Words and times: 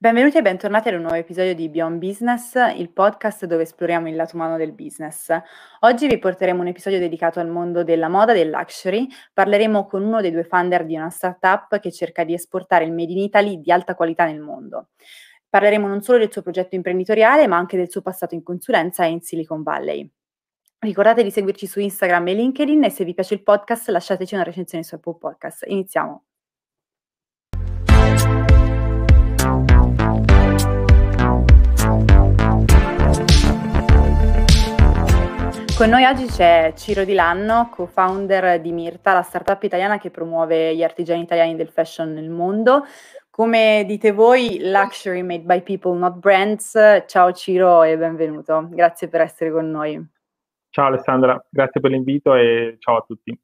Benvenuti 0.00 0.36
e 0.36 0.42
bentornati 0.42 0.86
ad 0.86 0.94
un 0.94 1.00
nuovo 1.00 1.16
episodio 1.16 1.56
di 1.56 1.68
Beyond 1.68 1.98
Business, 1.98 2.54
il 2.76 2.92
podcast 2.92 3.46
dove 3.46 3.64
esploriamo 3.64 4.08
il 4.08 4.14
lato 4.14 4.36
umano 4.36 4.56
del 4.56 4.70
business. 4.70 5.36
Oggi 5.80 6.06
vi 6.06 6.20
porteremo 6.20 6.60
un 6.60 6.68
episodio 6.68 7.00
dedicato 7.00 7.40
al 7.40 7.48
mondo 7.48 7.82
della 7.82 8.08
moda 8.08 8.32
del 8.32 8.48
luxury. 8.48 9.08
Parleremo 9.32 9.86
con 9.86 10.04
uno 10.04 10.20
dei 10.20 10.30
due 10.30 10.44
founder 10.44 10.84
di 10.86 10.94
una 10.94 11.10
startup 11.10 11.80
che 11.80 11.90
cerca 11.90 12.22
di 12.22 12.32
esportare 12.32 12.84
il 12.84 12.92
Made 12.92 13.10
in 13.10 13.18
Italy 13.18 13.60
di 13.60 13.72
alta 13.72 13.96
qualità 13.96 14.24
nel 14.24 14.38
mondo. 14.38 14.90
Parleremo 15.48 15.88
non 15.88 16.00
solo 16.00 16.18
del 16.18 16.30
suo 16.30 16.42
progetto 16.42 16.76
imprenditoriale, 16.76 17.48
ma 17.48 17.56
anche 17.56 17.76
del 17.76 17.90
suo 17.90 18.00
passato 18.00 18.36
in 18.36 18.44
consulenza 18.44 19.04
e 19.04 19.08
in 19.08 19.20
Silicon 19.20 19.64
Valley. 19.64 20.08
Ricordate 20.78 21.24
di 21.24 21.32
seguirci 21.32 21.66
su 21.66 21.80
Instagram 21.80 22.28
e 22.28 22.34
LinkedIn 22.34 22.84
e 22.84 22.90
se 22.90 23.04
vi 23.04 23.14
piace 23.14 23.34
il 23.34 23.42
podcast 23.42 23.88
lasciateci 23.88 24.34
una 24.34 24.44
recensione 24.44 24.84
su 24.84 24.94
Apple 24.94 25.16
Podcast. 25.18 25.64
Iniziamo. 25.66 26.27
Con 35.78 35.90
noi 35.90 36.04
oggi 36.06 36.26
c'è 36.26 36.72
Ciro 36.74 37.04
Di 37.04 37.14
Lanno, 37.14 37.68
co-founder 37.70 38.60
di 38.60 38.72
Mirta, 38.72 39.12
la 39.12 39.22
startup 39.22 39.62
italiana 39.62 39.96
che 39.96 40.10
promuove 40.10 40.74
gli 40.74 40.82
artigiani 40.82 41.22
italiani 41.22 41.54
del 41.54 41.68
fashion 41.68 42.12
nel 42.12 42.28
mondo. 42.28 42.84
Come 43.30 43.84
dite 43.86 44.10
voi, 44.10 44.58
luxury 44.60 45.22
made 45.22 45.44
by 45.44 45.62
people, 45.62 45.96
not 45.96 46.16
brands. 46.16 46.76
Ciao 47.06 47.30
Ciro 47.30 47.84
e 47.84 47.96
benvenuto. 47.96 48.66
Grazie 48.68 49.06
per 49.06 49.20
essere 49.20 49.52
con 49.52 49.70
noi. 49.70 50.04
Ciao 50.68 50.86
Alessandra, 50.86 51.40
grazie 51.48 51.80
per 51.80 51.92
l'invito 51.92 52.34
e 52.34 52.74
ciao 52.80 52.96
a 52.96 53.04
tutti. 53.06 53.40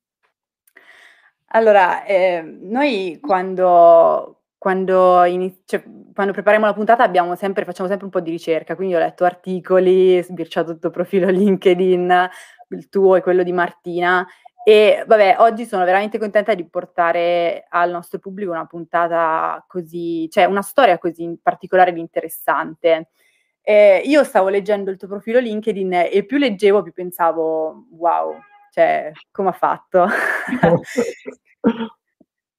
Allora, 1.50 2.04
eh, 2.04 2.42
noi 2.42 3.20
quando, 3.22 4.43
quando, 4.64 5.22
iniz- 5.24 5.60
cioè, 5.66 5.84
quando, 6.14 6.32
prepariamo 6.32 6.64
la 6.64 6.72
puntata 6.72 7.06
sempre, 7.36 7.66
facciamo 7.66 7.86
sempre 7.86 8.06
un 8.06 8.10
po' 8.10 8.20
di 8.20 8.30
ricerca, 8.30 8.74
quindi 8.74 8.94
ho 8.94 8.98
letto 8.98 9.26
articoli, 9.26 10.22
sbirciato 10.22 10.70
il 10.70 10.78
tuo 10.78 10.88
profilo 10.88 11.28
LinkedIn, 11.28 12.30
il 12.70 12.88
tuo 12.88 13.16
e 13.16 13.20
quello 13.20 13.42
di 13.42 13.52
Martina. 13.52 14.26
E 14.64 15.04
vabbè, 15.06 15.36
oggi 15.40 15.66
sono 15.66 15.84
veramente 15.84 16.18
contenta 16.18 16.54
di 16.54 16.66
portare 16.66 17.66
al 17.68 17.90
nostro 17.90 18.18
pubblico 18.18 18.52
una 18.52 18.64
puntata 18.64 19.62
così, 19.68 20.30
cioè 20.30 20.44
una 20.44 20.62
storia 20.62 20.96
così 20.96 21.38
particolare 21.42 21.90
ed 21.90 21.98
interessante. 21.98 23.10
Eh, 23.60 24.00
io 24.06 24.24
stavo 24.24 24.48
leggendo 24.48 24.90
il 24.90 24.96
tuo 24.96 25.08
profilo 25.08 25.40
LinkedIn 25.40 25.92
e 26.10 26.24
più 26.24 26.38
leggevo, 26.38 26.82
più 26.82 26.94
pensavo, 26.94 27.84
wow, 27.98 28.34
cioè, 28.70 29.12
come 29.30 29.50
ha 29.50 29.52
fatto? 29.52 30.06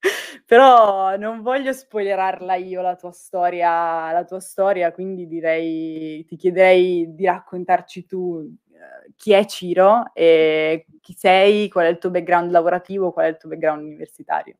Però 0.46 1.16
non 1.16 1.42
voglio 1.42 1.72
spoilerarla 1.72 2.54
io 2.54 2.80
la 2.80 2.94
tua 2.94 3.10
storia, 3.10 4.12
la 4.12 4.24
tua 4.24 4.38
storia, 4.38 4.92
quindi 4.92 5.26
direi, 5.26 6.24
ti 6.24 6.36
chiederei 6.36 7.16
di 7.16 7.24
raccontarci 7.24 8.06
tu 8.06 8.16
uh, 8.16 9.12
chi 9.16 9.32
è 9.32 9.44
Ciro 9.46 10.12
e 10.14 10.86
chi 11.00 11.14
sei, 11.14 11.68
qual 11.68 11.86
è 11.86 11.88
il 11.88 11.98
tuo 11.98 12.10
background 12.10 12.52
lavorativo, 12.52 13.10
qual 13.10 13.26
è 13.26 13.28
il 13.30 13.38
tuo 13.38 13.48
background 13.48 13.82
universitario. 13.82 14.56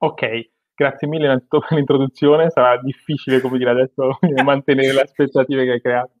Ok, 0.00 0.50
grazie 0.74 1.08
mille 1.08 1.24
innanzitutto 1.24 1.64
per 1.66 1.78
l'introduzione, 1.78 2.50
sarà 2.50 2.78
difficile, 2.78 3.40
come 3.40 3.56
dire 3.56 3.70
adesso, 3.70 4.18
mantenere 4.44 4.92
le 4.92 5.00
aspettative 5.00 5.64
che 5.64 5.70
hai 5.70 5.80
creato. 5.80 6.12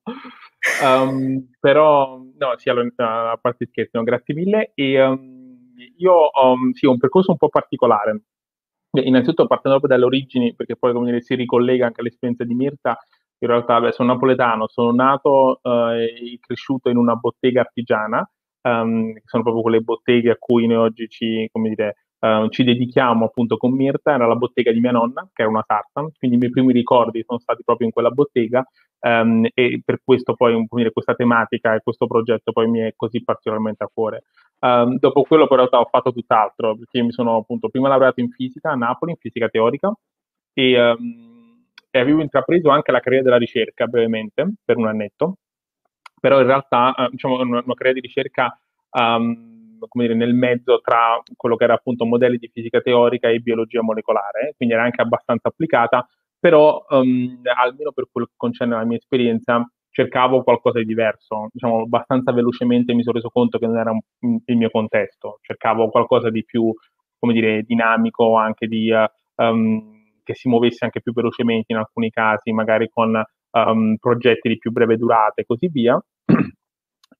Um, 0.82 1.50
però, 1.60 2.16
no, 2.16 2.54
sì, 2.56 2.70
allora, 2.70 3.32
a 3.32 3.36
parte 3.36 3.66
scherzi, 3.66 3.98
no, 3.98 4.02
grazie 4.02 4.34
mille. 4.34 4.72
E, 4.74 5.02
um, 5.02 5.74
io 5.98 6.30
um, 6.42 6.72
sì, 6.72 6.86
ho 6.86 6.92
un 6.92 6.98
percorso 6.98 7.32
un 7.32 7.36
po' 7.36 7.48
particolare. 7.50 8.22
Innanzitutto 8.94 9.46
partendo 9.46 9.78
proprio 9.78 9.96
dalle 9.98 10.04
origini, 10.04 10.54
perché 10.54 10.76
poi 10.76 10.92
come 10.92 11.06
dire, 11.06 11.22
si 11.22 11.34
ricollega 11.34 11.86
anche 11.86 12.00
all'esperienza 12.00 12.44
di 12.44 12.54
Mirta, 12.54 12.98
in 13.38 13.48
realtà 13.48 13.80
beh, 13.80 13.92
sono 13.92 14.12
napoletano, 14.12 14.68
sono 14.68 14.92
nato 14.92 15.60
eh, 15.62 16.04
e 16.04 16.38
cresciuto 16.40 16.90
in 16.90 16.96
una 16.98 17.14
bottega 17.16 17.60
artigiana, 17.62 18.28
um, 18.62 19.12
sono 19.24 19.42
proprio 19.42 19.62
quelle 19.62 19.80
botteghe 19.80 20.30
a 20.30 20.36
cui 20.38 20.66
noi 20.66 20.76
oggi 20.76 21.08
ci, 21.08 21.50
dire, 21.52 21.96
uh, 22.20 22.48
ci 22.48 22.64
dedichiamo 22.64 23.24
appunto 23.24 23.56
con 23.56 23.72
Mirta, 23.72 24.12
era 24.12 24.26
la 24.26 24.36
bottega 24.36 24.70
di 24.72 24.80
mia 24.80 24.92
nonna, 24.92 25.28
che 25.32 25.42
era 25.42 25.50
una 25.50 25.64
sarta, 25.66 26.06
quindi 26.18 26.36
i 26.36 26.38
miei 26.38 26.52
primi 26.52 26.72
ricordi 26.72 27.24
sono 27.26 27.38
stati 27.38 27.62
proprio 27.64 27.86
in 27.86 27.92
quella 27.92 28.10
bottega 28.10 28.64
um, 29.00 29.46
e 29.54 29.82
per 29.84 30.00
questo 30.04 30.34
poi 30.34 30.64
dire, 30.70 30.92
questa 30.92 31.14
tematica 31.14 31.74
e 31.74 31.80
questo 31.82 32.06
progetto 32.06 32.52
poi 32.52 32.68
mi 32.68 32.80
è 32.80 32.92
così 32.94 33.22
particolarmente 33.24 33.84
a 33.84 33.90
cuore. 33.92 34.24
Um, 34.64 34.96
dopo 34.98 35.22
quello 35.24 35.48
però 35.48 35.64
ho 35.68 35.88
fatto 35.90 36.12
tutt'altro, 36.12 36.76
perché 36.76 37.02
mi 37.02 37.10
sono 37.10 37.38
appunto 37.38 37.68
prima 37.68 37.88
laureato 37.88 38.20
in 38.20 38.30
fisica 38.30 38.70
a 38.70 38.76
Napoli, 38.76 39.10
in 39.10 39.16
fisica 39.16 39.48
teorica, 39.48 39.92
e, 40.52 40.90
um, 40.90 41.64
e 41.90 41.98
avevo 41.98 42.22
intrapreso 42.22 42.70
anche 42.70 42.92
la 42.92 43.00
carriera 43.00 43.24
della 43.24 43.38
ricerca 43.38 43.86
brevemente, 43.86 44.52
per 44.64 44.76
un 44.76 44.86
annetto, 44.86 45.38
però 46.20 46.40
in 46.40 46.46
realtà 46.46 46.94
uh, 46.96 47.10
diciamo 47.10 47.40
una, 47.40 47.62
una 47.64 47.74
carriera 47.74 47.94
di 47.94 48.06
ricerca 48.06 48.56
um, 48.90 49.78
come 49.88 50.06
dire, 50.06 50.16
nel 50.16 50.34
mezzo 50.34 50.80
tra 50.80 51.20
quello 51.36 51.56
che 51.56 51.64
era 51.64 51.74
appunto 51.74 52.04
modelli 52.04 52.38
di 52.38 52.50
fisica 52.52 52.80
teorica 52.80 53.28
e 53.28 53.40
biologia 53.40 53.82
molecolare, 53.82 54.54
quindi 54.56 54.74
era 54.74 54.84
anche 54.84 55.02
abbastanza 55.02 55.48
applicata, 55.48 56.06
però 56.38 56.84
almeno 56.86 57.90
per 57.92 58.06
quello 58.10 58.26
che 58.26 58.34
concerne 58.36 58.76
la 58.76 58.84
mia 58.84 58.96
esperienza 58.96 59.68
cercavo 59.92 60.42
qualcosa 60.42 60.78
di 60.78 60.86
diverso, 60.86 61.48
diciamo 61.52 61.82
abbastanza 61.82 62.32
velocemente 62.32 62.94
mi 62.94 63.02
sono 63.02 63.16
reso 63.16 63.28
conto 63.28 63.58
che 63.58 63.66
non 63.66 63.76
era 63.76 63.90
un, 63.90 64.38
il 64.44 64.56
mio 64.56 64.70
contesto, 64.70 65.38
cercavo 65.42 65.90
qualcosa 65.90 66.30
di 66.30 66.44
più, 66.44 66.74
come 67.18 67.32
dire, 67.34 67.62
dinamico, 67.62 68.36
anche 68.36 68.66
di, 68.66 68.90
uh, 68.90 69.44
um, 69.44 70.02
che 70.24 70.34
si 70.34 70.48
muovesse 70.48 70.84
anche 70.84 71.02
più 71.02 71.12
velocemente 71.12 71.72
in 71.72 71.78
alcuni 71.78 72.10
casi, 72.10 72.52
magari 72.52 72.88
con 72.88 73.22
um, 73.50 73.96
progetti 74.00 74.48
di 74.48 74.58
più 74.58 74.72
breve 74.72 74.96
durata 74.96 75.42
e 75.42 75.44
così 75.44 75.68
via. 75.68 76.02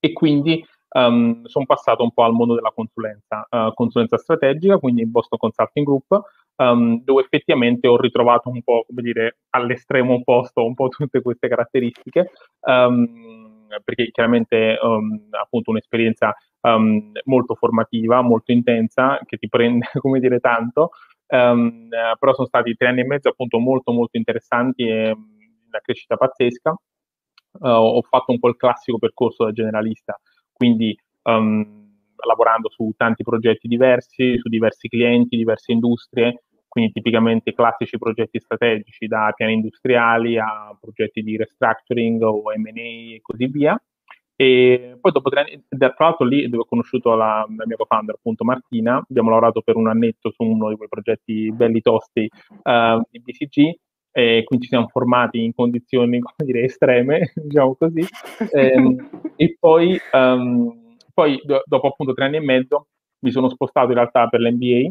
e 0.00 0.12
quindi 0.12 0.64
um, 0.94 1.44
sono 1.44 1.66
passato 1.66 2.02
un 2.02 2.12
po' 2.12 2.24
al 2.24 2.32
mondo 2.32 2.54
della 2.54 2.72
consulenza, 2.74 3.46
uh, 3.50 3.72
consulenza 3.74 4.16
strategica, 4.16 4.78
quindi 4.78 5.02
in 5.02 5.10
Boston 5.10 5.38
Consulting 5.38 5.84
Group, 5.84 6.20
um, 6.62 7.02
dove 7.02 7.22
effettivamente 7.22 7.88
ho 7.88 7.96
ritrovato 7.96 8.48
un 8.48 8.62
po', 8.62 8.84
come 8.86 9.02
dire, 9.02 9.38
all'estremo 9.50 10.14
opposto 10.14 10.64
un 10.64 10.74
po' 10.74 10.88
tutte 10.88 11.20
queste 11.22 11.48
caratteristiche, 11.48 12.30
um, 12.60 13.66
perché 13.84 14.10
chiaramente 14.10 14.78
appunto 15.30 15.70
un'esperienza 15.70 16.34
molto 17.24 17.54
formativa, 17.54 18.20
molto 18.20 18.52
intensa, 18.52 19.18
che 19.24 19.38
ti 19.38 19.48
prende, 19.48 19.88
come 19.98 20.20
dire, 20.20 20.38
tanto, 20.38 20.90
però 21.26 22.34
sono 22.34 22.46
stati 22.46 22.76
tre 22.76 22.88
anni 22.88 23.00
e 23.00 23.06
mezzo 23.06 23.30
appunto 23.30 23.58
molto 23.58 23.92
molto 23.92 24.18
interessanti 24.18 24.86
e 24.86 25.16
una 25.72 25.80
crescita 25.80 26.16
pazzesca. 26.16 26.70
Uh, 27.60 27.68
ho 27.68 28.02
fatto 28.02 28.32
un 28.32 28.38
po' 28.38 28.48
il 28.48 28.56
classico 28.56 28.98
percorso 28.98 29.44
da 29.44 29.52
generalista, 29.52 30.18
quindi 30.52 30.96
um, 31.24 31.82
lavorando 32.26 32.70
su 32.70 32.92
tanti 32.96 33.22
progetti 33.22 33.68
diversi, 33.68 34.38
su 34.38 34.48
diversi 34.48 34.88
clienti, 34.88 35.36
diverse 35.36 35.72
industrie, 35.72 36.44
quindi 36.72 36.92
tipicamente 36.92 37.52
classici 37.52 37.98
progetti 37.98 38.40
strategici 38.40 39.06
da 39.06 39.30
piani 39.36 39.52
industriali 39.52 40.38
a 40.38 40.74
progetti 40.80 41.20
di 41.20 41.36
restructuring 41.36 42.22
o 42.22 42.44
M&A 42.56 43.14
e 43.14 43.20
così 43.20 43.46
via. 43.46 43.78
E 44.34 44.96
poi 44.98 45.12
dopo 45.12 45.28
tre 45.28 45.40
anni, 45.40 45.64
tra 45.68 45.94
l'altro 45.98 46.24
lì 46.24 46.48
dove 46.48 46.62
ho 46.62 46.66
conosciuto 46.66 47.14
la, 47.14 47.46
la 47.54 47.66
mia 47.66 47.76
co-founder, 47.76 48.14
appunto 48.14 48.44
Martina, 48.44 49.04
abbiamo 49.06 49.28
lavorato 49.28 49.60
per 49.60 49.76
un 49.76 49.88
annetto 49.88 50.30
su 50.30 50.44
uno 50.44 50.70
di 50.70 50.76
quei 50.76 50.88
progetti 50.88 51.52
belli 51.52 51.82
tosti 51.82 52.26
uh, 52.62 53.02
di 53.10 53.20
BCG, 53.20 53.74
e 54.10 54.42
quindi 54.44 54.64
ci 54.64 54.70
siamo 54.70 54.88
formati 54.88 55.44
in 55.44 55.52
condizioni, 55.52 56.20
come 56.24 56.50
dire, 56.50 56.62
estreme, 56.62 57.32
diciamo 57.36 57.74
così, 57.74 58.00
e, 58.50 58.66
ehm, 58.68 59.10
e 59.36 59.56
poi, 59.60 60.00
um, 60.12 60.96
poi 61.12 61.38
do, 61.44 61.62
dopo 61.66 61.88
appunto 61.88 62.14
tre 62.14 62.24
anni 62.24 62.36
e 62.36 62.40
mezzo 62.40 62.86
mi 63.18 63.30
sono 63.30 63.50
spostato 63.50 63.88
in 63.88 63.96
realtà 63.96 64.26
per 64.28 64.40
l'MBA, 64.40 64.90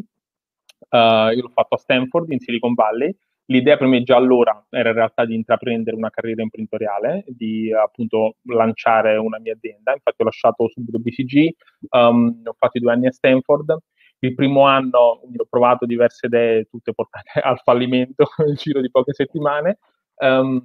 uh, 0.89 1.33
io 1.33 1.41
l'ho 1.41 1.51
fatto 1.53 1.75
a 1.75 1.77
Stanford, 1.77 2.31
in 2.31 2.39
Silicon 2.39 2.73
Valley, 2.73 3.15
l'idea 3.45 3.77
per 3.77 3.87
me 3.87 4.01
già 4.03 4.15
allora 4.15 4.65
era 4.69 4.89
in 4.89 4.95
realtà 4.95 5.25
di 5.25 5.35
intraprendere 5.35 5.95
una 5.95 6.09
carriera 6.09 6.41
imprenditoriale, 6.41 7.25
di 7.28 7.72
appunto 7.73 8.35
lanciare 8.43 9.17
una 9.17 9.39
mia 9.39 9.53
azienda, 9.53 9.93
infatti 9.93 10.22
ho 10.22 10.25
lasciato 10.25 10.69
subito 10.69 10.99
BCG, 10.99 11.49
um, 11.89 12.41
ho 12.45 12.55
fatto 12.57 12.78
i 12.78 12.81
due 12.81 12.93
anni 12.93 13.07
a 13.07 13.11
Stanford, 13.11 13.78
il 14.23 14.35
primo 14.35 14.66
anno 14.66 14.97
ho 14.99 15.47
provato 15.49 15.85
diverse 15.85 16.28
idee, 16.28 16.66
tutte 16.66 16.93
portate 16.93 17.39
al 17.41 17.59
fallimento 17.59 18.25
nel 18.45 18.55
giro 18.55 18.81
di 18.81 18.89
poche 18.89 19.13
settimane. 19.13 19.79
Um, 20.22 20.63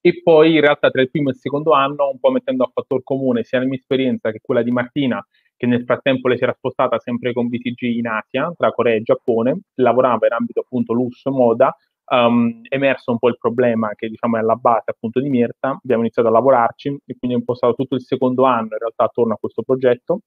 e 0.00 0.22
poi 0.22 0.54
in 0.54 0.62
realtà 0.62 0.90
tra 0.90 1.02
il 1.02 1.10
primo 1.10 1.28
e 1.28 1.32
il 1.32 1.38
secondo 1.38 1.72
anno, 1.72 2.08
un 2.08 2.18
po' 2.18 2.30
mettendo 2.30 2.64
a 2.64 2.70
fattor 2.72 3.02
comune 3.02 3.44
sia 3.44 3.58
la 3.58 3.66
mia 3.66 3.76
esperienza 3.76 4.30
che 4.30 4.40
quella 4.40 4.62
di 4.62 4.70
Martina, 4.70 5.22
che 5.64 5.66
nel 5.66 5.84
frattempo 5.84 6.28
le 6.28 6.36
si 6.36 6.44
era 6.44 6.52
spostata 6.52 6.98
sempre 6.98 7.32
con 7.32 7.48
BTG 7.48 7.82
in 7.96 8.06
Asia, 8.06 8.52
tra 8.56 8.70
Corea 8.70 8.94
e 8.94 9.02
Giappone, 9.02 9.60
lavorava 9.74 10.26
in 10.26 10.32
ambito 10.32 10.60
appunto 10.60 10.92
lusso, 10.92 11.30
moda, 11.30 11.74
um, 12.10 12.60
emerso 12.68 13.12
un 13.12 13.18
po' 13.18 13.28
il 13.28 13.38
problema 13.38 13.92
che 13.94 14.08
diciamo 14.08 14.36
è 14.36 14.40
alla 14.40 14.56
base 14.56 14.90
appunto 14.90 15.20
di 15.20 15.28
Mirta, 15.28 15.70
abbiamo 15.70 16.02
iniziato 16.02 16.28
a 16.28 16.32
lavorarci 16.32 16.88
e 17.04 17.16
quindi 17.18 17.36
ho 17.36 17.40
impostato 17.40 17.74
tutto 17.74 17.94
il 17.94 18.02
secondo 18.02 18.44
anno 18.44 18.68
in 18.72 18.78
realtà 18.78 19.04
attorno 19.04 19.34
a 19.34 19.38
questo 19.38 19.62
progetto 19.62 20.20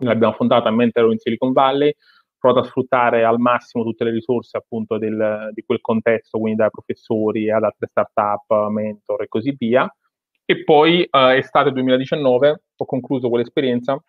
l'abbiamo 0.00 0.34
fondata 0.34 0.70
mentre 0.70 1.02
ero 1.02 1.12
in 1.12 1.18
Silicon 1.18 1.52
Valley, 1.52 1.94
provato 2.38 2.64
a 2.64 2.68
sfruttare 2.68 3.24
al 3.24 3.38
massimo 3.38 3.84
tutte 3.84 4.04
le 4.04 4.12
risorse 4.12 4.56
appunto 4.56 4.98
del, 4.98 5.50
di 5.52 5.62
quel 5.62 5.80
contesto, 5.80 6.38
quindi 6.38 6.58
da 6.58 6.70
professori 6.70 7.50
ad 7.50 7.64
altre 7.64 7.86
startup, 7.88 8.68
mentor 8.68 9.22
e 9.22 9.28
così 9.28 9.54
via. 9.58 9.92
E 10.44 10.64
poi 10.64 11.02
eh, 11.04 11.36
estate 11.36 11.70
2019 11.70 12.62
ho 12.76 12.84
concluso 12.84 13.28
quell'esperienza, 13.28 14.02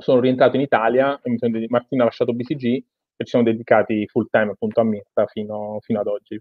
sono 0.00 0.20
rientrato 0.20 0.56
in 0.56 0.62
Italia 0.62 1.18
e 1.22 1.30
mi 1.30 1.38
sono 1.38 1.52
dedicato, 1.52 1.78
Martina 1.78 2.02
ha 2.02 2.06
lasciato 2.06 2.32
BCG 2.32 2.64
e 2.64 3.24
ci 3.24 3.30
siamo 3.30 3.44
dedicati 3.44 4.06
full 4.06 4.28
time 4.30 4.52
appunto 4.52 4.80
a 4.80 4.84
Mirta 4.84 5.26
fino, 5.26 5.78
fino 5.80 6.00
ad 6.00 6.06
oggi. 6.06 6.40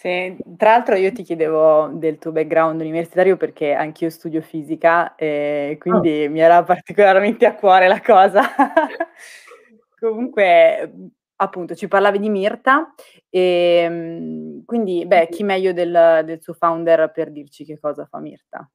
Sì, 0.00 0.34
tra 0.56 0.70
l'altro 0.70 0.94
io 0.94 1.12
ti 1.12 1.22
chiedevo 1.22 1.88
del 1.88 2.16
tuo 2.16 2.32
background 2.32 2.80
universitario 2.80 3.36
perché 3.36 3.74
anch'io 3.74 4.08
studio 4.08 4.40
fisica 4.40 5.14
e 5.14 5.76
quindi 5.78 6.24
oh. 6.24 6.30
mi 6.30 6.40
era 6.40 6.62
particolarmente 6.64 7.44
a 7.44 7.54
cuore 7.54 7.86
la 7.86 8.00
cosa. 8.00 8.40
Comunque, 9.98 11.10
appunto, 11.36 11.74
ci 11.74 11.86
parlavi 11.86 12.18
di 12.18 12.30
Mirta 12.30 12.94
e 13.28 13.82
ehm, 13.84 14.64
quindi, 14.64 15.04
beh, 15.04 15.28
chi 15.28 15.42
meglio 15.42 15.74
del, 15.74 16.22
del 16.24 16.40
suo 16.40 16.54
founder 16.54 17.10
per 17.12 17.30
dirci 17.30 17.66
che 17.66 17.78
cosa 17.78 18.06
fa 18.06 18.20
Mirta? 18.20 18.70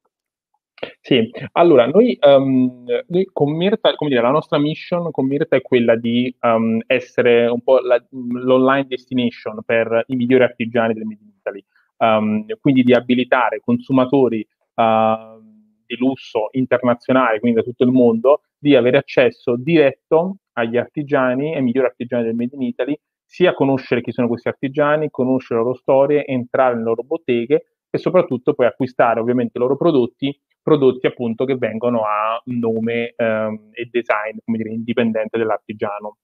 Sì, 1.00 1.30
allora 1.52 1.86
noi, 1.86 2.18
um, 2.20 2.84
noi 3.08 3.28
con 3.32 3.56
Mirta, 3.56 3.94
come 3.94 4.10
dire, 4.10 4.20
la 4.20 4.30
nostra 4.30 4.58
mission 4.58 5.10
con 5.10 5.26
Mirta 5.26 5.56
è 5.56 5.62
quella 5.62 5.96
di 5.96 6.34
um, 6.42 6.80
essere 6.86 7.46
un 7.46 7.62
po' 7.62 7.78
la, 7.78 8.02
l'online 8.10 8.86
destination 8.86 9.60
per 9.64 10.04
i 10.08 10.16
migliori 10.16 10.42
artigiani 10.42 10.92
del 10.92 11.04
Made 11.04 11.22
in 11.22 11.32
Italy, 11.38 11.64
um, 11.98 12.44
quindi 12.60 12.82
di 12.82 12.92
abilitare 12.92 13.60
consumatori 13.60 14.46
uh, 14.74 15.42
di 15.86 15.96
lusso 15.96 16.48
internazionali, 16.52 17.40
quindi 17.40 17.58
da 17.58 17.64
tutto 17.64 17.84
il 17.84 17.92
mondo, 17.92 18.42
di 18.58 18.76
avere 18.76 18.98
accesso 18.98 19.56
diretto 19.56 20.38
agli 20.52 20.76
artigiani, 20.76 21.54
ai 21.54 21.62
migliori 21.62 21.86
artigiani 21.86 22.24
del 22.24 22.34
Made 22.34 22.54
in 22.54 22.62
Italy, 22.62 22.98
sia 23.24 23.54
conoscere 23.54 24.02
chi 24.02 24.12
sono 24.12 24.28
questi 24.28 24.48
artigiani, 24.48 25.10
conoscere 25.10 25.58
le 25.58 25.64
loro 25.66 25.76
storie, 25.78 26.26
entrare 26.26 26.74
nelle 26.74 26.84
loro 26.86 27.02
botteghe 27.02 27.75
e 27.96 27.98
soprattutto 27.98 28.54
poi 28.54 28.66
acquistare 28.66 29.20
ovviamente 29.20 29.58
i 29.58 29.60
loro 29.60 29.76
prodotti 29.76 30.38
prodotti 30.66 31.06
appunto 31.06 31.44
che 31.44 31.54
vengono 31.54 32.00
a 32.00 32.42
nome 32.46 33.14
ehm, 33.14 33.68
e 33.70 33.88
design, 33.88 34.38
come 34.44 34.56
dire, 34.56 34.70
indipendente 34.70 35.38
dell'artigiano. 35.38 36.16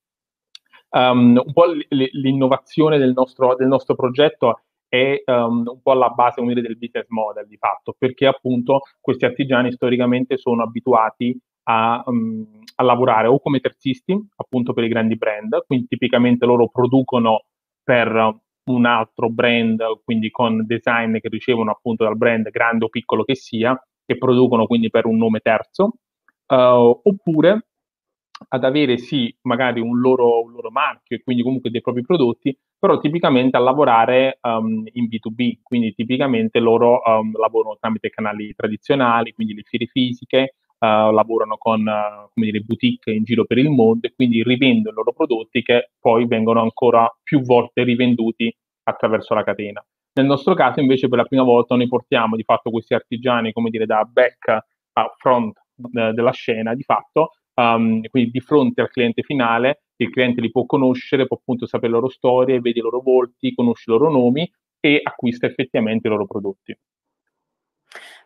Um, 0.90 1.40
un 1.46 1.52
po' 1.52 1.66
l'innovazione 1.88 2.98
del 2.98 3.12
nostro, 3.14 3.54
del 3.54 3.68
nostro 3.68 3.94
progetto 3.94 4.62
è 4.88 5.22
um, 5.26 5.62
un 5.64 5.80
po' 5.80 5.92
alla 5.92 6.08
base 6.08 6.42
dire, 6.42 6.60
del 6.60 6.76
business 6.76 7.06
model 7.08 7.46
di 7.46 7.56
fatto, 7.56 7.94
perché 7.96 8.26
appunto 8.26 8.80
questi 9.00 9.24
artigiani 9.24 9.70
storicamente 9.70 10.36
sono 10.36 10.64
abituati 10.64 11.38
a, 11.68 12.02
um, 12.04 12.44
a, 12.74 12.82
lavorare 12.82 13.28
o 13.28 13.38
come 13.38 13.60
terzisti, 13.60 14.12
appunto 14.36 14.72
per 14.72 14.82
i 14.82 14.88
grandi 14.88 15.16
brand, 15.16 15.64
quindi 15.66 15.86
tipicamente 15.86 16.44
loro 16.46 16.68
producono 16.68 17.44
per 17.80 18.40
un 18.64 18.86
altro 18.86 19.28
brand, 19.28 19.82
quindi 20.04 20.30
con 20.30 20.64
design 20.66 21.18
che 21.18 21.28
ricevono 21.28 21.70
appunto 21.70 22.04
dal 22.04 22.16
brand 22.16 22.48
grande 22.50 22.84
o 22.84 22.88
piccolo 22.88 23.24
che 23.24 23.34
sia, 23.34 23.76
che 24.04 24.16
producono 24.18 24.66
quindi 24.66 24.90
per 24.90 25.06
un 25.06 25.16
nome 25.16 25.40
terzo, 25.40 25.94
uh, 26.46 27.00
oppure 27.02 27.66
ad 28.48 28.64
avere 28.64 28.98
sì 28.98 29.34
magari 29.42 29.80
un 29.80 30.00
loro, 30.00 30.42
un 30.42 30.52
loro, 30.52 30.70
marchio 30.70 31.16
e 31.16 31.22
quindi 31.22 31.42
comunque 31.42 31.70
dei 31.70 31.80
propri 31.80 32.02
prodotti, 32.02 32.56
però 32.78 32.98
tipicamente 32.98 33.56
a 33.56 33.60
lavorare 33.60 34.38
um, 34.42 34.84
in 34.92 35.06
B2B, 35.06 35.58
quindi 35.62 35.94
tipicamente 35.94 36.58
loro 36.58 37.00
um, 37.04 37.38
lavorano 37.38 37.76
tramite 37.78 38.10
canali 38.10 38.52
tradizionali, 38.54 39.32
quindi 39.32 39.54
le 39.54 39.62
fiere 39.62 39.86
fisiche, 39.86 40.56
lavorano 40.86 41.56
con 41.58 41.84
come 41.84 42.46
dire, 42.46 42.60
boutique 42.60 43.12
in 43.12 43.22
giro 43.22 43.44
per 43.44 43.58
il 43.58 43.70
mondo 43.70 44.06
e 44.06 44.12
quindi 44.14 44.42
rivendono 44.42 44.90
i 44.90 44.96
loro 44.96 45.12
prodotti 45.12 45.62
che 45.62 45.90
poi 46.00 46.26
vengono 46.26 46.60
ancora 46.60 47.08
più 47.22 47.40
volte 47.42 47.84
rivenduti 47.84 48.54
attraverso 48.84 49.34
la 49.34 49.44
catena. 49.44 49.84
Nel 50.14 50.26
nostro 50.26 50.54
caso 50.54 50.80
invece 50.80 51.08
per 51.08 51.18
la 51.18 51.24
prima 51.24 51.42
volta 51.42 51.74
noi 51.74 51.88
portiamo 51.88 52.36
di 52.36 52.42
fatto 52.42 52.70
questi 52.70 52.94
artigiani, 52.94 53.52
come 53.52 53.70
dire, 53.70 53.86
da 53.86 54.04
back 54.04 54.48
a 54.48 55.14
front 55.16 55.56
eh, 55.94 56.12
della 56.12 56.32
scena 56.32 56.74
di 56.74 56.82
fatto, 56.82 57.30
um, 57.54 58.02
quindi 58.08 58.30
di 58.30 58.40
fronte 58.40 58.82
al 58.82 58.90
cliente 58.90 59.22
finale, 59.22 59.84
il 59.96 60.10
cliente 60.10 60.40
li 60.40 60.50
può 60.50 60.66
conoscere, 60.66 61.26
può 61.26 61.38
appunto 61.38 61.66
sapere 61.66 61.92
le 61.92 61.98
loro 61.98 62.10
storie, 62.10 62.60
vede 62.60 62.80
i 62.80 62.82
loro 62.82 63.00
volti, 63.00 63.54
conosce 63.54 63.90
i 63.90 63.92
loro 63.92 64.10
nomi 64.10 64.50
e 64.80 65.00
acquista 65.02 65.46
effettivamente 65.46 66.08
i 66.08 66.10
loro 66.10 66.26
prodotti. 66.26 66.76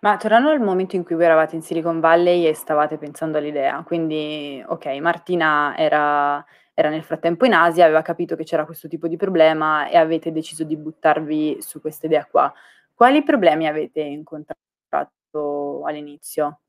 Ma 0.00 0.16
tornando 0.16 0.50
al 0.50 0.60
momento 0.60 0.96
in 0.96 1.04
cui 1.04 1.14
voi 1.14 1.24
eravate 1.24 1.56
in 1.56 1.62
Silicon 1.62 2.00
Valley 2.00 2.46
e 2.46 2.54
stavate 2.54 2.98
pensando 2.98 3.38
all'idea, 3.38 3.82
quindi 3.82 4.62
ok, 4.66 4.86
Martina 5.00 5.74
era 5.76 6.44
era 6.78 6.90
nel 6.90 7.04
frattempo 7.04 7.46
in 7.46 7.54
Asia, 7.54 7.86
aveva 7.86 8.02
capito 8.02 8.36
che 8.36 8.44
c'era 8.44 8.66
questo 8.66 8.86
tipo 8.86 9.08
di 9.08 9.16
problema 9.16 9.88
e 9.88 9.96
avete 9.96 10.30
deciso 10.30 10.62
di 10.62 10.76
buttarvi 10.76 11.62
su 11.62 11.80
questa 11.80 12.04
idea 12.04 12.26
qua. 12.26 12.52
Quali 12.92 13.22
problemi 13.22 13.66
avete 13.66 14.02
incontrato 14.02 15.80
all'inizio? 15.86 16.60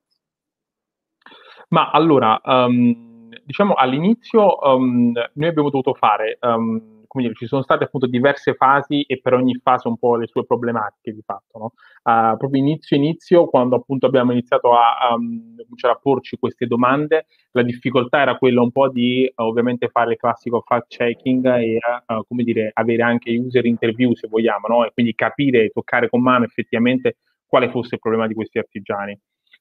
Ma 1.69 1.91
allora, 1.91 2.39
um, 2.41 3.27
diciamo 3.43 3.73
all'inizio 3.73 4.57
um, 4.65 5.11
noi 5.11 5.47
abbiamo 5.49 5.69
dovuto 5.69 5.93
fare 5.93 6.37
um, 6.39 6.96
come 7.07 7.23
dire, 7.23 7.35
ci 7.35 7.47
sono 7.47 7.61
state 7.61 7.85
appunto 7.85 8.07
diverse 8.07 8.53
fasi 8.53 9.01
e 9.03 9.19
per 9.21 9.33
ogni 9.33 9.59
fase 9.63 9.87
un 9.87 9.97
po' 9.97 10.15
le 10.15 10.27
sue 10.27 10.45
problematiche 10.45 11.13
di 11.13 11.21
fatto, 11.25 11.57
no? 11.57 11.65
uh, 12.03 12.37
proprio 12.37 12.61
inizio 12.61 12.95
inizio, 12.95 13.47
quando 13.47 13.75
appunto 13.75 14.05
abbiamo 14.05 14.31
iniziato 14.31 14.73
a, 14.73 15.13
um, 15.13 15.55
cominciare 15.55 15.93
a 15.93 15.99
porci 16.01 16.37
queste 16.37 16.67
domande, 16.67 17.25
la 17.51 17.63
difficoltà 17.63 18.21
era 18.21 18.37
quella 18.37 18.61
un 18.61 18.71
po' 18.71 18.89
di 18.89 19.31
uh, 19.33 19.43
ovviamente 19.43 19.89
fare 19.89 20.11
il 20.11 20.17
classico 20.17 20.61
fact 20.65 20.87
checking 20.87 21.45
e 21.45 21.79
uh, 22.07 22.25
come 22.27 22.43
dire, 22.43 22.71
avere 22.73 23.03
anche 23.03 23.31
user 23.31 23.65
interview 23.65 24.13
se 24.13 24.27
vogliamo, 24.27 24.67
no? 24.67 24.85
E 24.85 24.91
quindi 24.93 25.15
capire 25.15 25.63
e 25.65 25.69
toccare 25.69 26.09
con 26.09 26.21
mano 26.21 26.45
effettivamente 26.45 27.17
quale 27.45 27.69
fosse 27.69 27.95
il 27.95 28.01
problema 28.01 28.27
di 28.27 28.33
questi 28.33 28.57
artigiani. 28.57 29.17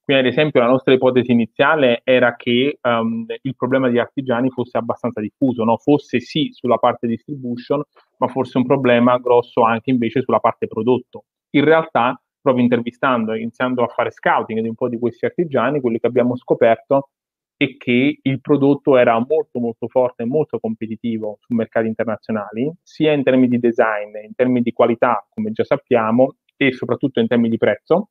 Quindi, 0.06 0.28
ad 0.28 0.32
esempio, 0.32 0.60
la 0.60 0.68
nostra 0.68 0.94
ipotesi 0.94 1.32
iniziale 1.32 2.02
era 2.04 2.36
che 2.36 2.78
um, 2.80 3.26
il 3.42 3.56
problema 3.56 3.88
degli 3.88 3.98
artigiani 3.98 4.50
fosse 4.50 4.78
abbastanza 4.78 5.20
diffuso, 5.20 5.64
no? 5.64 5.78
fosse 5.78 6.20
sì 6.20 6.50
sulla 6.52 6.76
parte 6.76 7.08
distribution, 7.08 7.82
ma 8.18 8.28
forse 8.28 8.56
un 8.56 8.66
problema 8.66 9.18
grosso 9.18 9.62
anche 9.62 9.90
invece 9.90 10.22
sulla 10.22 10.38
parte 10.38 10.68
prodotto. 10.68 11.24
In 11.56 11.64
realtà, 11.64 12.22
proprio 12.40 12.62
intervistando 12.62 13.32
e 13.32 13.40
iniziando 13.40 13.82
a 13.82 13.88
fare 13.88 14.12
scouting 14.12 14.60
di 14.60 14.68
un 14.68 14.76
po' 14.76 14.88
di 14.88 14.96
questi 14.96 15.24
artigiani, 15.24 15.80
quello 15.80 15.98
che 15.98 16.06
abbiamo 16.06 16.36
scoperto 16.36 17.08
è 17.56 17.76
che 17.76 18.20
il 18.22 18.40
prodotto 18.40 18.96
era 18.96 19.18
molto 19.18 19.58
molto 19.58 19.88
forte 19.88 20.22
e 20.22 20.26
molto 20.26 20.60
competitivo 20.60 21.38
sui 21.40 21.56
mercati 21.56 21.88
internazionali, 21.88 22.72
sia 22.80 23.12
in 23.12 23.24
termini 23.24 23.48
di 23.48 23.58
design, 23.58 24.14
in 24.24 24.36
termini 24.36 24.60
di 24.60 24.70
qualità, 24.70 25.26
come 25.34 25.50
già 25.50 25.64
sappiamo, 25.64 26.36
e 26.56 26.72
soprattutto 26.72 27.18
in 27.18 27.26
termini 27.26 27.48
di 27.48 27.56
prezzo. 27.56 28.10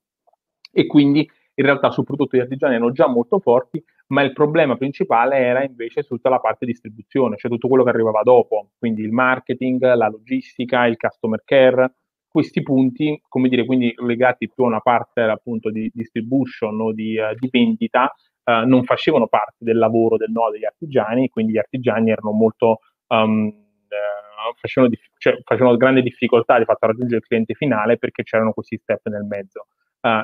E 0.74 0.88
quindi 0.88 1.26
in 1.56 1.66
realtà 1.66 1.90
sul 1.90 2.04
prodotto 2.04 2.36
di 2.36 2.42
artigiani 2.42 2.76
erano 2.76 2.92
già 2.92 3.08
molto 3.08 3.40
forti, 3.40 3.84
ma 4.08 4.22
il 4.22 4.34
problema 4.34 4.76
principale 4.76 5.38
era 5.38 5.64
invece 5.64 6.04
tutta 6.04 6.30
la 6.30 6.40
parte 6.40 6.66
distribuzione, 6.66 7.38
cioè 7.38 7.50
tutto 7.50 7.68
quello 7.68 7.84
che 7.84 7.90
arrivava 7.90 8.22
dopo, 8.24 8.72
quindi 8.78 9.02
il 9.02 9.12
marketing, 9.12 9.82
la 9.94 10.10
logistica, 10.10 10.86
il 10.86 10.98
customer 10.98 11.42
care, 11.44 11.94
questi 12.36 12.62
punti, 12.64 13.22
come 13.30 13.48
dire, 13.48 13.66
quindi 13.66 13.94
legati 13.96 14.50
più 14.50 14.66
a 14.66 14.68
una 14.68 14.82
parte 14.82 15.22
appunto 15.22 15.72
di 15.72 15.90
distribution 15.94 16.82
o 16.82 16.92
di, 16.92 17.18
uh, 17.18 17.34
di 17.40 17.48
vendita, 17.50 18.14
uh, 18.44 18.68
non 18.68 18.84
facevano 18.84 19.28
parte 19.28 19.56
del 19.60 19.78
lavoro 19.78 20.18
del 20.18 20.32
nodo 20.32 20.52
degli 20.52 20.66
artigiani, 20.66 21.30
quindi 21.30 21.54
gli 21.54 21.58
artigiani 21.58 22.12
erano 22.12 22.32
molto... 22.32 22.80
Um, 23.08 23.46
uh, 23.46 24.54
facevano, 24.60 24.92
dif- 24.92 25.12
cioè, 25.18 25.40
facevano 25.46 25.78
grande 25.78 26.02
difficoltà 26.02 26.58
di 26.58 26.66
fatto 26.66 26.84
a 26.84 26.88
raggiungere 26.90 27.22
il 27.22 27.26
cliente 27.26 27.54
finale 27.54 27.98
perché 27.98 28.24
c'erano 28.24 28.52
questi 28.52 28.78
step 28.78 29.08
nel 29.08 29.24
mezzo. 29.24 29.68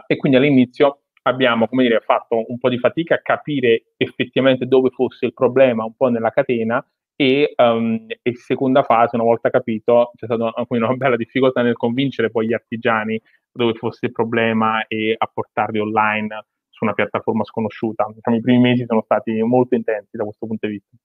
e 0.05 0.17
quindi 0.17 0.37
all'inizio 0.37 1.03
abbiamo 1.23 1.67
come 1.67 1.83
dire, 1.83 1.99
fatto 1.99 2.43
un 2.47 2.57
po' 2.57 2.69
di 2.69 2.79
fatica 2.79 3.15
a 3.15 3.21
capire 3.21 3.93
effettivamente 3.97 4.65
dove 4.65 4.89
fosse 4.89 5.25
il 5.25 5.33
problema 5.33 5.83
un 5.83 5.95
po' 5.95 6.09
nella 6.09 6.31
catena 6.31 6.83
e, 7.15 7.53
um, 7.57 8.05
e 8.21 8.35
seconda 8.35 8.83
fase, 8.83 9.15
una 9.15 9.25
volta 9.25 9.49
capito, 9.49 10.11
c'è 10.15 10.25
stata 10.25 10.51
una, 10.67 10.87
una 10.87 10.95
bella 10.95 11.15
difficoltà 11.15 11.61
nel 11.61 11.77
convincere 11.77 12.31
poi 12.31 12.47
gli 12.47 12.53
artigiani 12.53 13.21
dove 13.51 13.73
fosse 13.73 14.07
il 14.07 14.11
problema 14.11 14.87
e 14.87 15.13
a 15.17 15.29
portarli 15.31 15.79
online 15.79 16.45
su 16.69 16.83
una 16.83 16.93
piattaforma 16.93 17.43
sconosciuta. 17.43 18.09
Diciamo, 18.11 18.37
I 18.37 18.41
primi 18.41 18.59
mesi 18.59 18.85
sono 18.87 19.01
stati 19.03 19.39
molto 19.43 19.75
intensi 19.75 20.17
da 20.17 20.23
questo 20.23 20.47
punto 20.47 20.65
di 20.65 20.73
vista. 20.73 20.95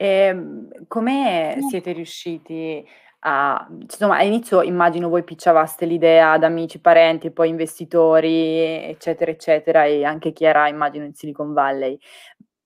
Ehm, 0.00 0.86
come 0.86 1.56
siete 1.68 1.92
riusciti 1.92 2.86
a 3.20 3.66
insomma 3.70 4.18
all'inizio 4.18 4.62
immagino 4.62 5.08
voi 5.08 5.24
pitchavate 5.24 5.86
l'idea 5.86 6.32
ad 6.32 6.44
amici, 6.44 6.80
parenti, 6.80 7.30
poi 7.30 7.48
investitori, 7.48 8.84
eccetera, 8.84 9.30
eccetera, 9.30 9.84
e 9.84 10.04
anche 10.04 10.32
chi 10.32 10.44
era 10.44 10.68
immagino 10.68 11.04
in 11.04 11.14
Silicon 11.14 11.52
Valley. 11.52 11.98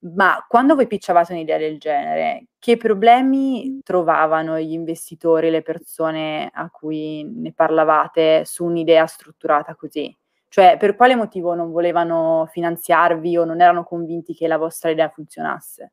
Ma 0.04 0.44
quando 0.48 0.74
voi 0.74 0.86
pitchavate 0.86 1.32
un'idea 1.32 1.58
del 1.58 1.78
genere, 1.78 2.46
che 2.58 2.76
problemi 2.76 3.80
trovavano 3.84 4.58
gli 4.58 4.72
investitori, 4.72 5.50
le 5.50 5.62
persone 5.62 6.50
a 6.52 6.68
cui 6.70 7.24
ne 7.24 7.52
parlavate 7.52 8.44
su 8.44 8.64
un'idea 8.64 9.06
strutturata 9.06 9.74
così? 9.76 10.14
Cioè, 10.48 10.76
per 10.78 10.96
quale 10.96 11.14
motivo 11.14 11.54
non 11.54 11.70
volevano 11.70 12.46
finanziarvi 12.50 13.36
o 13.38 13.44
non 13.44 13.60
erano 13.60 13.84
convinti 13.84 14.34
che 14.34 14.48
la 14.48 14.58
vostra 14.58 14.90
idea 14.90 15.08
funzionasse? 15.08 15.92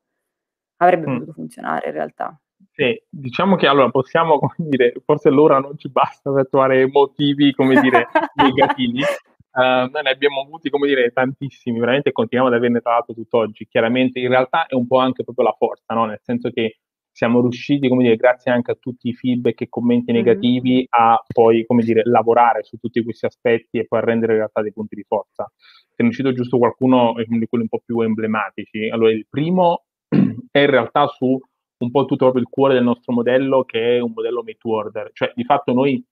avrebbe 0.80 1.08
mm. 1.08 1.14
potuto 1.14 1.32
funzionare 1.32 1.88
in 1.88 1.94
realtà. 1.94 2.38
Sì, 2.72 3.02
diciamo 3.08 3.56
che 3.56 3.66
allora 3.66 3.90
possiamo, 3.90 4.38
come 4.38 4.68
dire, 4.68 4.92
forse 5.04 5.30
l'ora 5.30 5.58
non 5.58 5.76
ci 5.78 5.88
basta 5.90 6.32
per 6.32 6.48
trovare 6.48 6.86
motivi, 6.86 7.52
come 7.52 7.80
dire, 7.80 8.06
negativi. 8.36 9.02
Uh, 9.52 9.90
noi 9.90 10.02
ne 10.04 10.10
abbiamo 10.10 10.42
avuti, 10.42 10.70
come 10.70 10.86
dire, 10.86 11.10
tantissimi, 11.10 11.80
veramente 11.80 12.12
continuiamo 12.12 12.52
ad 12.52 12.58
averne 12.58 12.80
l'altro 12.82 13.14
tutt'oggi. 13.14 13.66
Chiaramente 13.68 14.20
in 14.20 14.28
realtà 14.28 14.66
è 14.66 14.74
un 14.74 14.86
po' 14.86 14.98
anche 14.98 15.24
proprio 15.24 15.46
la 15.46 15.54
forza, 15.58 15.94
no? 15.94 16.04
Nel 16.04 16.20
senso 16.22 16.50
che 16.50 16.78
siamo 17.12 17.40
riusciti, 17.40 17.88
come 17.88 18.04
dire, 18.04 18.16
grazie 18.16 18.52
anche 18.52 18.70
a 18.70 18.76
tutti 18.78 19.08
i 19.08 19.14
feedback 19.14 19.62
e 19.62 19.68
commenti 19.68 20.12
mm-hmm. 20.12 20.24
negativi, 20.24 20.86
a 20.88 21.22
poi, 21.26 21.66
come 21.66 21.82
dire, 21.82 22.02
lavorare 22.04 22.62
su 22.62 22.76
tutti 22.76 23.02
questi 23.02 23.26
aspetti 23.26 23.78
e 23.78 23.86
poi 23.86 23.98
a 23.98 24.02
rendere 24.02 24.32
in 24.32 24.38
realtà 24.38 24.62
dei 24.62 24.72
punti 24.72 24.94
di 24.94 25.04
forza. 25.06 25.50
Se 25.94 26.02
ne 26.02 26.12
cito 26.12 26.32
giusto 26.32 26.58
qualcuno 26.58 27.14
di 27.16 27.46
quelli 27.46 27.64
un 27.64 27.68
po' 27.68 27.82
più 27.84 28.00
emblematici. 28.00 28.88
Allora, 28.88 29.10
il 29.10 29.26
primo 29.28 29.84
è 30.50 30.60
in 30.60 30.70
realtà 30.70 31.06
su 31.08 31.38
un 31.80 31.90
po' 31.90 32.04
tutto 32.04 32.24
proprio 32.24 32.42
il 32.42 32.48
cuore 32.48 32.74
del 32.74 32.84
nostro 32.84 33.12
modello, 33.12 33.64
che 33.64 33.96
è 33.96 34.00
un 34.00 34.12
modello 34.14 34.42
made 34.42 34.58
to 34.58 34.70
order. 34.70 35.10
Cioè, 35.12 35.32
di 35.34 35.44
fatto 35.44 35.72
noi 35.72 36.02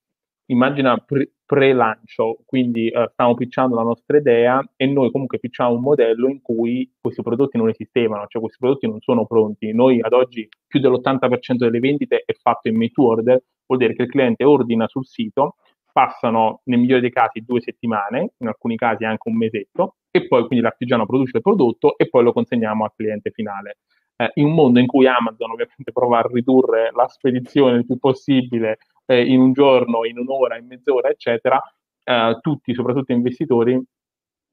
immagina 0.47 0.97
pre- 0.97 1.31
pre-lancio, 1.45 2.39
quindi 2.45 2.91
uh, 2.93 3.07
stiamo 3.11 3.35
pitchando 3.35 3.75
la 3.75 3.83
nostra 3.83 4.17
idea 4.17 4.63
e 4.75 4.87
noi 4.87 5.11
comunque 5.11 5.39
pitchiamo 5.39 5.73
un 5.73 5.81
modello 5.81 6.27
in 6.27 6.41
cui 6.41 6.91
questi 6.99 7.21
prodotti 7.21 7.57
non 7.57 7.69
esistevano, 7.69 8.25
cioè 8.27 8.41
questi 8.41 8.59
prodotti 8.59 8.87
non 8.87 8.99
sono 8.99 9.25
pronti. 9.25 9.73
Noi 9.73 9.99
ad 10.01 10.13
oggi 10.13 10.47
più 10.67 10.79
dell'80% 10.79 11.55
delle 11.55 11.79
vendite 11.79 12.23
è 12.25 12.33
fatto 12.33 12.67
in 12.67 12.75
made 12.75 12.91
to 12.91 13.03
order, 13.03 13.43
vuol 13.65 13.79
dire 13.79 13.93
che 13.93 14.03
il 14.03 14.09
cliente 14.09 14.43
ordina 14.43 14.87
sul 14.87 15.05
sito, 15.05 15.55
passano 15.91 16.61
nel 16.65 16.79
migliore 16.79 17.01
dei 17.01 17.11
casi 17.11 17.41
due 17.41 17.61
settimane, 17.61 18.33
in 18.37 18.47
alcuni 18.47 18.75
casi 18.75 19.03
anche 19.05 19.27
un 19.29 19.37
mesetto, 19.37 19.97
e 20.11 20.27
poi 20.27 20.45
quindi 20.45 20.63
l'artigiano 20.63 21.05
produce 21.05 21.37
il 21.37 21.43
prodotto 21.43 21.97
e 21.97 22.09
poi 22.09 22.23
lo 22.23 22.33
consegniamo 22.33 22.83
al 22.83 22.93
cliente 22.95 23.31
finale. 23.31 23.77
Eh, 24.21 24.31
in 24.33 24.47
un 24.47 24.53
mondo 24.53 24.79
in 24.79 24.85
cui 24.85 25.07
Amazon 25.07 25.51
ovviamente 25.51 25.93
prova 25.93 26.19
a 26.19 26.27
ridurre 26.29 26.91
la 26.93 27.07
spedizione 27.07 27.77
il 27.77 27.85
più 27.85 27.97
possibile 27.97 28.79
eh, 29.05 29.25
in 29.25 29.39
un 29.39 29.53
giorno, 29.53 30.03
in 30.03 30.19
un'ora, 30.19 30.57
in 30.57 30.67
mezz'ora, 30.67 31.07
eccetera, 31.07 31.61
eh, 32.03 32.37
tutti, 32.41 32.73
soprattutto 32.73 33.13
investitori, 33.13 33.81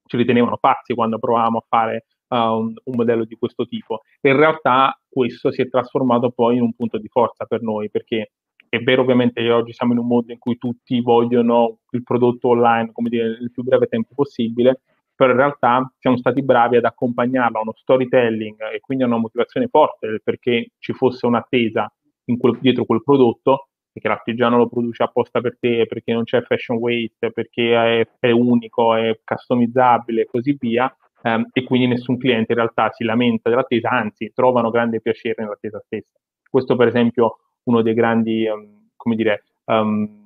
ci 0.07 0.17
ritenevano 0.17 0.57
pazzi 0.59 0.95
quando 0.95 1.19
provavamo 1.19 1.59
a 1.59 1.65
fare 1.67 2.05
uh, 2.29 2.37
un, 2.37 2.75
un, 2.85 2.95
modello 2.95 3.25
di 3.25 3.35
questo 3.35 3.67
tipo. 3.67 4.03
In 4.21 4.37
realtà 4.37 4.97
questo 5.09 5.51
si 5.51 5.63
è 5.63 5.69
trasformato 5.69 6.31
poi 6.31 6.57
in 6.57 6.63
un 6.63 6.73
punto 6.73 6.99
di 6.99 7.09
forza 7.09 7.45
per 7.45 7.61
noi, 7.63 7.91
perché 7.91 8.31
è 8.69 8.79
vero 8.79 9.03
ovviamente 9.03 9.43
che 9.43 9.51
oggi 9.51 9.73
siamo 9.73 9.95
in 9.95 9.99
un 9.99 10.07
mondo 10.07 10.31
in 10.31 10.39
cui 10.39 10.59
tutti 10.59 11.01
vogliono 11.01 11.79
il 11.91 12.05
prodotto 12.05 12.49
online, 12.49 12.93
come 12.93 13.09
dire, 13.09 13.37
nel 13.41 13.51
più 13.51 13.65
breve 13.65 13.87
tempo 13.87 14.15
possibile, 14.15 14.83
però 15.17 15.33
in 15.33 15.39
realtà 15.39 15.91
siamo 15.99 16.19
stati 16.19 16.43
bravi 16.43 16.77
ad 16.77 16.85
accompagnarlo 16.85 17.59
a 17.59 17.63
uno 17.63 17.73
storytelling 17.75 18.61
e 18.73 18.81
quindi 18.81 19.03
a 19.03 19.07
una 19.07 19.17
motivazione 19.17 19.67
forte 19.67 20.21
perché 20.23 20.73
ci 20.79 20.93
fosse 20.93 21.27
un'attesa 21.27 21.91
quel, 22.39 22.59
dietro 22.61 22.85
quel 22.85 23.03
prodotto 23.03 23.69
perché 23.97 24.09
l'artigiano 24.09 24.59
lo 24.59 24.69
produce 24.69 25.03
apposta 25.03 25.41
per 25.41 25.57
te, 25.59 25.87
perché 25.87 26.13
non 26.13 26.25
c'è 26.25 26.43
fashion 26.43 26.77
waste, 26.77 27.33
perché 27.33 28.01
è, 28.01 28.09
è 28.21 28.31
unico, 28.31 28.95
è 28.95 29.19
customizzabile 29.25 30.21
e 30.21 30.27
così 30.27 30.55
via, 30.61 30.95
um, 31.23 31.49
e 31.51 31.65
quindi 31.65 31.87
nessun 31.87 32.19
cliente 32.19 32.53
in 32.53 32.59
realtà 32.59 32.91
si 32.93 33.05
lamenta 33.05 33.49
dell'attesa, 33.49 33.89
anzi 33.89 34.33
trovano 34.35 34.69
grande 34.69 35.01
piacere 35.01 35.43
nell'attesa 35.43 35.81
stessa. 35.87 36.13
Questo 36.51 36.77
per 36.77 36.89
esempio 36.89 37.39
uno 37.65 37.81
dei 37.81 37.95
grandi, 37.95 38.47
um, 38.47 38.91
come 38.97 39.15
dire, 39.17 39.45
um, 39.65 40.25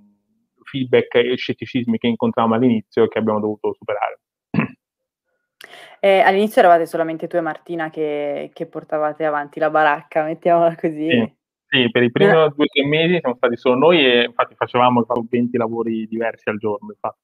feedback 0.65 1.15
e 1.15 1.37
scetticismi 1.37 1.97
che 1.99 2.09
incontravamo 2.09 2.57
all'inizio 2.57 3.05
e 3.05 3.09
che 3.09 3.21
abbiamo 3.21 3.39
dovuto 3.39 3.73
superare. 3.73 4.19
Eh, 6.01 6.21
all'inizio 6.21 6.61
eravate 6.61 6.87
solamente 6.87 7.27
tu 7.27 7.37
e 7.37 7.41
Martina 7.43 7.91
che, 7.91 8.51
che 8.55 8.67
portavate 8.67 9.25
avanti 9.25 9.61
la 9.61 9.71
baracca, 9.71 10.25
mettiamola 10.25 10.75
così. 10.75 11.09
Sì. 11.09 11.39
Sì, 11.73 11.89
per 11.89 12.03
i 12.03 12.11
primi 12.11 12.33
due 12.33 12.43
o 12.43 12.53
tre 12.53 12.85
mesi 12.85 13.19
siamo 13.21 13.37
stati 13.37 13.57
solo 13.57 13.77
noi 13.77 14.05
e 14.05 14.25
infatti 14.25 14.57
facevamo 14.57 15.07
20 15.29 15.57
lavori 15.57 16.05
diversi 16.09 16.49
al 16.49 16.59
giorno. 16.59 16.91
Infatti. 16.91 17.21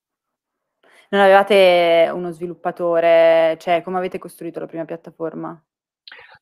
Non 1.08 1.20
avevate 1.20 2.08
uno 2.12 2.30
sviluppatore, 2.30 3.56
cioè 3.58 3.82
come 3.82 3.98
avete 3.98 4.18
costruito 4.18 4.60
la 4.60 4.66
prima 4.66 4.84
piattaforma? 4.84 5.60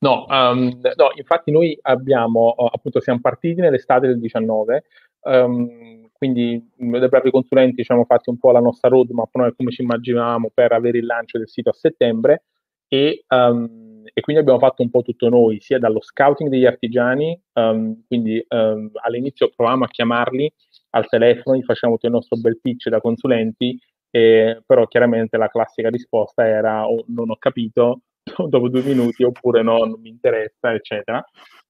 No, 0.01 0.27
um, 0.29 0.81
no 0.97 1.13
infatti 1.15 1.51
noi 1.51 1.79
abbiamo, 1.81 2.51
appunto, 2.51 3.01
siamo 3.01 3.21
partiti 3.21 3.63
nell'estate 3.63 4.07
del 4.07 4.21
19, 4.21 4.85
um, 5.21 5.33
ehm, 5.33 6.04
quindi 6.17 6.63
dai 6.77 7.09
propri 7.09 7.31
consulenti 7.31 7.83
ci 7.83 7.91
abbiamo 7.91 8.07
fatto 8.07 8.31
un 8.31 8.39
po' 8.39 8.53
la 8.53 8.61
nostra 8.61 8.89
roadmap, 8.89 9.35
noi 9.35 9.55
come 9.55 9.71
ci 9.71 9.83
immaginavamo 9.83 10.51
per 10.55 10.73
avere 10.73 10.99
il 10.99 11.07
lancio 11.07 11.39
del 11.39 11.49
sito 11.49 11.71
a 11.71 11.75
settembre 11.75 12.45
e 12.89 13.25
um, 13.29 13.93
e 14.13 14.21
quindi 14.21 14.43
abbiamo 14.43 14.61
fatto 14.61 14.83
un 14.83 14.91
po' 14.91 15.03
tutto 15.03 15.29
noi, 15.29 15.61
sia 15.61 15.79
dallo 15.79 16.01
scouting 16.01 16.49
degli 16.51 16.67
artigiani, 16.67 17.41
um, 17.55 18.05
quindi 18.07 18.45
um, 18.49 18.91
all'inizio 19.03 19.51
provavamo 19.55 19.85
a 19.85 19.89
chiamarli 19.89 20.53
al 20.91 21.09
telefono, 21.09 21.57
gli 21.57 21.65
facevamo 21.65 21.97
tutto 21.97 22.07
il 22.07 22.13
nostro 22.13 22.37
bel 22.37 22.61
pitch 22.61 22.89
da 22.89 23.01
consulenti, 23.01 23.79
e, 24.11 24.63
però 24.65 24.87
chiaramente 24.87 25.37
la 25.37 25.49
classica 25.49 25.89
risposta 25.89 26.47
era 26.47 26.87
oh, 26.87 27.05
non 27.09 27.31
ho 27.31 27.37
capito 27.37 28.03
dopo 28.47 28.69
due 28.69 28.83
minuti 28.83 29.25
oppure 29.25 29.63
no, 29.63 29.79
non 29.79 30.01
mi 30.01 30.11
interessa, 30.11 30.73
eccetera. 30.73 31.25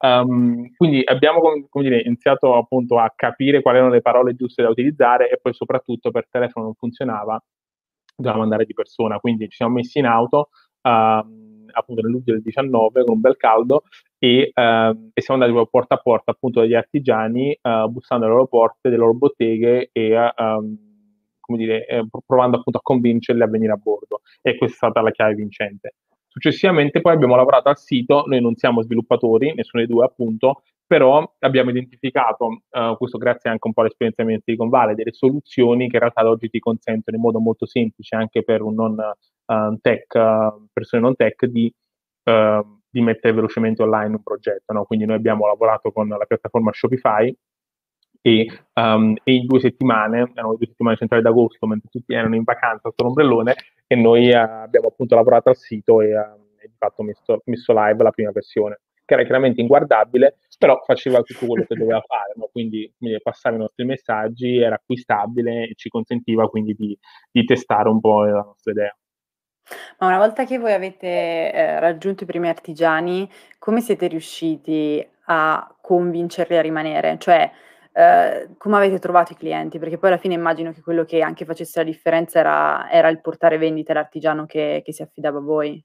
Um, 0.04 0.70
quindi 0.76 1.02
abbiamo 1.02 1.40
dire, 1.72 2.02
iniziato 2.02 2.54
appunto 2.56 2.98
a 2.98 3.10
capire 3.16 3.62
quali 3.62 3.78
erano 3.78 3.92
le 3.92 4.02
parole 4.02 4.34
giuste 4.34 4.62
da 4.62 4.68
utilizzare 4.68 5.30
e 5.30 5.38
poi 5.40 5.54
soprattutto 5.54 6.10
per 6.10 6.28
telefono 6.28 6.66
non 6.66 6.74
funzionava, 6.74 7.42
dovevamo 8.14 8.42
andare 8.42 8.66
di 8.66 8.74
persona, 8.74 9.18
quindi 9.18 9.48
ci 9.48 9.56
siamo 9.56 9.74
messi 9.74 9.98
in 9.98 10.06
auto. 10.06 10.50
Uh, 10.82 11.52
appunto 11.74 12.02
nel 12.02 12.10
luglio 12.10 12.34
del 12.34 12.42
19 12.42 13.04
con 13.04 13.14
un 13.14 13.20
bel 13.20 13.36
caldo 13.36 13.82
e, 14.18 14.50
ehm, 14.54 15.10
e 15.12 15.20
siamo 15.20 15.42
andati 15.42 15.68
porta 15.70 15.94
a 15.94 15.98
porta 15.98 16.30
appunto 16.30 16.60
dagli 16.60 16.74
artigiani 16.74 17.52
eh, 17.52 17.86
bussando 17.88 18.24
alle 18.24 18.34
loro 18.34 18.46
porte, 18.46 18.88
delle 18.88 18.96
loro 18.96 19.14
botteghe 19.14 19.90
e 19.92 20.10
ehm, 20.12 20.78
come 21.40 21.58
dire, 21.58 21.86
eh, 21.86 22.06
provando 22.24 22.58
appunto 22.58 22.78
a 22.78 22.82
convincerli 22.82 23.42
a 23.42 23.46
venire 23.46 23.72
a 23.72 23.76
bordo 23.76 24.20
e 24.40 24.56
questa 24.56 24.74
è 24.74 24.90
stata 24.90 25.02
la 25.02 25.10
chiave 25.10 25.34
vincente. 25.34 25.94
Successivamente 26.34 27.00
poi 27.00 27.12
abbiamo 27.12 27.36
lavorato 27.36 27.68
al 27.68 27.78
sito, 27.78 28.24
noi 28.26 28.40
non 28.40 28.56
siamo 28.56 28.82
sviluppatori, 28.82 29.54
nessuno 29.54 29.84
dei 29.84 29.94
due 29.94 30.04
appunto, 30.04 30.64
però 30.84 31.32
abbiamo 31.38 31.70
identificato, 31.70 32.62
uh, 32.70 32.96
questo 32.96 33.18
grazie 33.18 33.50
anche 33.50 33.68
un 33.68 33.72
po' 33.72 33.82
all'esperienza 33.82 34.24
di 34.24 34.40
Silicon 34.42 34.68
Valley, 34.68 34.96
delle 34.96 35.12
soluzioni 35.12 35.88
che 35.88 35.94
in 35.94 36.00
realtà 36.00 36.28
oggi 36.28 36.48
ti 36.48 36.58
consentono 36.58 37.16
in 37.16 37.22
modo 37.22 37.38
molto 37.38 37.66
semplice 37.66 38.16
anche 38.16 38.42
per 38.42 38.62
un 38.62 38.74
non 38.74 38.96
uh, 38.98 39.78
tech, 39.80 40.12
uh, 40.14 40.66
persone 40.72 41.02
non 41.02 41.14
tech, 41.14 41.46
di, 41.46 41.72
di, 42.90 43.00
mettere 43.00 43.32
velocemente 43.32 43.84
online 43.84 44.16
un 44.16 44.22
progetto. 44.24 44.72
No? 44.72 44.86
Quindi 44.86 45.04
noi 45.04 45.14
abbiamo 45.14 45.46
lavorato 45.46 45.92
con 45.92 46.08
la 46.08 46.24
piattaforma 46.26 46.72
Shopify 46.72 47.32
e, 48.20 48.48
um, 48.74 49.14
e 49.22 49.34
in 49.34 49.46
due 49.46 49.60
settimane, 49.60 50.32
erano 50.34 50.56
due 50.56 50.66
settimane 50.66 50.96
centrali 50.96 51.22
d'agosto, 51.22 51.64
mentre 51.68 51.90
tutti 51.90 52.12
erano 52.12 52.34
in 52.34 52.42
vacanza 52.42 52.88
sotto 52.88 53.04
l'ombrellone, 53.04 53.54
e 53.86 53.96
noi 53.96 54.32
abbiamo 54.32 54.88
appunto 54.88 55.14
lavorato 55.14 55.48
al 55.48 55.56
sito 55.56 56.00
e, 56.00 56.10
e 56.10 56.66
di 56.68 56.74
fatto 56.76 57.02
messo, 57.02 57.40
messo 57.44 57.72
live 57.72 58.02
la 58.02 58.10
prima 58.10 58.30
versione 58.30 58.80
che 59.04 59.14
era 59.14 59.22
chiaramente 59.22 59.60
inguardabile, 59.60 60.38
però 60.58 60.80
faceva 60.84 61.20
tutto 61.20 61.46
quello 61.46 61.64
che 61.68 61.74
doveva 61.74 62.00
fare, 62.00 62.32
no? 62.36 62.48
quindi, 62.50 62.90
quindi 62.96 63.20
passava 63.20 63.56
i 63.56 63.58
nostri 63.58 63.84
messaggi, 63.84 64.58
era 64.58 64.76
acquistabile 64.76 65.64
e 65.68 65.74
ci 65.74 65.88
consentiva 65.88 66.48
quindi 66.48 66.74
di, 66.74 66.98
di 67.30 67.44
testare 67.44 67.88
un 67.88 68.00
po' 68.00 68.24
la 68.24 68.42
nostra 68.42 68.72
idea. 68.72 68.96
Ma 69.98 70.08
una 70.08 70.18
volta 70.18 70.44
che 70.44 70.58
voi 70.58 70.72
avete 70.72 71.52
eh, 71.52 71.80
raggiunto 71.80 72.24
i 72.24 72.26
primi 72.26 72.48
artigiani, 72.48 73.28
come 73.58 73.80
siete 73.80 74.06
riusciti 74.08 75.06
a 75.26 75.74
convincerli 75.80 76.56
a 76.56 76.60
rimanere? 76.60 77.16
Cioè, 77.18 77.50
eh, 77.96 78.48
come 78.58 78.76
avete 78.76 78.98
trovato 78.98 79.32
i 79.32 79.36
clienti? 79.36 79.78
Perché 79.78 79.98
poi 79.98 80.10
alla 80.10 80.18
fine 80.18 80.34
immagino 80.34 80.72
che 80.72 80.80
quello 80.80 81.04
che 81.04 81.20
anche 81.20 81.44
facesse 81.44 81.78
la 81.78 81.84
differenza 81.84 82.40
era, 82.40 82.90
era 82.90 83.08
il 83.08 83.20
portare 83.20 83.56
vendita 83.56 83.92
all'artigiano 83.92 84.46
che, 84.46 84.82
che 84.84 84.92
si 84.92 85.02
affidava 85.02 85.38
a 85.38 85.42
voi. 85.42 85.82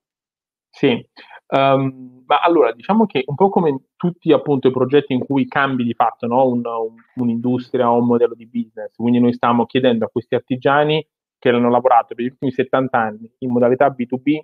Sì, 0.71 1.07
um, 1.47 2.23
ma 2.25 2.39
allora 2.39 2.71
diciamo 2.73 3.05
che 3.05 3.23
un 3.25 3.35
po' 3.35 3.49
come 3.49 3.85
tutti 3.95 4.31
appunto 4.31 4.67
i 4.67 4.71
progetti 4.71 5.13
in 5.13 5.19
cui 5.19 5.47
cambi 5.47 5.83
di 5.83 5.93
fatto 5.93 6.25
no? 6.25 6.47
un, 6.47 6.65
un, 6.65 6.95
un'industria 7.15 7.91
o 7.91 7.99
un 7.99 8.05
modello 8.05 8.33
di 8.33 8.47
business, 8.47 8.95
quindi 8.95 9.19
noi 9.19 9.33
stiamo 9.33 9.65
chiedendo 9.65 10.05
a 10.05 10.09
questi 10.09 10.35
artigiani 10.35 11.05
che 11.37 11.49
hanno 11.49 11.69
lavorato 11.69 12.15
per 12.15 12.25
gli 12.25 12.29
ultimi 12.29 12.51
70 12.51 12.97
anni 12.97 13.31
in 13.39 13.51
modalità 13.51 13.87
B2B 13.87 14.39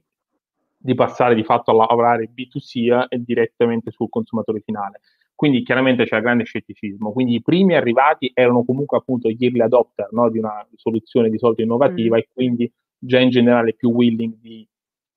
di 0.78 0.94
passare 0.94 1.34
di 1.34 1.44
fatto 1.44 1.72
a 1.72 1.74
lavorare 1.74 2.30
B2C 2.32 3.06
e 3.08 3.18
direttamente 3.24 3.92
sul 3.92 4.10
consumatore 4.10 4.62
finale. 4.62 5.02
Quindi 5.36 5.64
chiaramente 5.64 6.06
c'è 6.06 6.22
grande 6.22 6.46
scetticismo. 6.46 7.12
Quindi 7.12 7.36
i 7.36 7.42
primi 7.42 7.76
arrivati 7.76 8.32
erano 8.34 8.64
comunque 8.64 8.98
appunto 8.98 9.30
gli 9.30 9.44
early 9.44 9.62
adopter 9.62 10.08
no? 10.12 10.30
di 10.30 10.40
una 10.40 10.66
soluzione 10.76 11.30
di 11.30 11.38
solito 11.38 11.62
innovativa 11.62 12.16
mm. 12.16 12.20
e 12.20 12.28
quindi 12.34 12.72
già 12.98 13.20
in 13.20 13.30
generale 13.30 13.74
più 13.74 13.92
willing 13.92 14.36
di 14.40 14.66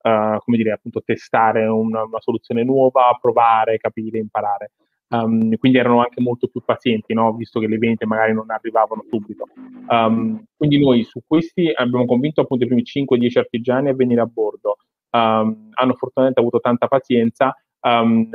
uh, 0.03 0.39
come 0.39 0.57
dire, 0.57 0.73
appunto 0.73 1.03
testare 1.03 1.67
una, 1.67 2.03
una, 2.03 2.21
soluzione 2.21 2.65
nuova, 2.65 3.17
provare, 3.21 3.79
capire, 3.79 4.19
imparare. 4.19 4.73
Um, 5.11 5.57
quindi 5.57 5.79
erano 5.79 6.01
anche 6.01 6.21
molto 6.21 6.49
più 6.49 6.63
pazienti, 6.63 7.15
no? 7.15 7.33
visto 7.33 7.61
che 7.61 7.67
le 7.67 7.79
vendite 7.79 8.05
magari 8.05 8.35
non 8.35 8.51
arrivavano 8.51 9.05
subito. 9.09 9.47
Um, 9.89 10.45
quindi 10.55 10.79
noi 10.79 11.03
su 11.05 11.21
questi 11.27 11.73
abbiamo 11.75 12.05
convinto 12.05 12.43
appunto 12.43 12.65
i 12.65 12.67
primi 12.67 12.83
5-10 12.83 13.39
artigiani 13.39 13.89
a 13.89 13.95
venire 13.95 14.21
a 14.21 14.27
bordo. 14.27 14.77
Um, 15.11 15.71
hanno 15.73 15.95
fortunatamente 15.95 16.41
avuto 16.41 16.61
tanta 16.61 16.87
pazienza 16.89 17.57
um, 17.81 18.29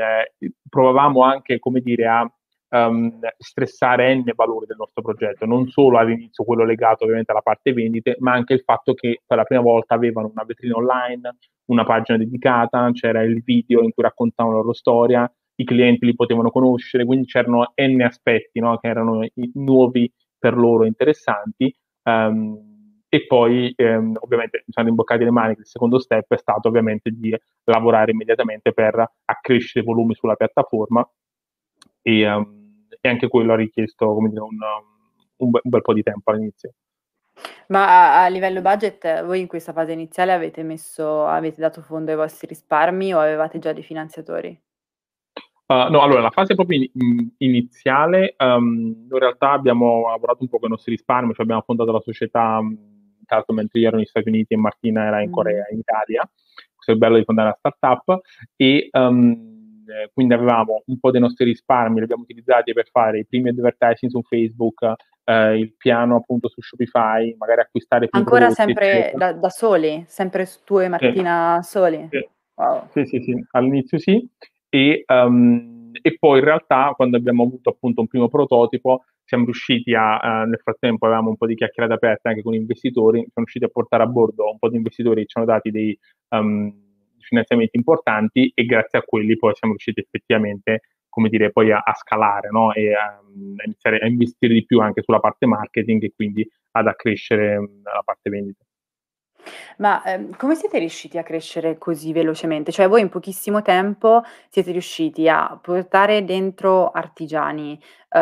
provavamo 0.70 1.24
anche, 1.24 1.60
come 1.60 1.82
dire, 1.82 2.08
a 2.08 2.32
um, 2.74 3.20
stressare 3.38 4.14
n 4.16 4.24
valori 4.36 4.66
del 4.66 4.78
nostro 4.78 5.02
progetto, 5.02 5.46
non 5.46 5.68
solo 5.70 5.98
all'inizio 5.98 6.44
quello 6.44 6.66
legato 6.66 7.04
ovviamente 7.04 7.32
alla 7.32 7.42
parte 7.42 7.74
vendite, 7.74 8.16
ma 8.20 8.34
anche 8.34 8.54
il 8.54 8.62
fatto 8.62 8.94
che 8.94 9.22
per 9.26 9.38
la 9.38 9.44
prima 9.44 9.62
volta 9.62 9.96
avevano 9.96 10.30
una 10.32 10.44
vetrina 10.44 10.76
online, 10.76 11.38
una 11.66 11.84
pagina 11.84 12.18
dedicata, 12.18 12.90
c'era 12.92 13.22
il 13.22 13.42
video 13.44 13.82
in 13.82 13.92
cui 13.92 14.04
raccontavano 14.04 14.56
la 14.56 14.62
loro 14.62 14.74
storia, 14.74 15.32
i 15.56 15.64
clienti 15.64 16.06
li 16.06 16.16
potevano 16.16 16.50
conoscere, 16.50 17.06
quindi 17.06 17.28
c'erano 17.28 17.74
n 17.76 18.02
aspetti 18.02 18.60
no, 18.60 18.78
che 18.80 18.88
erano 18.88 19.26
nuovi 19.54 20.12
per 20.38 20.58
loro 20.58 20.86
interessanti. 20.86 21.74
Um, 22.04 22.73
e 23.14 23.28
poi 23.28 23.72
ehm, 23.76 24.18
ovviamente 24.22 24.64
mi 24.66 24.74
sono 24.74 24.90
imboccati 24.90 25.24
le 25.24 25.30
maniche, 25.30 25.60
il 25.60 25.68
secondo 25.68 26.00
step 26.00 26.34
è 26.34 26.38
stato 26.38 26.68
ovviamente 26.68 27.12
di 27.12 27.32
lavorare 27.66 28.10
immediatamente 28.10 28.74
per 28.74 29.08
accrescere 29.26 29.86
i 29.86 29.88
volumi 29.88 30.16
sulla 30.16 30.34
piattaforma 30.34 31.08
e, 32.02 32.28
um, 32.28 32.88
e 33.00 33.08
anche 33.08 33.28
quello 33.28 33.54
ha 33.54 33.56
richiesto 33.56 34.12
come 34.16 34.30
dire, 34.30 34.42
un, 34.42 34.58
un, 35.38 35.52
un, 35.52 35.70
bel 35.70 35.82
po' 35.82 35.94
di 35.94 36.02
tempo 36.02 36.32
all'inizio. 36.32 36.74
Ma 37.68 38.16
a, 38.16 38.24
a, 38.24 38.28
livello 38.30 38.62
budget 38.62 39.24
voi 39.24 39.42
in 39.42 39.48
questa 39.48 39.74
fase 39.74 39.92
iniziale 39.92 40.32
avete 40.32 40.64
messo, 40.64 41.28
avete 41.28 41.62
dato 41.62 41.84
fondo 41.84 42.10
ai 42.10 42.18
vostri 42.18 42.48
risparmi 42.48 43.14
o 43.14 43.20
avevate 43.20 43.60
già 43.60 43.74
dei 43.74 43.84
finanziatori? 43.84 44.60
Uh, 45.68 45.88
no, 45.92 46.02
allora 46.02 46.20
la 46.20 46.32
fase 46.32 46.56
proprio 46.56 46.84
in, 46.94 47.30
iniziale, 47.38 48.36
um, 48.40 49.08
in 49.08 49.20
realtà 49.20 49.52
abbiamo 49.52 50.10
lavorato 50.10 50.42
un 50.42 50.50
po' 50.50 50.58
con 50.58 50.70
i 50.70 50.72
nostri 50.72 50.94
risparmi, 50.94 51.34
cioè 51.34 51.44
abbiamo 51.44 51.62
fondato 51.62 51.92
la 51.92 52.02
società 52.02 52.60
tra 52.60 52.93
l'altro 53.34 53.54
mentre 53.54 53.80
io 53.80 53.88
ero 53.88 53.98
negli 53.98 54.06
Stati 54.06 54.30
Uniti 54.30 54.54
e 54.54 54.58
Martina 54.58 55.06
era 55.06 55.22
in 55.22 55.30
mm. 55.30 55.34
Corea, 55.34 55.66
in 55.72 55.80
Italia, 55.80 56.30
questo 56.74 56.92
è 56.92 56.94
il 56.94 56.98
bello 56.98 57.18
di 57.18 57.24
fondare 57.24 57.48
una 57.48 57.58
startup, 57.58 58.22
e 58.56 58.90
um, 58.92 59.52
quindi 60.14 60.34
avevamo 60.34 60.84
un 60.86 61.00
po' 61.00 61.12
dei 61.12 61.22
nostri 61.22 61.46
risparmi, 61.46 61.98
li 61.98 62.04
abbiamo 62.04 62.24
utilizzati 62.24 62.74
per 62.74 62.88
fare 62.90 63.20
i 63.20 63.26
primi 63.26 63.50
advertising 63.50 64.12
su 64.12 64.22
Facebook, 64.22 64.94
eh, 65.26 65.58
il 65.58 65.76
piano 65.78 66.16
appunto 66.18 66.50
su 66.50 66.62
Shopify, 66.62 67.36
magari 67.38 67.62
acquistare 67.62 68.08
più 68.08 68.20
Ancora 68.20 68.48
prodotti, 68.48 68.62
sempre 68.62 69.14
da, 69.16 69.34
da, 69.34 69.50
soli, 69.50 70.04
sempre 70.08 70.48
tu 70.64 70.80
e 70.80 70.88
Martina 70.88 71.60
sì. 71.62 71.70
soli? 71.70 72.08
Sì. 72.10 72.28
Wow. 72.56 72.88
sì, 72.92 73.06
sì, 73.06 73.20
sì, 73.24 73.46
all'inizio 73.52 73.98
sì, 73.98 74.30
e, 74.70 75.04
um, 75.08 75.90
e 76.00 76.18
poi 76.20 76.38
in 76.38 76.46
realtà 76.46 76.94
quando 76.96 77.18
abbiamo 77.18 77.44
avuto 77.44 77.72
appunto 77.72 78.02
un 78.02 78.08
primo 78.08 78.28
prototipo 78.28 79.06
siamo 79.24 79.46
riusciti 79.46 79.94
a, 79.94 80.44
uh, 80.44 80.48
nel 80.48 80.60
frattempo 80.62 81.06
avevamo 81.06 81.30
un 81.30 81.38
po' 81.38 81.48
di 81.48 81.56
chiacchierate 81.56 81.94
aperte 81.94 82.30
anche 82.30 82.42
con 82.42 82.54
investitori, 82.54 83.20
siamo 83.20 83.32
riusciti 83.36 83.66
a 83.66 83.70
portare 83.70 84.04
a 84.04 84.08
bordo 84.08 84.50
un 84.50 84.60
po' 84.60 84.70
di 84.70 84.78
investitori 84.78 85.22
che 85.22 85.28
ci 85.28 85.38
hanno 85.38 85.48
dati 85.48 85.72
dei 85.72 85.98
um, 86.30 86.72
finanziamenti 87.20 87.78
importanti 87.78 88.52
e 88.54 88.66
grazie 88.66 89.00
a 89.00 89.04
quelli 89.04 89.38
poi 89.38 89.54
siamo 89.56 89.74
riusciti 89.74 90.02
effettivamente 90.02 90.82
come 91.14 91.30
dire, 91.30 91.52
poi 91.52 91.72
a, 91.72 91.78
a 91.78 91.94
scalare 91.94 92.50
no? 92.50 92.74
e 92.74 92.92
a, 92.96 93.06
a, 93.06 93.98
a 94.02 94.08
investire 94.08 94.52
di 94.52 94.66
più 94.66 94.80
anche 94.80 95.04
sulla 95.04 95.20
parte 95.20 95.46
marketing 95.46 96.04
e 96.04 96.12
quindi 96.16 96.48
ad 96.72 96.88
accrescere 96.88 97.58
la 97.84 98.02
parte 98.04 98.32
vendita. 98.32 98.66
Ma, 99.78 100.04
ehm, 100.04 100.36
come 100.38 100.56
siete 100.56 100.78
riusciti 100.80 101.18
a 101.18 101.24
crescere 101.24 101.78
così 101.78 102.12
velocemente? 102.14 102.72
Cioè 102.72 102.88
voi 102.88 103.02
in 103.02 103.10
pochissimo 103.10 103.62
tempo 103.62 104.22
siete 104.50 104.72
riusciti 104.72 105.28
a 105.28 105.58
portare 105.62 106.24
dentro 106.24 106.92
artigiani, 106.92 107.72
uhm, 107.72 108.20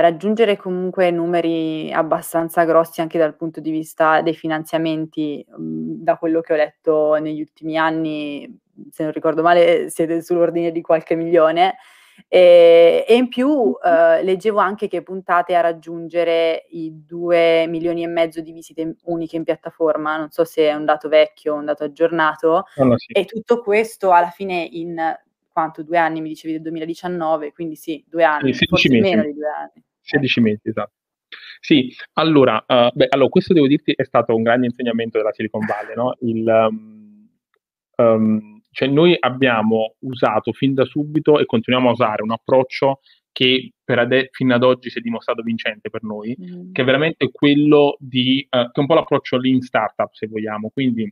raggiungere 0.00 0.56
comunque 0.56 1.10
numeri 1.10 1.92
abbastanza 1.92 2.64
grossi 2.64 3.00
anche 3.00 3.18
dal 3.18 3.36
punto 3.36 3.60
di 3.60 3.70
vista 3.70 4.22
dei 4.22 4.34
finanziamenti, 4.34 5.44
mhmm, 5.48 6.02
da 6.02 6.16
quello 6.16 6.40
che 6.40 6.52
ho 6.52 6.56
letto 6.56 7.14
negli 7.16 7.40
ultimi 7.40 7.76
anni, 7.76 8.58
se 8.90 9.02
non 9.02 9.12
ricordo 9.12 9.42
male 9.42 9.90
siete 9.90 10.22
sull'ordine 10.22 10.70
di 10.72 10.80
qualche 10.80 11.14
milione. 11.14 11.76
E, 12.28 13.04
e 13.06 13.14
in 13.14 13.28
più 13.28 13.76
eh, 13.82 14.22
leggevo 14.22 14.58
anche 14.58 14.88
che 14.88 15.02
puntate 15.02 15.54
a 15.54 15.60
raggiungere 15.60 16.66
i 16.70 17.04
2 17.04 17.66
milioni 17.68 18.02
e 18.02 18.08
mezzo 18.08 18.40
di 18.40 18.52
visite 18.52 18.96
uniche 19.04 19.36
in 19.36 19.44
piattaforma, 19.44 20.16
non 20.16 20.30
so 20.30 20.44
se 20.44 20.68
è 20.68 20.74
un 20.74 20.84
dato 20.84 21.08
vecchio 21.08 21.54
o 21.54 21.58
un 21.58 21.66
dato 21.66 21.84
aggiornato, 21.84 22.64
no, 22.76 22.96
sì. 22.98 23.12
e 23.12 23.24
tutto 23.24 23.60
questo 23.60 24.12
alla 24.12 24.30
fine 24.30 24.66
in 24.70 24.96
quanto 25.52 25.82
due 25.82 25.98
anni 25.98 26.20
mi 26.20 26.28
dicevi 26.28 26.54
del 26.54 26.62
2019, 26.62 27.52
quindi 27.52 27.76
sì, 27.76 28.04
due 28.06 28.24
anni, 28.24 28.52
sì, 28.52 28.66
forse 28.66 28.90
mesi. 28.90 29.02
meno 29.02 29.22
di 29.22 29.32
due 29.32 29.48
anni. 29.48 29.84
16 30.02 30.40
mesi, 30.40 30.68
esatto. 30.68 30.92
Sì, 31.60 31.92
allora, 32.14 32.64
uh, 32.66 32.90
beh, 32.92 33.06
allora, 33.08 33.28
questo 33.28 33.52
devo 33.52 33.66
dirti 33.66 33.92
è 33.96 34.04
stato 34.04 34.34
un 34.34 34.42
grande 34.42 34.66
insegnamento 34.66 35.18
della 35.18 35.32
Silicon 35.32 35.64
Valley, 35.66 35.94
no? 35.94 36.14
Il, 36.20 36.46
um, 36.46 37.28
um, 37.96 38.55
cioè 38.76 38.88
noi 38.88 39.16
abbiamo 39.18 39.94
usato 40.00 40.52
fin 40.52 40.74
da 40.74 40.84
subito 40.84 41.38
e 41.38 41.46
continuiamo 41.46 41.88
a 41.88 41.92
usare 41.92 42.22
un 42.22 42.30
approccio 42.30 43.00
che 43.32 43.72
ade- 43.86 44.28
fino 44.32 44.54
ad 44.54 44.62
oggi 44.62 44.90
si 44.90 44.98
è 44.98 45.00
dimostrato 45.00 45.40
vincente 45.40 45.88
per 45.88 46.02
noi, 46.02 46.36
mm. 46.38 46.72
che 46.72 46.82
è 46.82 46.84
veramente 46.84 47.30
quello 47.30 47.96
di, 47.98 48.46
uh, 48.50 48.64
che 48.64 48.70
è 48.74 48.80
un 48.80 48.86
po' 48.86 48.92
l'approccio 48.92 49.38
lean 49.38 49.62
startup 49.62 50.12
se 50.12 50.26
vogliamo, 50.26 50.68
quindi 50.68 51.10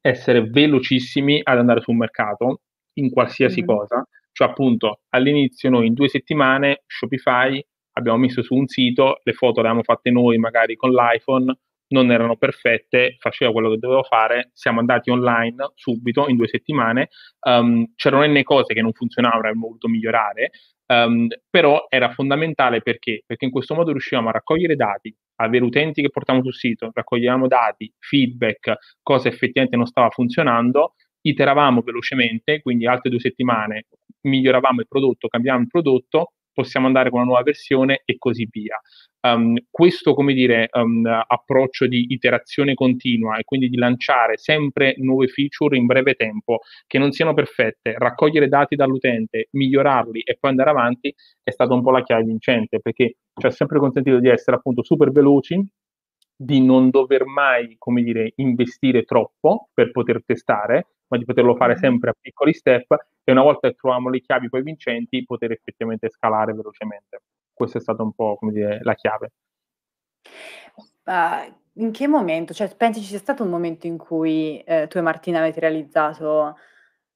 essere 0.00 0.48
velocissimi 0.48 1.40
ad 1.42 1.58
andare 1.58 1.82
sul 1.82 1.94
mercato 1.94 2.62
in 2.94 3.10
qualsiasi 3.10 3.62
mm. 3.64 3.66
cosa, 3.66 4.08
cioè 4.32 4.48
appunto 4.48 5.00
all'inizio 5.10 5.68
noi 5.68 5.88
in 5.88 5.92
due 5.92 6.08
settimane 6.08 6.84
Shopify 6.86 7.62
abbiamo 7.98 8.16
messo 8.16 8.42
su 8.42 8.54
un 8.54 8.66
sito, 8.66 9.20
le 9.24 9.34
foto 9.34 9.60
le 9.60 9.66
abbiamo 9.66 9.82
fatte 9.84 10.10
noi 10.10 10.38
magari 10.38 10.74
con 10.74 10.92
l'iPhone, 10.92 11.54
non 11.88 12.10
erano 12.10 12.36
perfette, 12.36 13.16
faceva 13.18 13.52
quello 13.52 13.70
che 13.70 13.78
dovevo 13.78 14.02
fare, 14.02 14.50
siamo 14.52 14.80
andati 14.80 15.10
online 15.10 15.72
subito, 15.74 16.28
in 16.28 16.36
due 16.36 16.48
settimane, 16.48 17.08
um, 17.46 17.92
c'erano 17.96 18.24
n 18.26 18.42
cose 18.42 18.74
che 18.74 18.82
non 18.82 18.92
funzionavano, 18.92 19.40
avremmo 19.40 19.66
voluto 19.66 19.88
migliorare, 19.88 20.50
um, 20.86 21.26
però 21.48 21.86
era 21.88 22.10
fondamentale 22.12 22.80
perché? 22.82 23.22
Perché 23.26 23.44
in 23.46 23.50
questo 23.50 23.74
modo 23.74 23.92
riuscivamo 23.92 24.28
a 24.28 24.32
raccogliere 24.32 24.74
dati, 24.76 25.14
avere 25.36 25.64
utenti 25.64 26.02
che 26.02 26.10
portiamo 26.10 26.42
sul 26.42 26.54
sito, 26.54 26.90
raccoglievamo 26.92 27.46
dati, 27.46 27.92
feedback, 27.98 28.74
cosa 29.02 29.28
effettivamente 29.28 29.76
non 29.76 29.86
stava 29.86 30.10
funzionando, 30.10 30.94
iteravamo 31.20 31.80
velocemente, 31.82 32.60
quindi 32.62 32.86
altre 32.86 33.10
due 33.10 33.20
settimane 33.20 33.86
miglioravamo 34.22 34.80
il 34.80 34.88
prodotto, 34.88 35.28
cambiavamo 35.28 35.64
il 35.64 35.70
prodotto, 35.70 36.32
possiamo 36.52 36.86
andare 36.86 37.08
con 37.10 37.20
una 37.20 37.28
nuova 37.28 37.42
versione 37.44 38.02
e 38.04 38.16
così 38.18 38.46
via. 38.50 38.78
Um, 39.20 39.56
questo, 39.70 40.14
come 40.14 40.32
dire, 40.32 40.68
um, 40.72 41.04
approccio 41.26 41.88
di 41.88 42.06
iterazione 42.10 42.74
continua 42.74 43.36
e 43.36 43.44
quindi 43.44 43.68
di 43.68 43.76
lanciare 43.76 44.36
sempre 44.36 44.94
nuove 44.98 45.26
feature 45.26 45.76
in 45.76 45.86
breve 45.86 46.14
tempo 46.14 46.60
che 46.86 46.98
non 46.98 47.10
siano 47.10 47.34
perfette, 47.34 47.94
raccogliere 47.98 48.46
dati 48.48 48.76
dall'utente, 48.76 49.48
migliorarli 49.52 50.20
e 50.20 50.36
poi 50.38 50.50
andare 50.50 50.70
avanti 50.70 51.12
è 51.42 51.50
stata 51.50 51.74
un 51.74 51.82
po' 51.82 51.90
la 51.90 52.02
chiave 52.04 52.22
vincente 52.24 52.78
perché 52.80 53.16
ci 53.34 53.46
ha 53.46 53.50
sempre 53.50 53.80
consentito 53.80 54.20
di 54.20 54.28
essere 54.28 54.56
appunto 54.56 54.84
super 54.84 55.10
veloci, 55.10 55.60
di 56.36 56.60
non 56.64 56.90
dover 56.90 57.24
mai, 57.26 57.74
come 57.78 58.02
dire, 58.02 58.32
investire 58.36 59.02
troppo 59.02 59.68
per 59.74 59.90
poter 59.90 60.22
testare, 60.24 60.86
ma 61.08 61.18
di 61.18 61.24
poterlo 61.24 61.56
fare 61.56 61.76
sempre 61.76 62.10
a 62.10 62.14
piccoli 62.20 62.54
step 62.54 62.94
e 63.24 63.32
una 63.32 63.42
volta 63.42 63.68
che 63.68 63.74
troviamo 63.74 64.10
le 64.10 64.20
chiavi 64.20 64.48
poi 64.48 64.62
vincenti, 64.62 65.24
poter 65.24 65.50
effettivamente 65.52 66.08
scalare 66.10 66.52
velocemente. 66.54 67.20
Questa 67.58 67.78
è 67.78 67.80
stata 67.80 68.04
un 68.04 68.12
po', 68.12 68.36
come 68.36 68.52
dire, 68.52 68.78
la 68.82 68.94
chiave. 68.94 69.32
Uh, 71.04 71.52
in 71.74 71.90
che 71.90 72.06
momento, 72.06 72.54
cioè 72.54 72.72
pensi 72.76 73.00
ci 73.00 73.08
sia 73.08 73.18
stato 73.18 73.42
un 73.42 73.50
momento 73.50 73.86
in 73.86 73.98
cui 73.98 74.60
eh, 74.60 74.86
tu 74.88 74.98
e 74.98 75.00
Martina 75.00 75.40
avete 75.40 75.60
realizzato 75.60 76.56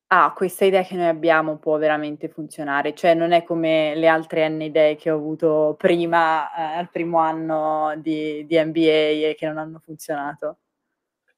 ah, 0.09 0.33
questa 0.35 0.65
idea 0.65 0.83
che 0.83 0.97
noi 0.97 1.07
abbiamo 1.07 1.59
può 1.59 1.79
veramente 1.79 2.29
funzionare, 2.29 2.95
cioè 2.95 3.15
non 3.15 3.33
è 3.33 3.45
come 3.45 3.95
le 3.95 4.09
altre 4.09 4.49
N 4.49 4.61
idee 4.61 4.97
che 4.97 5.11
ho 5.11 5.17
avuto 5.17 5.75
prima, 5.79 6.53
eh, 6.55 6.79
al 6.79 6.91
primo 6.91 7.19
anno 7.19 7.95
di, 7.99 8.45
di 8.47 8.59
MBA 8.59 9.29
e 9.31 9.35
che 9.39 9.47
non 9.47 9.59
hanno 9.59 9.79
funzionato. 9.79 10.59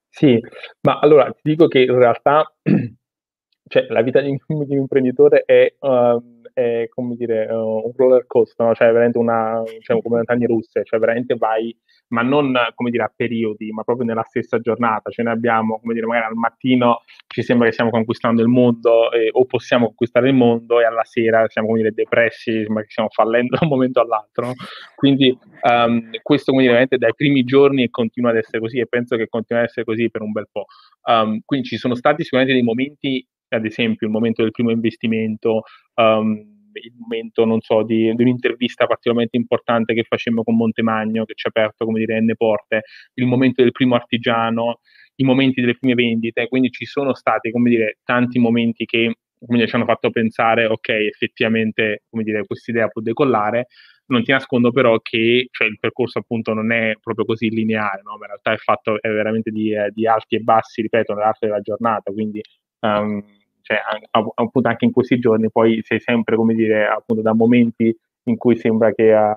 Sì, 0.09 0.41
ma 0.83 0.99
allora 0.99 1.31
ti 1.33 1.41
dico 1.43 1.67
che 1.69 1.81
in 1.81 1.99
realtà 1.99 2.53
cioè, 3.69 3.87
la 3.89 4.03
vita 4.03 4.21
di 4.21 4.29
un, 4.29 4.65
di 4.65 4.73
un 4.73 4.81
imprenditore 4.81 5.45
è, 5.45 5.75
uh, 5.79 6.34
è, 6.55 6.87
come 6.89 7.17
dire, 7.17 7.47
uh, 7.51 7.85
un 7.85 7.93
roller 7.97 8.27
coaster, 8.27 8.67
no? 8.67 8.75
cioè 8.75 8.87
veramente 8.93 9.19
una, 9.19 9.61
diciamo, 9.67 10.01
come 10.01 10.17
montagne 10.17 10.47
russe, 10.47 10.85
cioè 10.85 11.01
veramente 11.01 11.35
vai, 11.35 11.77
ma 12.09 12.23
non 12.23 12.57
come 12.75 12.91
dire 12.91 13.03
a 13.03 13.13
periodi, 13.15 13.73
ma 13.73 13.83
proprio 13.83 14.07
nella 14.07 14.23
stessa 14.23 14.59
giornata, 14.61 15.11
ce 15.11 15.23
ne 15.23 15.31
abbiamo, 15.31 15.81
come 15.81 15.95
dire, 15.95 16.07
magari 16.07 16.27
al 16.27 16.35
mattino 16.35 17.03
ci 17.27 17.43
sembra 17.43 17.67
che 17.67 17.73
stiamo 17.73 17.91
conquistando 17.91 18.41
il 18.41 18.49
mondo 18.49 19.11
eh, 19.11 19.29
o 19.33 19.45
possiamo 19.47 19.87
conquistare 19.87 20.29
il 20.29 20.35
mondo 20.35 20.81
e 20.81 20.85
alla 20.85 21.05
sera 21.05 21.45
siamo, 21.49 21.69
come 21.69 21.81
dire, 21.81 21.93
depressi, 21.93 22.63
sembra 22.63 22.83
che 22.85 22.91
stiamo 22.91 23.09
fallendo 23.11 23.57
da 23.57 23.59
un 23.63 23.69
momento 23.69 24.01
all'altro, 24.01 24.53
quindi 24.95 25.37
um, 25.63 26.11
questo, 26.23 26.53
come 26.53 26.63
dire, 26.63 26.75
veramente 26.75 26.99
dai 26.99 27.15
primi 27.17 27.43
giorni 27.43 27.91
continua 27.91 28.31
ad 28.31 28.37
essere 28.37 28.61
così 28.61 28.79
e 28.79 28.87
penso 28.87 29.17
che 29.17 29.29
continua 29.29 29.63
ad 29.63 29.69
essere 29.69 29.85
così 29.85 30.09
per 30.09 30.23
un 30.23 30.31
bel 30.31 30.49
po'. 30.51 30.67
Um, 31.07 31.41
quindi 31.45 31.67
ci 31.67 31.77
sono 31.77 31.97
stati 31.97 32.23
sicuramente 32.23 32.55
dei 32.55 32.63
momenti 32.63 33.27
ad 33.55 33.65
esempio 33.65 34.07
il 34.07 34.13
momento 34.13 34.43
del 34.43 34.51
primo 34.51 34.71
investimento, 34.71 35.63
um, 35.95 36.53
il 36.73 36.93
momento, 36.99 37.45
non 37.45 37.61
so, 37.61 37.83
di, 37.83 38.13
di, 38.15 38.23
un'intervista 38.23 38.87
particolarmente 38.87 39.37
importante 39.37 39.95
che 39.95 40.03
facemmo 40.03 40.43
con 40.43 40.57
Montemagno, 40.57 41.25
che 41.25 41.35
ci 41.35 41.47
ha 41.47 41.51
aperto, 41.51 41.85
come 41.85 42.01
dire, 42.01 42.21
N 42.21 42.33
porte, 42.37 42.83
il 43.15 43.27
momento 43.27 43.63
del 43.63 43.73
primo 43.73 43.95
artigiano, 43.95 44.81
i 45.17 45.25
momenti 45.25 45.61
delle 45.61 45.77
prime 45.79 45.95
vendite, 45.95 46.49
quindi 46.49 46.71
ci 46.71 46.85
sono 46.85 47.15
stati, 47.15 47.51
come 47.51 47.71
dire, 47.71 47.99
tanti 48.05 48.39
momenti 48.39 48.85
che 48.85 49.15
quindi 49.45 49.69
ci 49.69 49.77
hanno 49.77 49.85
fatto 49.85 50.11
pensare, 50.11 50.65
ok, 50.67 50.89
effettivamente, 50.89 52.05
come 52.09 52.23
dire, 52.23 52.45
questa 52.47 52.71
idea 52.71 52.89
può 52.89 53.03
decollare, 53.03 53.67
non 54.07 54.23
ti 54.23 54.33
nascondo 54.33 54.71
però 54.71 54.99
che 55.01 55.49
cioè, 55.51 55.69
il 55.69 55.79
percorso 55.79 56.19
appunto 56.19 56.53
non 56.53 56.73
è 56.73 56.95
proprio 57.01 57.25
così 57.25 57.49
lineare, 57.49 58.03
no? 58.03 58.17
in 58.19 58.27
realtà 58.27 58.53
è 58.53 58.57
fatto 58.57 59.01
è 59.01 59.09
veramente 59.09 59.51
di, 59.51 59.73
eh, 59.73 59.91
di 59.93 60.07
alti 60.07 60.37
e 60.37 60.41
bassi, 60.41 60.83
ripeto, 60.83 61.15
nell'arco 61.15 61.47
della 61.47 61.61
giornata, 61.61 62.11
quindi 62.13 62.41
um, 62.81 63.23
cioè, 63.65 63.79
appunto 64.11 64.69
anche 64.69 64.85
in 64.85 64.93
questi 64.93 65.19
giorni 65.19 65.51
poi 65.51 65.81
sei 65.83 65.99
sempre, 65.99 66.37
come 66.37 66.53
dire, 66.53 66.87
appunto 66.87 67.23
da 67.23 67.33
momenti 67.33 67.97
in 68.25 68.37
cui 68.37 68.59
sembra 68.59 68.93
che 68.93 69.11
uh, 69.11 69.35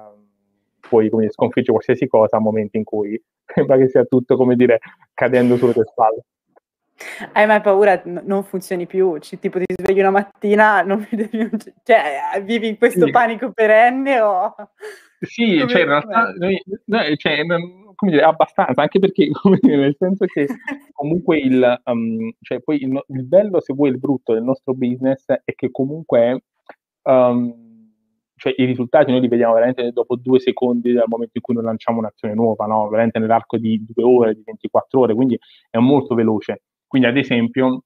puoi 0.82 1.10
come 1.10 1.22
dire, 1.22 1.34
sconfiggere 1.34 1.72
qualsiasi 1.72 2.08
cosa 2.08 2.36
a 2.36 2.42
momenti 2.42 2.76
in 2.76 2.84
cui 2.84 3.22
sembra 3.48 3.78
che 3.78 3.88
sia 3.88 4.04
tutto, 4.04 4.36
come 4.36 4.58
dire, 4.58 4.80
cadendo 5.14 5.56
sulle 5.56 5.72
tue 5.72 5.86
spalle. 5.86 6.26
Hai 7.32 7.46
mai 7.46 7.62
paura 7.62 8.02
non 8.04 8.44
funzioni 8.44 8.86
più? 8.86 9.18
Ci 9.20 9.40
tipo 9.40 9.60
ti 9.60 9.66
svegli 9.78 10.00
una 10.00 10.10
mattina, 10.10 10.84
più 10.84 11.50
cioè, 11.84 12.42
vivi 12.44 12.68
in 12.68 12.78
questo 12.78 13.06
Sì. 13.06 13.12
panico 13.12 13.52
perenne 13.54 14.20
o 14.20 14.54
Sì, 15.22 15.58
come 15.58 15.68
cioè 15.70 15.82
in 15.82 15.88
realtà 15.88 16.34
noi 16.38 16.62
noi 16.86 17.18
cioè, 17.18 17.46
come 17.96 18.12
dire, 18.12 18.24
abbastanza, 18.24 18.82
anche 18.82 19.00
perché, 19.00 19.30
come 19.42 19.58
dire, 19.62 19.78
nel 19.78 19.96
senso 19.98 20.26
che 20.26 20.48
comunque 20.98 21.38
il 21.40 21.82
uhm, 21.86 22.32
cioè 22.42 22.60
poi 22.62 22.78
il 22.82 23.00
il 23.10 23.26
bello, 23.26 23.62
se 23.62 23.74
vuoi, 23.74 23.90
il 23.92 24.00
brutto 24.00 24.34
del 24.34 24.44
nostro 24.44 24.74
business 24.74 25.26
è 25.28 25.54
che 25.56 25.70
comunque, 25.72 26.42
uhm, 27.04 27.66
cioè 28.36 28.54
i 28.58 28.66
risultati 28.66 29.12
noi 29.12 29.22
li 29.22 29.28
vediamo 29.30 29.54
veramente 29.54 29.92
dopo 29.92 30.16
2 30.18 30.40
secondi 30.40 30.94
dal 30.94 31.06
momento 31.08 31.34
in 31.36 31.42
cui 31.42 31.54
noi 31.56 31.64
lanciamo 31.66 32.00
un'azione 32.00 32.34
nuova, 32.36 32.66
no, 32.68 32.88
veramente 32.90 33.20
nell'arco 33.20 33.58
di 33.58 33.84
2 33.88 34.04
ore, 34.04 34.34
di 34.36 34.42
24 34.46 35.02
ore, 35.02 35.14
quindi 35.16 35.38
è 35.70 35.78
molto 35.80 36.16
veloce. 36.16 36.64
Quindi 36.88 37.08
ad 37.08 37.18
esempio, 37.18 37.84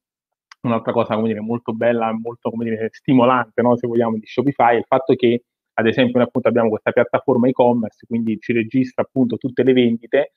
un'altra 0.63 0.91
cosa, 0.93 1.15
come 1.15 1.27
dire, 1.29 1.41
molto 1.41 1.73
bella, 1.73 2.11
molto, 2.13 2.49
come 2.51 2.65
dire, 2.65 2.89
stimolante, 2.91 3.61
no, 3.63 3.75
se 3.77 3.87
vogliamo, 3.87 4.17
di 4.17 4.25
Shopify, 4.25 4.75
è 4.75 4.77
il 4.79 4.85
fatto 4.87 5.15
che, 5.15 5.43
ad 5.75 5.87
esempio, 5.87 6.17
noi 6.19 6.27
appunto 6.27 6.47
abbiamo 6.49 6.69
questa 6.69 6.91
piattaforma 6.91 7.47
e-commerce, 7.47 8.05
quindi 8.07 8.37
ci 8.39 8.53
registra 8.53 9.03
appunto 9.03 9.37
tutte 9.37 9.63
le 9.63 9.73
vendite, 9.73 10.31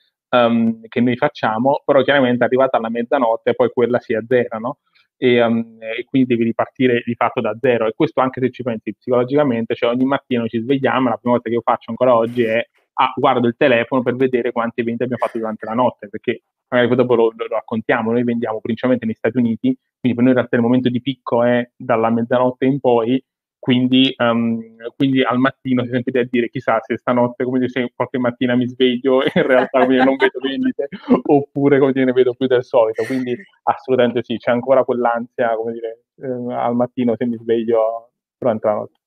um, 0.47 0.81
che 0.89 1.01
noi 1.01 1.17
facciamo, 1.17 1.83
però 1.85 2.03
chiaramente 2.03 2.45
arrivata 2.45 2.77
alla 2.77 2.91
mezzanotte 2.91 3.55
poi 3.55 3.71
quella 3.71 3.99
si 3.99 4.15
azzera, 4.15 4.59
no? 4.59 4.79
E, 5.17 5.41
um, 5.43 5.79
e 5.81 6.05
quindi 6.05 6.29
devi 6.29 6.45
ripartire 6.45 7.03
di 7.05 7.15
fatto 7.15 7.41
da 7.41 7.57
zero. 7.61 7.87
E 7.87 7.93
questo 7.95 8.21
anche 8.21 8.41
se 8.41 8.51
ci 8.51 8.63
pensi 8.63 8.95
psicologicamente, 8.95 9.75
cioè 9.75 9.91
ogni 9.91 10.05
mattina 10.05 10.41
noi 10.41 10.49
ci 10.49 10.61
svegliamo, 10.61 11.09
la 11.09 11.17
prima 11.17 11.35
volta 11.35 11.49
che 11.49 11.55
io 11.55 11.63
faccio 11.63 11.91
ancora 11.91 12.17
oggi 12.17 12.43
è 12.43 12.67
ah, 12.95 13.13
guardo 13.17 13.47
il 13.47 13.55
telefono 13.57 14.03
per 14.03 14.17
vedere 14.17 14.53
quante 14.53 14.83
vendite 14.83 15.05
abbiamo 15.05 15.25
fatto 15.25 15.39
durante 15.39 15.67
la 15.67 15.75
notte, 15.75 16.09
perché 16.09 16.43
magari 16.69 16.89
poi 16.89 16.97
dopo 16.97 17.15
lo, 17.15 17.33
lo, 17.37 17.47
raccontiamo, 17.49 18.13
noi 18.13 18.25
vendiamo 18.25 18.61
principalmente 18.61 19.07
negli 19.07 19.17
Stati 19.17 19.39
Uniti, 19.39 19.77
quindi 20.01 20.17
per 20.17 20.25
noi 20.25 20.29
in 20.29 20.35
realtà 20.35 20.57
il 20.57 20.63
momento 20.63 20.89
di 20.89 21.01
picco 21.01 21.43
è 21.43 21.71
dalla 21.77 22.11
mezzanotte 22.11 22.65
in 22.67 22.81
poi, 22.81 23.23
quindi, 23.65 24.15
um, 24.19 24.63
quindi 24.95 25.23
al 25.23 25.39
mattino 25.39 25.85
si 25.85 25.89
sentite 25.89 26.19
a 26.19 26.29
dire 26.31 26.51
chissà 26.51 26.81
se 26.83 26.99
stanotte, 26.99 27.45
come 27.45 27.59
dice, 27.59 27.93
qualche 27.97 28.19
mattina 28.19 28.55
mi 28.55 28.69
sveglio 28.69 29.23
e 29.23 29.33
in 29.35 29.47
realtà 29.47 29.81
come 29.81 29.95
dire, 29.95 30.05
non 30.05 30.17
vedo 30.17 30.39
vendite, 30.45 30.89
oppure 31.23 31.79
come 31.79 31.93
dire, 31.93 32.05
ne 32.05 32.13
vedo 32.13 32.35
più 32.35 32.47
del 32.47 32.63
solito, 32.63 33.05
quindi 33.05 33.35
assolutamente 33.63 34.23
sì, 34.23 34.37
c'è 34.37 34.51
ancora 34.51 34.85
quell'ansia, 34.85 35.57
come 35.57 35.73
dire, 35.73 36.03
eh, 36.17 36.55
al 36.55 36.75
mattino 36.75 37.17
se 37.17 37.25
mi 37.25 37.39
sveglio 37.39 38.11
durante 38.37 38.67
la 38.67 38.75
notte. 38.75 38.99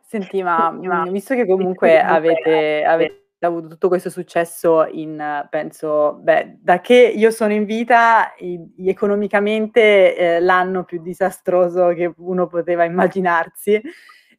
Senti, 0.00 0.42
ma, 0.42 0.70
mhmm, 0.70 1.12
visto 1.12 1.34
che 1.34 1.44
comunque 1.44 2.00
avete 2.00 2.82
avete 2.82 3.19
avuto 3.48 3.68
tutto 3.68 3.88
questo 3.88 4.10
successo 4.10 4.86
in 4.86 5.46
penso, 5.50 6.14
beh, 6.22 6.58
da 6.60 6.80
che 6.80 6.94
io 7.14 7.30
sono 7.30 7.52
in 7.52 7.64
vita, 7.64 8.32
i 8.38 8.60
economicamente, 8.88 10.16
ehm, 10.16 10.44
l'anno 10.44 10.84
più 10.84 11.00
disastroso 11.02 11.88
che 11.94 12.12
uno 12.18 12.46
poteva 12.46 12.84
immaginarsi. 12.84 13.80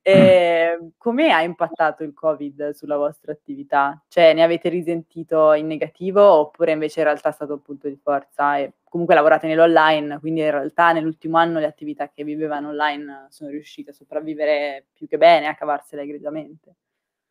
Ehm, 0.04 0.94
come 0.98 1.32
ha 1.32 1.42
impattato 1.44 2.04
il 2.04 2.14
Covid 2.14 2.72
sulla 2.72 2.98
vostra 2.98 3.32
attività? 3.32 4.04
Cioè, 4.08 4.34
ne 4.34 4.42
avete 4.44 4.68
risentito 4.70 5.54
in 5.54 5.68
negativo 5.68 6.24
oppure 6.24 6.72
invece 6.72 7.00
in 7.02 7.06
realtà 7.06 7.30
è 7.30 7.32
stato 7.34 7.54
un 7.54 7.62
punto 7.62 7.88
di 7.88 8.00
forza 8.02 8.58
e 8.58 8.74
comunque 8.84 9.14
lavorate 9.16 9.48
nell'online, 9.48 10.20
quindi 10.20 10.42
in 10.42 10.50
realtà 10.52 10.92
nell'ultimo 10.92 11.38
anno 11.38 11.60
le 11.60 11.66
attività 11.68 12.10
che 12.10 12.24
vivevano 12.24 12.70
online 12.70 13.28
sono 13.30 13.50
riuscite 13.52 13.92
a 13.92 13.94
sopravvivere 13.94 14.88
più 14.94 15.08
che 15.08 15.18
bene, 15.18 15.48
a 15.48 15.56
cavarsela 15.56 16.02
egregiamente? 16.02 16.76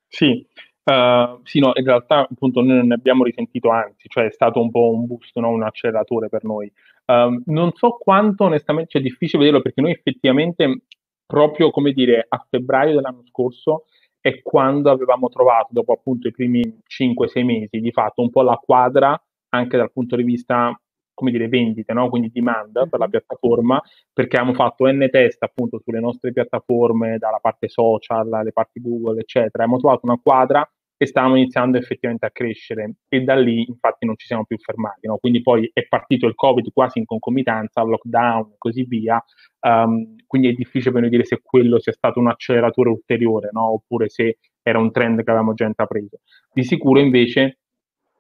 Sì, 0.08 0.46
uh, 0.84 1.40
sì, 1.44 1.60
no, 1.60 1.72
in 1.74 1.84
realtà 1.84 2.28
appunto 2.28 2.60
noi 2.60 2.76
non 2.76 2.86
ne 2.88 2.94
abbiamo 2.94 3.24
risentito, 3.24 3.70
anzi, 3.70 4.08
cioè 4.08 4.26
è 4.26 4.30
stato 4.30 4.60
un 4.60 4.70
po' 4.70 4.90
un 4.90 5.06
boost, 5.06 5.36
no, 5.38 5.50
un 5.50 5.62
acceleratore 5.62 6.28
per 6.28 6.44
noi. 6.44 6.70
Um, 7.06 7.42
non 7.46 7.72
so 7.74 7.96
quanto 7.98 8.44
onestamente, 8.44 8.90
cioè 8.90 9.00
è 9.00 9.04
difficile 9.04 9.38
vederlo 9.38 9.62
perché 9.62 9.80
noi 9.80 9.92
effettivamente 9.92 10.82
proprio, 11.26 11.70
come 11.70 11.92
dire, 11.92 12.24
a 12.28 12.44
febbraio 12.48 12.94
dell'anno 12.94 13.22
scorso 13.24 13.84
è 14.20 14.42
quando 14.42 14.90
avevamo 14.90 15.28
trovato, 15.28 15.68
dopo 15.70 15.92
appunto 15.92 16.28
i 16.28 16.32
primi 16.32 16.62
5-6 16.86 17.44
mesi, 17.44 17.80
di 17.80 17.92
fatto 17.92 18.20
un 18.22 18.30
po' 18.30 18.42
la 18.42 18.56
quadra 18.56 19.20
anche 19.50 19.76
dal 19.76 19.92
punto 19.92 20.16
di 20.16 20.22
vista 20.22 20.78
come 21.20 21.30
dire, 21.30 21.48
vendite, 21.48 21.92
no? 21.92 22.08
quindi 22.08 22.30
demand 22.32 22.88
per 22.88 22.98
la 22.98 23.06
piattaforma, 23.06 23.78
perché 24.10 24.38
abbiamo 24.38 24.54
fatto 24.54 24.90
N 24.90 25.06
test 25.10 25.42
appunto 25.42 25.78
sulle 25.84 26.00
nostre 26.00 26.32
piattaforme, 26.32 27.18
dalla 27.18 27.38
parte 27.40 27.68
social, 27.68 28.26
le 28.42 28.52
parti 28.52 28.80
Google, 28.80 29.20
eccetera. 29.20 29.64
Abbiamo 29.64 29.78
trovato 29.78 30.00
una 30.04 30.18
quadra 30.20 30.66
e 30.96 31.06
stavamo 31.06 31.36
iniziando 31.36 31.78
effettivamente 31.78 32.26
a 32.26 32.30
crescere 32.30 32.96
e 33.08 33.22
da 33.22 33.34
lì 33.34 33.64
infatti 33.66 34.04
non 34.04 34.16
ci 34.16 34.26
siamo 34.26 34.44
più 34.44 34.58
fermati. 34.58 35.06
No? 35.06 35.18
Quindi 35.18 35.42
poi 35.42 35.70
è 35.72 35.86
partito 35.86 36.26
il 36.26 36.34
Covid 36.34 36.70
quasi 36.72 36.98
in 36.98 37.04
concomitanza, 37.04 37.82
lockdown 37.82 38.52
e 38.52 38.54
così 38.58 38.84
via, 38.84 39.22
um, 39.60 40.16
quindi 40.26 40.48
è 40.48 40.52
difficile 40.52 40.92
per 40.92 41.02
noi 41.02 41.10
dire 41.10 41.24
se 41.24 41.40
quello 41.42 41.78
sia 41.78 41.92
stato 41.92 42.18
un 42.20 42.28
acceleratore 42.28 42.90
ulteriore 42.90 43.50
no? 43.52 43.72
oppure 43.72 44.08
se 44.08 44.38
era 44.62 44.78
un 44.78 44.90
trend 44.92 45.22
che 45.22 45.30
avevamo 45.30 45.54
già 45.54 45.64
intrapreso. 45.64 46.20
Di 46.52 46.64
sicuro 46.64 47.00
invece 47.00 47.59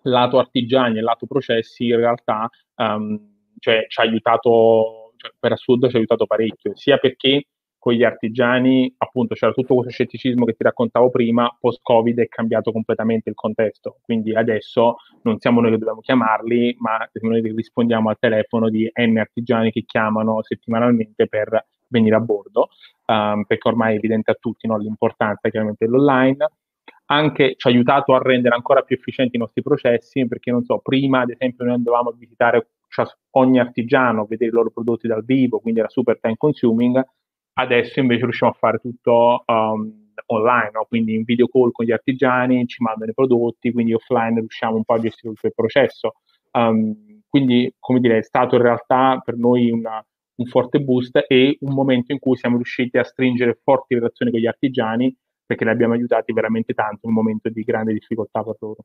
lato 0.02 0.38
artigiani 0.38 0.98
e 0.98 1.02
lato 1.02 1.26
processi 1.26 1.86
in 1.86 1.96
realtà 1.96 2.48
um, 2.76 3.18
cioè, 3.58 3.84
ci 3.88 4.00
ha 4.00 4.04
aiutato, 4.04 5.12
cioè, 5.16 5.32
per 5.38 5.52
assurdo 5.52 5.88
ci 5.88 5.96
ha 5.96 5.98
aiutato 5.98 6.26
parecchio, 6.26 6.72
sia 6.74 6.96
perché 6.96 7.46
con 7.80 7.94
gli 7.94 8.04
artigiani 8.04 8.92
appunto 8.98 9.34
c'era 9.34 9.52
tutto 9.52 9.74
questo 9.74 9.90
scetticismo 9.90 10.44
che 10.44 10.52
ti 10.52 10.64
raccontavo 10.64 11.08
prima, 11.08 11.54
post-Covid 11.58 12.20
è 12.20 12.28
cambiato 12.28 12.72
completamente 12.72 13.30
il 13.30 13.34
contesto, 13.34 14.00
quindi 14.02 14.34
adesso 14.34 14.96
non 15.22 15.38
siamo 15.38 15.62
noi 15.62 15.70
che 15.70 15.78
dobbiamo 15.78 16.00
chiamarli, 16.00 16.76
ma 16.78 17.08
noi 17.22 17.40
rispondiamo 17.40 18.10
al 18.10 18.18
telefono 18.18 18.68
di 18.68 18.90
N 18.94 19.16
artigiani 19.16 19.72
che 19.72 19.84
chiamano 19.86 20.42
settimanalmente 20.42 21.26
per 21.26 21.66
venire 21.88 22.16
a 22.16 22.20
bordo, 22.20 22.68
um, 23.06 23.44
perché 23.44 23.68
ormai 23.68 23.94
è 23.94 23.96
evidente 23.96 24.30
a 24.30 24.36
tutti 24.38 24.66
no, 24.66 24.76
l'importanza 24.76 25.48
chiaramente 25.48 25.86
dell'online, 25.86 26.50
anche 27.10 27.54
ci 27.56 27.66
ha 27.66 27.70
aiutato 27.70 28.14
a 28.14 28.20
rendere 28.22 28.54
ancora 28.54 28.82
più 28.82 28.96
efficienti 28.96 29.36
i 29.36 29.38
nostri 29.38 29.62
processi, 29.62 30.26
perché 30.26 30.50
non 30.50 30.62
so, 30.64 30.78
prima 30.78 31.20
ad 31.20 31.30
esempio 31.30 31.64
noi 31.64 31.74
andavamo 31.74 32.10
a 32.10 32.14
visitare 32.16 32.68
ogni 33.32 33.58
artigiano, 33.58 34.26
vedere 34.26 34.50
i 34.50 34.54
loro 34.54 34.70
prodotti 34.70 35.08
dal 35.08 35.24
vivo, 35.24 35.58
quindi 35.58 35.80
era 35.80 35.88
super 35.88 36.18
time 36.20 36.36
consuming, 36.36 37.02
adesso 37.54 38.00
invece 38.00 38.24
riusciamo 38.24 38.52
a 38.52 38.54
fare 38.54 38.78
tutto 38.78 39.42
um, 39.46 40.12
online, 40.26 40.70
no? 40.72 40.86
quindi 40.88 41.14
in 41.14 41.24
video 41.24 41.48
call 41.48 41.72
con 41.72 41.84
gli 41.84 41.92
artigiani, 41.92 42.66
ci 42.66 42.82
mandano 42.82 43.10
i 43.10 43.14
prodotti, 43.14 43.72
quindi 43.72 43.92
offline 43.92 44.38
riusciamo 44.38 44.76
un 44.76 44.84
po' 44.84 44.94
a 44.94 45.00
gestire 45.00 45.32
tutto 45.32 45.46
il 45.48 45.54
processo. 45.54 46.14
Um, 46.52 47.22
quindi, 47.28 47.72
come 47.78 48.00
dire, 48.00 48.18
è 48.18 48.22
stato 48.22 48.56
in 48.56 48.62
realtà 48.62 49.20
per 49.24 49.36
noi 49.36 49.70
una, 49.70 50.04
un 50.36 50.46
forte 50.46 50.80
boost 50.80 51.24
e 51.26 51.56
un 51.60 51.74
momento 51.74 52.12
in 52.12 52.18
cui 52.18 52.36
siamo 52.36 52.56
riusciti 52.56 52.98
a 52.98 53.04
stringere 53.04 53.58
forti 53.62 53.94
relazioni 53.94 54.30
con 54.30 54.40
gli 54.40 54.46
artigiani 54.46 55.16
perché 55.50 55.64
li 55.64 55.70
abbiamo 55.70 55.94
aiutati 55.94 56.32
veramente 56.32 56.74
tanto 56.74 57.00
in 57.02 57.08
un 57.08 57.14
momento 57.14 57.48
di 57.48 57.64
grande 57.64 57.92
difficoltà 57.92 58.44
per 58.44 58.54
loro. 58.60 58.84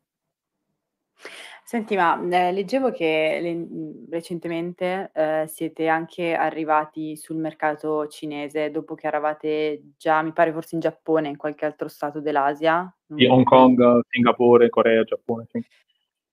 Senti, 1.64 1.96
ma 1.96 2.20
eh, 2.28 2.52
leggevo 2.52 2.92
che 2.92 3.38
le, 3.40 3.68
recentemente 4.10 5.12
eh, 5.14 5.46
siete 5.48 5.88
anche 5.88 6.34
arrivati 6.34 7.16
sul 7.18 7.38
mercato 7.38 8.08
cinese 8.08 8.72
dopo 8.72 8.96
che 8.96 9.06
eravate 9.06 9.92
già, 9.96 10.24
mi 10.24 10.32
pare 10.32 10.52
forse 10.52 10.74
in 10.74 10.82
Giappone, 10.82 11.30
in 11.30 11.38
qualche 11.38 11.66
altro 11.66 11.88
stato 11.88 12.20
dell'Asia. 12.20 12.92
Sì, 13.16 13.26
Hong 13.26 13.44
Kong, 13.44 14.00
Singapore, 14.10 14.70
Corea, 14.70 15.04
Giappone. 15.04 15.46
Sì. 15.52 15.60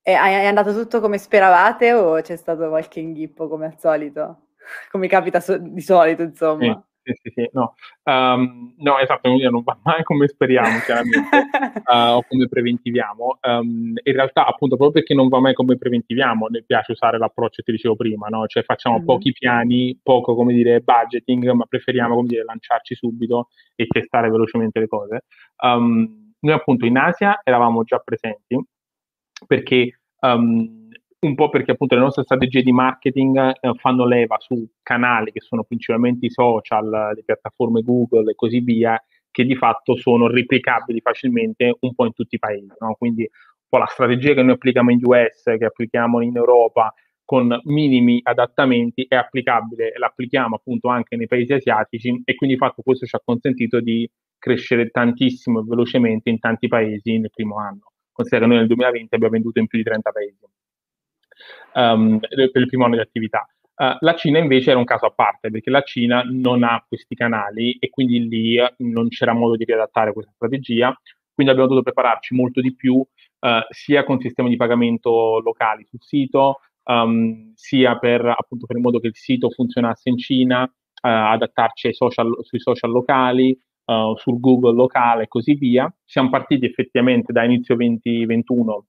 E 0.05 0.12
è 0.14 0.47
andato 0.47 0.73
tutto 0.73 1.01
come 1.01 1.18
speravate 1.18 1.92
o 1.92 2.23
c'è 2.23 2.37
stato 2.37 2.71
qualche 2.71 3.01
inghippo 3.01 3.49
come 3.49 3.66
al 3.66 3.79
solito? 3.79 4.47
Come 4.90 5.09
capita 5.09 5.40
so- 5.40 5.59
di 5.59 5.81
solito, 5.83 6.23
insomma. 6.23 6.73
Sì. 6.73 6.91
Sì, 7.05 7.15
sì, 7.21 7.33
sì, 7.35 7.51
no. 7.53 7.75
Um, 8.05 8.75
no, 8.79 8.99
esatto, 8.99 9.29
non 9.29 9.62
va 9.62 9.77
mai 9.83 10.05
come 10.05 10.29
speriamo, 10.29 10.79
chiaramente, 10.85 11.37
uh, 11.85 12.15
o 12.17 12.25
come 12.29 12.47
preventiviamo. 12.47 13.38
Um, 13.43 13.95
in 14.01 14.12
realtà, 14.12 14.47
appunto, 14.47 14.77
proprio 14.77 15.03
perché 15.03 15.15
non 15.15 15.29
va 15.29 15.41
mai 15.41 15.53
come 15.53 15.77
preventiviamo, 15.77 16.47
ne 16.47 16.62
piace 16.62 16.93
usare 16.93 17.19
l'approccio 17.19 17.57
che 17.57 17.62
ti 17.65 17.73
dicevo 17.73 17.97
prima, 17.97 18.29
no? 18.29 18.47
Cioè 18.47 18.62
facciamo 18.62 18.99
mm-hmm. 18.99 19.05
pochi 19.05 19.33
piani, 19.33 19.99
poco, 20.01 20.37
come 20.37 20.55
dire, 20.55 20.81
budgeting, 20.81 21.51
ma 21.51 21.65
preferiamo, 21.65 22.15
come 22.15 22.29
dire, 22.29 22.45
lanciarci 22.45 22.95
subito 22.95 23.49
e 23.75 23.87
testare 23.88 24.31
velocemente 24.31 24.79
le 24.79 24.87
cose. 24.87 25.25
Um, 25.65 26.35
noi, 26.38 26.55
appunto, 26.55 26.87
in 26.87 26.97
Asia 26.99 27.41
eravamo 27.43 27.83
già 27.83 27.99
presenti 27.99 28.61
perché 29.45 29.99
un 31.23 31.35
po' 31.37 31.49
perché 31.49 31.73
appunto 31.73 31.95
le 31.95 32.01
nostre 32.01 32.25
strategie 32.25 32.63
di 32.63 32.73
marketing 32.73 33.39
eh, 33.39 33.75
fanno 33.77 34.05
leva 34.07 34.37
su 34.41 34.69
canali 34.83 35.31
che 35.31 35.41
sono 35.41 35.63
principalmente 35.63 36.27
i 36.27 36.31
social, 36.31 37.13
le 37.15 37.23
piattaforme 37.25 37.83
Google 37.83 38.33
e 38.33 38.35
così 38.35 38.59
via, 38.61 39.01
che 39.31 39.45
di 39.45 39.55
fatto 39.55 39.97
sono 39.97 40.27
replicabili 40.27 41.01
facilmente 41.01 41.77
un 41.81 41.95
po' 41.95 42.07
in 42.07 42.13
tutti 42.13 42.35
i 42.35 42.39
paesi. 42.39 42.73
No? 42.81 42.95
Quindi 42.99 43.23
un 43.23 43.69
po' 43.69 43.79
la 43.79 43.87
strategia 43.87 44.35
che 44.35 44.43
noi 44.43 44.55
applichiamo 44.55 44.91
in 44.91 44.99
US, 45.03 45.43
che 45.45 45.65
applichiamo 45.65 46.21
in 46.23 46.37
Europa, 46.37 46.93
con 47.25 47.57
minimi 47.65 48.21
adattamenti 48.23 49.07
è 49.09 49.15
applicabile, 49.15 49.93
l'applichiamo 49.97 50.57
appunto 50.57 50.89
anche 50.89 51.17
nei 51.17 51.29
paesi 51.29 51.53
asiatici 51.53 52.21
e 52.25 52.35
quindi 52.35 52.57
di 52.57 52.61
fatto 52.61 52.83
questo 52.83 53.07
ci 53.07 53.15
ha 53.15 53.23
consentito 53.25 53.81
di 53.81 54.11
crescere 54.39 54.91
tantissimo 54.91 55.61
e 55.61 55.65
velocemente 55.67 56.31
in 56.31 56.41
tanti 56.41 56.67
paesi 56.67 57.17
nel 57.19 57.31
primo 57.33 57.59
anno. 57.59 57.93
Considera 58.11 58.43
che 58.43 58.51
noi 58.51 58.59
nel 58.59 58.67
2020 58.67 59.15
abbiamo 59.15 59.33
venduto 59.33 59.61
in 59.61 59.69
più 59.69 59.79
di 59.79 59.85
30 59.85 60.11
paesi 60.11 60.37
um, 61.74 62.18
per 62.18 62.50
il 62.55 62.66
primo 62.66 62.85
anno 62.85 62.96
di 62.96 63.00
attività. 63.00 63.46
Uh, 63.74 63.96
la 64.00 64.14
Cina 64.14 64.38
invece 64.38 64.70
era 64.70 64.78
un 64.78 64.85
caso 64.85 65.07
a 65.07 65.11
parte 65.11 65.50
perché 65.50 65.70
la 65.70 65.83
Cina 65.83 66.22
non 66.24 66.62
ha 66.62 66.85
questi 66.87 67.14
canali 67.14 67.72
e 67.78 67.88
quindi 67.88 68.28
lì 68.28 68.57
non 68.78 69.09
c'era 69.09 69.33
modo 69.33 69.57
di 69.57 69.64
riadattare 69.64 70.12
questa 70.12 70.33
strategia, 70.35 70.94
quindi 71.33 71.52
abbiamo 71.52 71.68
dovuto 71.70 71.90
prepararci 71.90 72.35
molto 72.35 72.61
di 72.61 72.74
più 72.74 72.94
uh, 72.94 73.07
sia 73.70 74.05
con 74.05 74.20
sistemi 74.20 74.50
di 74.50 74.57
pagamento 74.57 75.40
locali 75.40 75.85
sul 75.88 76.02
sito, 76.02 76.61
um, 76.85 77.52
sia 77.55 77.98
per 77.98 78.24
appunto 78.26 78.66
per 78.66 78.76
il 78.76 78.83
modo 78.83 79.00
che 79.00 79.09
il 79.09 79.16
sito 79.16 79.48
funzionasse 79.50 80.11
in 80.11 80.18
Cina, 80.18 80.62
uh, 80.62 80.68
adattarci 81.00 81.92
social, 81.94 82.37
sui 82.42 82.61
social 82.61 82.90
locali, 82.90 83.59
sul 84.14 84.38
Google 84.40 84.74
locale 84.74 85.24
e 85.24 85.28
così 85.28 85.55
via. 85.55 85.92
Siamo 86.05 86.31
partiti 86.31 86.64
effettivamente 86.64 87.31
da 87.31 87.44
inizio 87.44 87.74
2021 87.74 88.87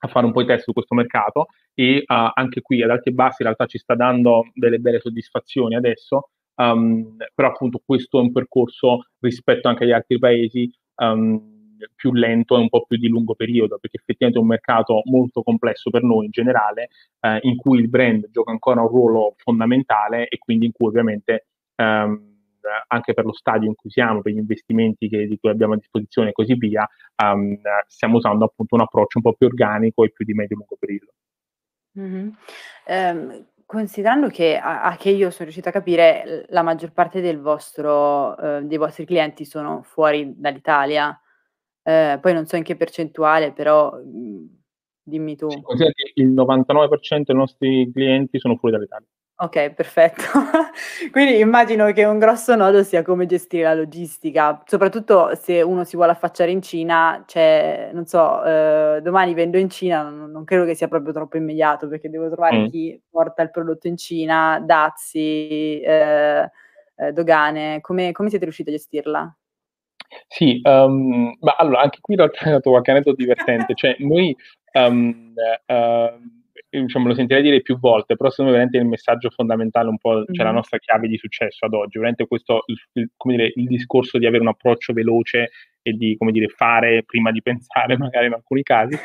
a 0.00 0.08
fare 0.08 0.26
un 0.26 0.32
po' 0.32 0.42
i 0.42 0.46
test 0.46 0.64
su 0.64 0.72
questo 0.72 0.94
mercato 0.94 1.46
e 1.74 2.04
uh, 2.06 2.30
anche 2.34 2.60
qui 2.60 2.82
ad 2.82 2.90
alti 2.90 3.10
e 3.10 3.12
bassi 3.12 3.42
in 3.42 3.46
realtà 3.46 3.66
ci 3.66 3.78
sta 3.78 3.94
dando 3.94 4.44
delle 4.54 4.78
belle 4.78 5.00
soddisfazioni 5.00 5.74
adesso, 5.74 6.30
um, 6.56 7.16
però 7.34 7.48
appunto 7.48 7.80
questo 7.84 8.18
è 8.18 8.22
un 8.22 8.32
percorso 8.32 9.06
rispetto 9.20 9.68
anche 9.68 9.84
agli 9.84 9.92
altri 9.92 10.18
paesi 10.18 10.70
um, 10.96 11.56
più 11.94 12.12
lento 12.12 12.56
e 12.56 12.60
un 12.60 12.68
po' 12.68 12.84
più 12.86 12.96
di 12.96 13.08
lungo 13.08 13.34
periodo, 13.34 13.78
perché 13.78 13.98
effettivamente 13.98 14.40
è 14.40 14.42
un 14.42 14.48
mercato 14.48 15.02
molto 15.04 15.42
complesso 15.42 15.90
per 15.90 16.02
noi 16.02 16.26
in 16.26 16.30
generale, 16.30 16.88
eh, 17.20 17.38
in 17.42 17.56
cui 17.56 17.78
il 17.78 17.88
brand 17.88 18.28
gioca 18.30 18.50
ancora 18.50 18.80
un 18.80 18.88
ruolo 18.88 19.34
fondamentale 19.36 20.28
e 20.28 20.38
quindi 20.38 20.66
in 20.66 20.72
cui 20.72 20.88
ovviamente 20.88 21.46
um, 21.76 22.37
anche 22.86 23.14
per 23.14 23.24
lo 23.24 23.32
stadio 23.32 23.68
in 23.68 23.74
cui 23.74 23.90
siamo, 23.90 24.22
per 24.22 24.32
gli 24.32 24.38
investimenti 24.38 25.08
che, 25.08 25.26
di 25.26 25.38
cui 25.38 25.50
abbiamo 25.50 25.74
a 25.74 25.76
disposizione 25.76 26.30
e 26.30 26.32
così 26.32 26.54
via, 26.54 26.88
um, 27.22 27.58
stiamo 27.86 28.16
usando 28.16 28.44
appunto 28.44 28.74
un 28.74 28.82
approccio 28.82 29.18
un 29.18 29.24
po' 29.24 29.34
più 29.34 29.46
organico 29.46 30.04
e 30.04 30.10
più 30.10 30.24
di 30.24 30.34
medio-lungo 30.34 30.76
periodo. 30.78 31.12
Mm-hmm. 31.98 32.28
Um, 32.86 33.46
considerando 33.66 34.28
che, 34.28 34.56
a, 34.56 34.82
a, 34.82 34.96
che 34.96 35.10
io 35.10 35.30
sono 35.30 35.44
riuscita 35.44 35.68
a 35.70 35.72
capire, 35.72 36.46
la 36.48 36.62
maggior 36.62 36.92
parte 36.92 37.20
del 37.20 37.40
vostro, 37.40 38.34
uh, 38.38 38.66
dei 38.66 38.78
vostri 38.78 39.04
clienti 39.04 39.44
sono 39.44 39.82
fuori 39.82 40.32
dall'Italia, 40.36 41.08
uh, 41.08 42.20
poi 42.20 42.32
non 42.32 42.46
so 42.46 42.56
in 42.56 42.62
che 42.62 42.76
percentuale, 42.76 43.52
però 43.52 43.92
mh, 43.92 44.58
dimmi 45.02 45.36
tu. 45.36 45.48
Sì, 45.48 45.92
il 46.14 46.30
99% 46.30 47.22
dei 47.24 47.36
nostri 47.36 47.90
clienti 47.92 48.38
sono 48.38 48.56
fuori 48.56 48.76
dall'Italia. 48.76 49.06
Ok, 49.40 49.70
perfetto. 49.70 50.22
Quindi 51.12 51.38
immagino 51.38 51.92
che 51.92 52.04
un 52.04 52.18
grosso 52.18 52.56
nodo 52.56 52.82
sia 52.82 53.02
come 53.04 53.24
gestire 53.24 53.62
la 53.62 53.74
logistica, 53.74 54.60
soprattutto 54.66 55.32
se 55.36 55.62
uno 55.62 55.84
si 55.84 55.94
vuole 55.94 56.10
affacciare 56.10 56.50
in 56.50 56.60
Cina, 56.60 57.22
cioè, 57.24 57.90
non 57.92 58.04
so, 58.06 58.42
eh, 58.42 59.00
domani 59.00 59.34
vendo 59.34 59.56
in 59.56 59.70
Cina, 59.70 60.02
non, 60.02 60.32
non, 60.32 60.42
credo 60.42 60.64
che 60.64 60.74
sia 60.74 60.88
proprio 60.88 61.12
troppo 61.12 61.36
immediato 61.36 61.86
perché 61.86 62.10
devo 62.10 62.26
trovare 62.28 62.58
mm. 62.58 62.66
chi 62.66 63.00
porta 63.08 63.42
il 63.42 63.52
prodotto 63.52 63.86
in 63.86 63.96
Cina, 63.96 64.60
dazi, 64.60 65.80
eh, 65.82 66.50
eh, 66.96 67.12
dogane, 67.12 67.80
come, 67.80 68.10
come, 68.10 68.30
siete 68.30 68.42
riusciti 68.44 68.70
a 68.70 68.72
gestirla? 68.72 69.36
Sì, 70.26 70.60
um, 70.64 71.36
ma 71.38 71.54
allora 71.56 71.82
anche 71.82 71.98
qui 72.00 72.20
ho 72.20 72.28
trovato 72.28 72.70
qualche 72.70 72.90
aneddoto 72.90 73.14
divertente, 73.14 73.74
cioè 73.76 73.94
noi 74.00 74.34
um, 74.72 75.32
uh, 75.66 76.37
diciamo, 76.70 77.08
lo 77.08 77.14
sentirei 77.14 77.42
dire 77.42 77.62
più 77.62 77.78
volte, 77.78 78.16
però 78.16 78.30
secondo 78.30 78.52
me 78.52 78.58
veramente 78.58 78.78
il 78.78 78.90
messaggio 78.90 79.30
fondamentale, 79.30 79.88
un 79.88 79.98
po', 79.98 80.14
mm-hmm. 80.14 80.32
cioè 80.32 80.44
la 80.44 80.52
nostra 80.52 80.78
chiave 80.78 81.08
di 81.08 81.16
successo 81.16 81.64
ad 81.64 81.74
oggi, 81.74 81.98
veramente 81.98 82.26
questo, 82.26 82.62
il, 82.66 83.10
come 83.16 83.36
dire, 83.36 83.52
il 83.54 83.66
discorso 83.66 84.18
di 84.18 84.26
avere 84.26 84.42
un 84.42 84.48
approccio 84.48 84.92
veloce 84.92 85.50
e 85.82 85.92
di, 85.92 86.16
come 86.16 86.32
dire, 86.32 86.48
fare 86.48 87.04
prima 87.04 87.30
di 87.30 87.40
pensare, 87.40 87.96
magari 87.98 88.26
in 88.26 88.34
alcuni 88.34 88.62
casi. 88.62 88.96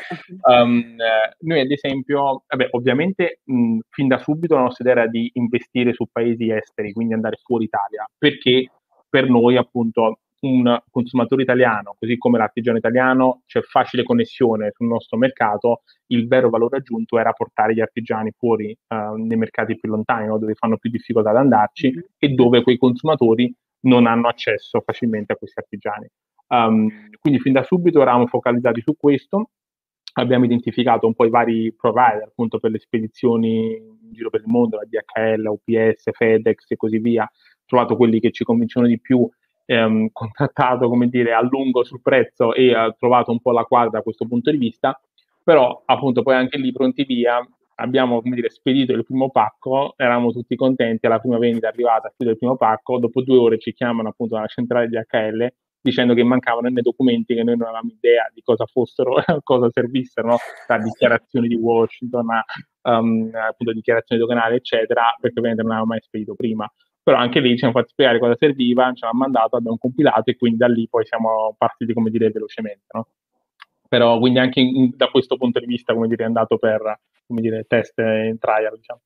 Um, 0.42 0.96
eh, 0.98 1.36
noi 1.40 1.60
ad 1.60 1.70
esempio, 1.70 2.44
vabbè, 2.46 2.68
ovviamente 2.72 3.40
mh, 3.44 3.78
fin 3.90 4.08
da 4.08 4.18
subito 4.18 4.54
la 4.54 4.62
nostra 4.62 4.88
idea 4.88 5.02
era 5.02 5.10
di 5.10 5.30
investire 5.34 5.92
su 5.92 6.06
paesi 6.10 6.50
esteri, 6.50 6.92
quindi 6.92 7.14
andare 7.14 7.38
fuori 7.42 7.64
Italia, 7.64 8.06
perché 8.18 8.70
per 9.08 9.28
noi 9.28 9.56
appunto 9.56 10.18
un 10.44 10.82
consumatore 10.90 11.42
italiano, 11.42 11.96
così 11.98 12.16
come 12.18 12.38
l'artigiano 12.38 12.78
italiano, 12.78 13.42
c'è 13.46 13.60
facile 13.62 14.02
connessione 14.02 14.70
sul 14.74 14.86
nostro 14.86 15.16
mercato, 15.16 15.82
il 16.08 16.26
vero 16.28 16.50
valore 16.50 16.78
aggiunto 16.78 17.18
era 17.18 17.32
portare 17.32 17.74
gli 17.74 17.80
artigiani 17.80 18.32
fuori 18.36 18.76
uh, 18.88 19.14
nei 19.14 19.36
mercati 19.36 19.76
più 19.76 19.90
lontani, 19.90 20.26
no? 20.26 20.38
dove 20.38 20.54
fanno 20.54 20.76
più 20.76 20.90
difficoltà 20.90 21.30
ad 21.30 21.36
andarci 21.36 21.90
mm-hmm. 21.90 22.00
e 22.18 22.28
dove 22.28 22.62
quei 22.62 22.76
consumatori 22.76 23.54
non 23.80 24.06
hanno 24.06 24.28
accesso 24.28 24.80
facilmente 24.80 25.32
a 25.32 25.36
questi 25.36 25.58
artigiani. 25.58 26.08
Um, 26.46 26.88
quindi 27.20 27.40
fin 27.40 27.52
da 27.52 27.62
subito 27.62 28.00
eravamo 28.00 28.26
focalizzati 28.26 28.80
su 28.82 28.96
questo, 28.96 29.50
abbiamo 30.14 30.44
identificato 30.44 31.06
un 31.06 31.14
po' 31.14 31.24
i 31.24 31.30
vari 31.30 31.72
provider 31.74 32.24
appunto 32.24 32.58
per 32.58 32.70
le 32.70 32.78
spedizioni 32.78 33.76
in 33.76 34.12
giro 34.12 34.30
per 34.30 34.40
il 34.40 34.46
mondo, 34.48 34.76
la 34.76 34.84
DHL, 34.84 35.46
UPS, 35.46 36.10
FedEx 36.12 36.70
e 36.70 36.76
così 36.76 36.98
via, 36.98 37.28
trovato 37.64 37.96
quelli 37.96 38.20
che 38.20 38.30
ci 38.30 38.44
convincono 38.44 38.86
di 38.86 39.00
più 39.00 39.28
ehm, 39.64 40.08
contattato, 40.12 40.88
come 40.88 41.08
dire, 41.08 41.32
a 41.32 41.42
lungo 41.42 41.84
sul 41.84 42.00
prezzo 42.00 42.54
e 42.54 42.74
ha 42.74 42.92
trovato 42.92 43.30
un 43.30 43.40
po' 43.40 43.52
la 43.52 43.64
quadra 43.64 43.90
da 43.90 44.02
questo 44.02 44.26
punto 44.26 44.50
di 44.50 44.56
vista, 44.56 44.98
però 45.42 45.82
appunto 45.84 46.22
poi 46.22 46.34
anche 46.34 46.58
lì 46.58 46.72
pronti 46.72 47.04
via 47.04 47.46
abbiamo 47.76 48.22
come 48.22 48.36
dire, 48.36 48.50
spedito 48.50 48.92
il 48.92 49.04
primo 49.04 49.30
pacco, 49.30 49.94
eravamo 49.96 50.30
tutti 50.30 50.54
contenti, 50.56 51.06
alla 51.06 51.18
prima 51.18 51.38
vendita 51.38 51.68
è 51.68 51.70
arrivata, 51.70 52.08
spedito 52.08 52.30
il 52.30 52.38
primo 52.38 52.56
pacco, 52.56 52.98
dopo 52.98 53.22
due 53.22 53.38
ore 53.38 53.58
ci 53.58 53.72
chiamano 53.72 54.10
appunto 54.10 54.34
dalla 54.34 54.46
centrale 54.46 54.88
di 54.88 54.96
HL 54.96 55.52
dicendo 55.84 56.14
che 56.14 56.24
mancavano 56.24 56.68
nei 56.70 56.82
documenti 56.82 57.34
che 57.34 57.42
noi 57.42 57.58
non 57.58 57.66
avevamo 57.66 57.90
idea 57.90 58.30
di 58.32 58.40
cosa 58.40 58.64
fossero, 58.64 59.16
cosa 59.42 59.68
servissero, 59.70 60.28
no? 60.28 60.36
da 60.66 60.78
dichiarazioni 60.78 61.46
di 61.46 61.56
Washington 61.56 62.30
a 62.30 62.44
um, 62.98 63.30
appunto 63.34 63.72
dichiarazioni 63.74 64.18
doganali, 64.18 64.56
eccetera, 64.56 65.14
perché 65.20 65.38
ovviamente 65.40 65.62
non 65.62 65.72
avevamo 65.72 65.92
mai 65.92 66.00
spedito 66.00 66.34
prima 66.34 66.66
però 67.04 67.18
anche 67.18 67.38
lì 67.38 67.50
ci 67.50 67.58
siamo 67.58 67.74
fatti 67.74 67.90
spiegare 67.90 68.18
cosa 68.18 68.34
serviva, 68.38 68.90
ci 68.94 69.04
hanno 69.04 69.18
mandato, 69.18 69.56
abbiamo 69.56 69.76
compilato 69.76 70.30
e 70.30 70.36
quindi 70.36 70.56
da 70.56 70.66
lì 70.66 70.88
poi 70.88 71.04
siamo 71.04 71.54
partiti, 71.56 71.92
come 71.92 72.08
dire, 72.08 72.30
velocemente, 72.30 72.86
no? 72.92 73.08
Però 73.86 74.18
quindi 74.18 74.38
anche 74.38 74.60
in, 74.60 74.90
da 74.96 75.08
questo 75.08 75.36
punto 75.36 75.60
di 75.60 75.66
vista, 75.66 75.92
come 75.92 76.08
dire, 76.08 76.22
è 76.24 76.26
andato 76.26 76.56
per, 76.56 77.00
come 77.26 77.42
dire, 77.42 77.66
test 77.68 77.98
in 77.98 78.38
trial, 78.40 78.74
diciamo. 78.74 79.00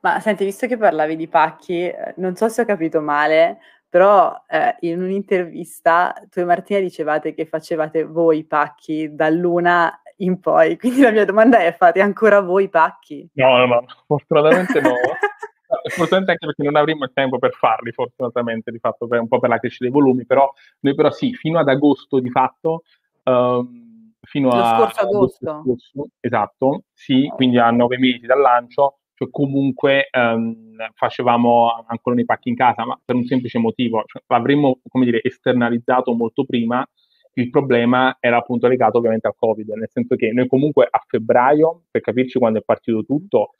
Ma 0.00 0.18
senti, 0.18 0.44
visto 0.44 0.66
che 0.66 0.76
parlavi 0.76 1.14
di 1.14 1.28
pacchi, 1.28 1.84
eh, 1.84 2.14
non 2.16 2.34
so 2.34 2.48
se 2.48 2.62
ho 2.62 2.64
capito 2.64 3.00
male, 3.00 3.58
però 3.88 4.36
eh, 4.48 4.74
in 4.80 5.00
un'intervista 5.00 6.12
tu 6.28 6.40
e 6.40 6.44
Martina 6.44 6.80
dicevate 6.80 7.32
che 7.32 7.46
facevate 7.46 8.02
voi 8.02 8.38
i 8.38 8.44
pacchi 8.44 9.14
dall'una 9.14 10.02
in 10.16 10.40
poi, 10.40 10.76
quindi 10.76 11.00
la 11.02 11.12
mia 11.12 11.24
domanda 11.24 11.60
è 11.60 11.72
fate 11.76 12.00
ancora 12.00 12.40
voi 12.40 12.64
i 12.64 12.68
pacchi? 12.68 13.28
No, 13.34 13.56
no, 13.56 13.66
no, 13.66 13.84
fortunatamente 14.04 14.80
no. 14.80 14.94
Fortunatamente 15.88 16.30
anche 16.32 16.46
perché 16.46 16.62
non 16.62 16.76
avremo 16.76 17.04
il 17.04 17.12
tempo 17.12 17.38
per 17.38 17.52
farli, 17.52 17.92
fortunatamente, 17.92 18.70
di 18.70 18.78
fatto, 18.78 19.06
per, 19.06 19.20
un 19.20 19.28
po' 19.28 19.38
per 19.38 19.50
la 19.50 19.58
crescita 19.58 19.84
dei 19.84 19.92
volumi, 19.92 20.24
però 20.24 20.50
noi 20.80 20.94
però 20.94 21.10
sì, 21.10 21.34
fino 21.34 21.58
ad 21.58 21.68
agosto 21.68 22.20
di 22.20 22.30
fatto, 22.30 22.82
um, 23.24 24.12
fino 24.22 24.48
Lo 24.48 24.60
a... 24.60 24.76
scorso 24.76 25.00
agosto. 25.00 25.50
agosto 25.50 26.08
esatto, 26.20 26.84
sì, 26.92 27.30
quindi 27.34 27.58
a 27.58 27.70
nove 27.70 27.98
mesi 27.98 28.26
dal 28.26 28.40
lancio, 28.40 28.98
cioè 29.14 29.28
comunque 29.30 30.08
um, 30.12 30.76
facevamo 30.94 31.84
ancora 31.86 32.14
nei 32.14 32.24
pacchi 32.24 32.50
in 32.50 32.56
casa, 32.56 32.84
ma 32.84 32.98
per 33.04 33.16
un 33.16 33.24
semplice 33.24 33.58
motivo, 33.58 34.04
cioè, 34.06 34.22
l'avremmo, 34.28 34.80
come 34.88 35.04
dire, 35.04 35.20
esternalizzato 35.22 36.12
molto 36.14 36.44
prima, 36.44 36.86
il 37.34 37.50
problema 37.50 38.16
era 38.20 38.36
appunto 38.36 38.66
legato 38.66 38.98
ovviamente 38.98 39.28
al 39.28 39.34
Covid, 39.36 39.68
nel 39.70 39.88
senso 39.90 40.16
che 40.16 40.32
noi 40.32 40.48
comunque 40.48 40.86
a 40.90 41.02
febbraio, 41.06 41.84
per 41.90 42.00
capirci 42.00 42.38
quando 42.38 42.58
è 42.58 42.62
partito 42.62 43.04
tutto, 43.04 43.54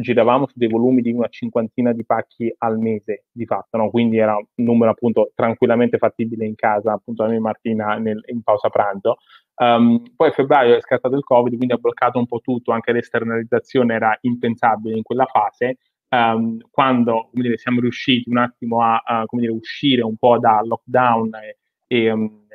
giravamo 0.00 0.46
su 0.46 0.54
dei 0.56 0.68
volumi 0.68 1.02
di 1.02 1.12
una 1.12 1.28
cinquantina 1.28 1.92
di 1.92 2.04
pacchi 2.04 2.52
al 2.58 2.78
mese 2.78 3.24
di 3.30 3.44
fatto, 3.44 3.76
no? 3.76 3.90
quindi 3.90 4.18
era 4.18 4.36
un 4.36 4.44
numero 4.54 4.90
appunto 4.90 5.32
tranquillamente 5.34 5.98
fattibile 5.98 6.46
in 6.46 6.54
casa, 6.54 6.92
appunto 6.92 7.22
da 7.22 7.28
me 7.28 7.36
e 7.36 7.40
Martina 7.40 7.94
nel, 7.96 8.20
in 8.26 8.42
pausa 8.42 8.68
pranzo. 8.68 9.18
Um, 9.56 10.02
poi 10.16 10.28
a 10.28 10.32
febbraio 10.32 10.76
è 10.76 10.80
scattato 10.80 11.16
il 11.16 11.22
Covid, 11.22 11.54
quindi 11.54 11.74
ha 11.74 11.78
bloccato 11.78 12.18
un 12.18 12.26
po' 12.26 12.40
tutto, 12.40 12.72
anche 12.72 12.92
l'esternalizzazizione 12.92 13.94
era 13.94 14.16
impensabile 14.22 14.96
in 14.96 15.02
quella 15.02 15.26
fase. 15.26 15.76
Um, 16.08 16.58
quando 16.70 17.28
dire, 17.32 17.56
siamo 17.56 17.80
riusciti 17.80 18.28
un 18.30 18.38
attimo 18.38 18.82
a, 18.82 19.00
a 19.04 19.24
dire, 19.30 19.52
uscire 19.52 20.02
un 20.02 20.16
po' 20.16 20.38
da 20.38 20.60
lockdown 20.64 21.30
e, 21.34 21.58
e, 21.86 22.10
um, 22.10 22.46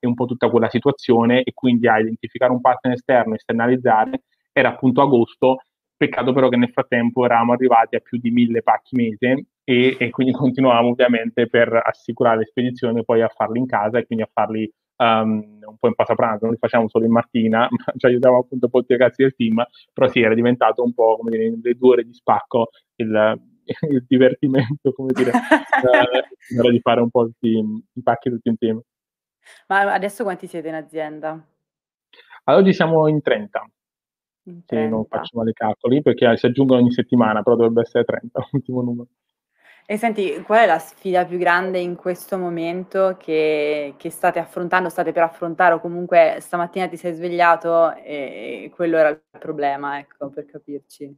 e, 0.00 0.06
un 0.06 0.14
po' 0.14 0.24
tutta 0.24 0.48
quella 0.48 0.68
situazione 0.68 1.42
e 1.42 1.52
quindi 1.52 1.86
a 1.86 2.00
identificare 2.00 2.50
un 2.50 2.60
partner 2.60 2.94
esterno, 2.94 3.34
esternalizzare, 3.34 4.22
era 4.52 4.70
appunto 4.70 5.02
agosto, 5.02 5.58
peccato 5.96 6.32
però 6.32 6.48
che 6.48 6.56
nel 6.56 6.70
frattempo 6.70 7.24
eravamo 7.24 7.52
arrivati 7.52 7.96
a 7.96 8.00
più 8.00 8.18
di 8.18 8.30
mille 8.30 8.62
pacchi 8.62 8.96
mese 8.96 9.46
e, 9.64 9.96
e 9.98 10.10
quindi 10.10 10.32
continuavamo 10.34 10.88
ovviamente 10.88 11.48
per 11.48 11.80
assicurare 11.82 12.38
le 12.38 12.44
spedizioni 12.46 13.04
poi 13.04 13.22
a 13.22 13.28
farli 13.28 13.58
in 13.58 13.66
casa 13.66 13.98
e 13.98 14.06
quindi 14.06 14.24
a 14.24 14.30
farli 14.32 14.70
um, 14.96 15.58
un 15.60 15.76
po' 15.78 15.88
in 15.88 15.94
pasapranzo, 15.94 16.44
non 16.44 16.54
li 16.54 16.60
facciamo 16.60 16.88
solo 16.88 17.04
in 17.04 17.12
mattina, 17.12 17.66
ma 17.70 17.92
ci 17.96 18.06
aiutavamo 18.06 18.40
appunto 18.40 18.66
un 18.66 18.70
po' 18.70 18.80
tutti 18.80 18.92
i 18.92 18.96
ragazzi 18.96 19.22
del 19.22 19.34
team, 19.34 19.64
però 19.92 20.08
sì, 20.08 20.20
era 20.20 20.34
diventato 20.34 20.82
un 20.82 20.92
po' 20.92 21.16
come 21.16 21.30
dire, 21.30 21.58
le 21.60 21.74
due 21.74 21.90
ore 21.90 22.04
di 22.04 22.12
spacco 22.12 22.70
il, 22.96 23.40
il 23.90 24.04
divertimento, 24.06 24.92
come 24.92 25.12
dire, 25.12 25.30
eh, 25.30 26.70
di 26.70 26.80
fare 26.80 27.00
un 27.00 27.10
po' 27.10 27.30
i, 27.40 27.58
i 27.92 28.02
pacchi 28.02 28.30
tutti 28.30 28.48
insieme. 28.48 28.82
Ma 29.68 29.92
adesso 29.92 30.22
quanti 30.22 30.46
siete 30.46 30.68
in 30.68 30.74
azienda? 30.74 31.46
Ad 32.44 32.56
oggi 32.56 32.72
siamo 32.72 33.08
in 33.08 33.20
30. 33.20 33.66
30. 34.44 34.74
Se 34.74 34.86
non 34.86 35.04
faccio 35.06 35.38
male 35.38 35.50
i 35.50 35.54
calcoli, 35.54 36.02
perché 36.02 36.36
si 36.36 36.46
aggiungono 36.46 36.80
ogni 36.80 36.92
settimana, 36.92 37.42
però 37.42 37.56
dovrebbe 37.56 37.80
essere 37.80 38.04
30 38.04 38.46
l'ultimo 38.52 38.82
numero. 38.82 39.08
E 39.86 39.98
senti, 39.98 40.40
qual 40.42 40.60
è 40.60 40.66
la 40.66 40.78
sfida 40.78 41.26
più 41.26 41.36
grande 41.36 41.78
in 41.78 41.94
questo 41.94 42.38
momento 42.38 43.16
che, 43.18 43.94
che 43.98 44.10
state 44.10 44.38
affrontando, 44.38 44.88
state 44.88 45.12
per 45.12 45.24
affrontare 45.24 45.74
o 45.74 45.80
comunque 45.80 46.38
stamattina 46.40 46.88
ti 46.88 46.96
sei 46.96 47.12
svegliato 47.12 47.94
e, 47.96 48.64
e 48.64 48.70
quello 48.74 48.96
era 48.96 49.10
il 49.10 49.20
problema, 49.38 49.98
ecco, 49.98 50.30
per 50.30 50.46
capirci? 50.46 51.14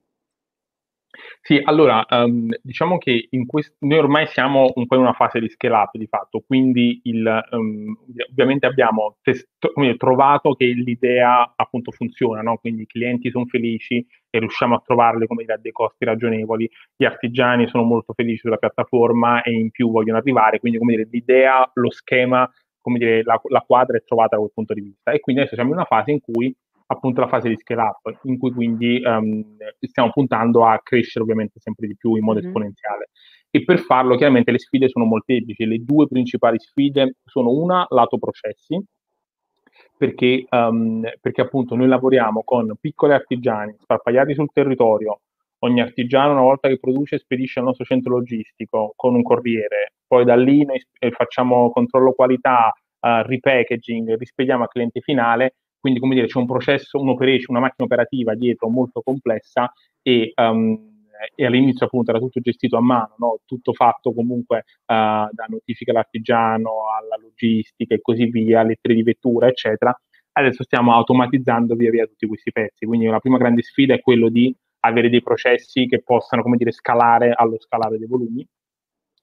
Sì, 1.41 1.61
allora, 1.63 2.05
um, 2.11 2.49
diciamo 2.63 2.99
che 2.99 3.29
quest- 3.47 3.77
noi 3.81 3.99
ormai 3.99 4.27
siamo 4.27 4.71
un 4.75 4.87
po' 4.87 4.97
in 4.97 5.03
una 5.03 5.13
fase 5.13 5.39
di 5.41 5.49
scale 5.49 5.75
up 5.75 5.97
di 5.97 6.07
fatto, 6.07 6.43
quindi 6.47 7.01
il, 7.05 7.47
um, 7.51 7.97
ovviamente 8.31 8.67
abbiamo 8.67 9.17
test- 9.23 9.49
trovato 9.97 10.55
che 10.55 10.65
l'idea 10.67 11.53
appunto 11.55 11.91
funziona, 11.93 12.41
no? 12.43 12.57
quindi 12.59 12.83
i 12.83 12.87
clienti 12.87 13.31
sono 13.31 13.47
felici 13.47 14.05
e 14.31 14.39
riusciamo 14.39 14.75
a 14.75 14.83
trovarle 14.85 15.27
come 15.27 15.43
dire, 15.43 15.55
a 15.55 15.59
dei 15.59 15.73
costi 15.73 16.05
ragionevoli, 16.05 16.69
gli 16.97 17.05
artigiani 17.05 17.69
sono 17.69 17.85
molto 17.85 18.13
felici 18.13 18.39
sulla 18.39 18.57
piattaforma 18.57 19.43
e 19.43 19.53
in 19.53 19.71
più 19.71 19.91
vogliono 19.91 20.19
arrivare, 20.19 20.59
quindi 20.59 20.79
come 20.79 20.97
dire, 20.97 21.09
l'idea, 21.11 21.69
lo 21.75 21.91
schema, 21.91 22.51
dire, 22.99 23.23
la, 23.25 23.41
la 23.49 23.61
quadra 23.61 23.97
è 23.97 24.05
trovata 24.05 24.37
da 24.37 24.39
quel 24.39 24.53
punto 24.55 24.75
di 24.75 24.81
vista 24.81 25.11
e 25.11 25.21
quindi 25.21 25.41
adesso 25.41 25.57
siamo 25.57 25.71
in 25.73 25.77
una 25.77 25.87
fase 25.87 26.13
in 26.13 26.21
cui 26.21 26.55
appunto 26.87 27.21
la 27.21 27.29
fase 27.29 27.49
di 27.49 27.57
scale 27.57 27.83
up, 27.83 28.19
in 28.23 28.39
cui 28.39 28.53
quindi 28.53 29.01
um, 29.05 29.57
stiamo 29.81 30.11
puntando 30.13 30.65
a 30.65 30.81
crescere 30.83 31.25
ovviamente 31.25 31.59
sempre 31.59 31.87
di 31.87 31.97
più 31.97 32.15
in 32.15 32.25
modo 32.25 32.39
mm-hmm. 32.39 32.49
esponenziale. 32.49 33.09
E 33.51 33.65
per 33.65 33.79
farlo 33.79 34.17
chiaramente 34.17 34.51
le 34.51 34.59
sfide 34.59 34.89
sono 34.89 35.05
molteplici. 35.05 35.65
Le 35.65 35.83
due 35.83 36.07
principali 36.07 36.59
sfide 36.59 37.17
sono 37.25 37.51
una, 37.51 37.87
lato 37.89 38.19
processi, 38.19 38.79
perché, 39.97 40.45
um, 40.51 41.03
perché 41.21 41.41
appunto 41.41 41.75
noi 41.75 41.89
lavoriamo 41.89 42.43
con 42.45 42.77
piccoli 42.79 43.13
artigiani 43.13 43.75
sparpagliati 43.79 44.35
sul 44.35 44.53
territorio, 44.53 45.21
ogni 45.61 45.81
artigiano 45.81 46.33
una 46.33 46.43
volta 46.43 46.69
che 46.69 46.79
produce 46.79 47.19
spedisce 47.19 47.61
al 47.61 47.65
nostro 47.67 47.85
centro 47.85 48.13
logistico 48.13 48.93
con 48.95 49.15
un 49.15 49.23
corriere, 49.23 49.95
poi 50.07 50.25
da 50.25 50.37
lì 50.37 50.65
noi 50.65 50.81
facciamo 51.11 51.71
controllo 51.71 52.13
qualità, 52.13 52.73
uh, 53.01 53.23
repackaging, 53.23 54.17
rispediamo 54.19 54.63
al 54.65 54.69
cliente 54.69 55.01
finale 55.01 55.55
quindi, 55.87 56.01
come 56.01 56.17
dire, 56.17 56.27
c'è 56.27 56.41
un 56.41 56.47
processo, 56.47 56.99
un'operation, 56.99 57.57
una 57.57 57.61
macchina 57.61 57.87
operativa 57.87 58.35
dietro 58.35 58.69
molto 58.69 59.03
complessa 59.03 59.73
e, 60.03 60.33
um, 60.35 61.05
e 61.33 61.47
all'inizio 61.47 61.87
appunto 61.87 62.11
era 62.11 62.19
tutto 62.19 62.41
gestito 62.41 62.77
a 62.77 62.81
mano, 62.81 63.15
no? 63.19 63.39
tutto 63.45 63.73
fatto 63.73 64.13
comunque 64.13 64.65
uh, 64.87 65.31
da 65.31 65.47
notifica 65.47 65.93
all'artigiano, 65.93 66.71
alla 66.99 67.17
logistica 67.23 67.95
e 67.95 68.01
così 68.01 68.27
via, 68.27 68.65
lettere 68.65 68.95
di 68.95 69.05
vettura, 69.05 69.47
eccetera. 69.47 69.97
Adesso 70.33 70.65
stiamo 70.65 70.93
automatizzando 70.93 71.77
via 71.77 71.91
via 71.91 72.05
tutti 72.05 72.27
questi 72.27 72.51
pezzi. 72.51 72.85
Quindi 72.85 73.07
la 73.07 73.21
prima 73.21 73.39
grande 73.39 73.63
sfida 73.63 73.95
è 73.95 74.01
quello 74.01 74.29
di 74.29 74.53
avere 74.81 75.09
dei 75.09 75.23
processi 75.23 75.87
che 75.87 76.03
possano, 76.03 76.43
come 76.43 76.57
dire, 76.57 76.73
scalare 76.73 77.33
allo 77.33 77.61
scalare 77.61 77.97
dei 77.97 78.09
volumi. 78.09 78.45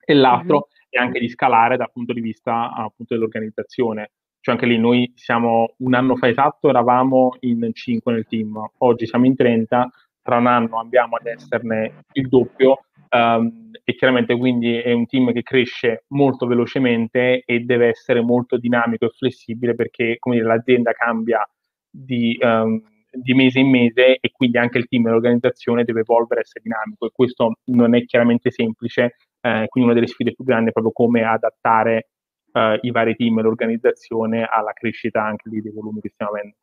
E 0.05 0.13
l'altro 0.13 0.55
mm-hmm. 0.55 0.87
è 0.91 0.97
anche 0.97 1.19
di 1.19 1.27
scalare 1.27 1.75
dal 1.75 1.91
punto 1.91 2.13
di 2.13 2.21
vista 2.21 2.71
appunto 2.73 3.15
dell'organizzazione 3.15 4.11
cioè 4.43 4.55
anche 4.55 4.65
lì 4.65 4.77
noi 4.77 5.09
siamo 5.15 5.75
un 5.77 5.93
anno 5.93 6.17
fa 6.17 6.27
esatto, 6.27 6.67
eravamo 6.67 7.37
in 7.39 7.69
5 7.71 8.11
nel 8.11 8.25
team, 8.27 8.61
oggi 8.79 9.07
siamo 9.07 9.25
in 9.25 9.37
30, 9.37 9.89
tra 10.21 10.35
un 10.35 10.47
anno 10.47 10.79
andiamo 10.79 11.15
ad 11.15 11.27
esserne 11.27 12.03
il 12.11 12.27
doppio 12.27 12.79
um, 13.09 13.71
e 13.85 13.95
chiaramente 13.95 14.37
quindi 14.37 14.75
è 14.75 14.91
un 14.91 15.05
team 15.05 15.31
che 15.31 15.43
cresce 15.43 16.03
molto 16.09 16.45
velocemente 16.45 17.43
e 17.45 17.59
deve 17.61 17.87
essere 17.87 18.19
molto 18.19 18.57
dinamico 18.57 19.05
e 19.05 19.13
flessibile 19.15 19.75
perché 19.75 20.17
come 20.19 20.35
dire, 20.35 20.47
l'azienda 20.47 20.91
cambia 20.91 21.47
di, 21.89 22.37
um, 22.41 22.81
di 23.11 23.33
mese 23.33 23.59
in 23.59 23.69
mese 23.69 24.17
e 24.19 24.29
quindi 24.33 24.57
anche 24.57 24.77
il 24.77 24.89
team 24.89 25.07
e 25.07 25.11
l'organizzazione 25.11 25.85
deve 25.85 26.01
evolvere 26.01 26.41
e 26.41 26.43
essere 26.43 26.63
dinamico. 26.65 27.05
E 27.05 27.11
questo 27.13 27.59
non 27.67 27.95
è 27.95 28.03
chiaramente 28.03 28.51
semplice, 28.51 29.15
eh, 29.39 29.67
quindi 29.69 29.89
una 29.89 29.93
delle 29.93 30.07
sfide 30.07 30.33
più 30.33 30.43
grandi 30.43 30.69
è 30.69 30.73
proprio 30.73 30.91
come 30.91 31.23
adattare 31.23 32.09
uh, 32.53 32.77
i 32.81 32.91
vari 32.91 33.15
team 33.15 33.39
e 33.39 33.41
l'organizzazione 33.41 34.45
alla 34.45 34.73
crescita 34.73 35.23
anche 35.23 35.49
dei 35.49 35.71
volumi 35.71 36.01
che 36.01 36.09
stiamo 36.13 36.31
avendo. 36.31 36.55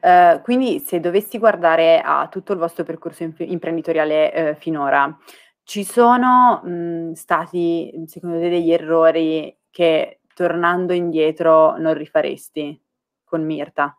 Uh, 0.00 0.40
quindi 0.42 0.80
se 0.80 0.98
dovessi 0.98 1.38
guardare 1.38 2.00
a 2.00 2.26
tutto 2.28 2.52
il 2.52 2.58
vostro 2.58 2.84
percorso 2.84 3.22
imp- 3.22 3.40
imprenditoriale 3.40 4.50
uh, 4.50 4.54
finora, 4.54 5.16
ci 5.62 5.84
sono 5.84 6.62
mh, 6.62 7.12
stati 7.12 7.92
secondo 8.06 8.38
te 8.38 8.48
degli 8.48 8.72
errori 8.72 9.56
che 9.70 10.20
tornando 10.34 10.92
indietro 10.92 11.76
non 11.78 11.94
rifaresti 11.94 12.80
con 13.24 13.44
Mirta? 13.44 13.98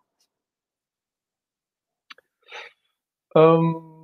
Um, 3.33 3.94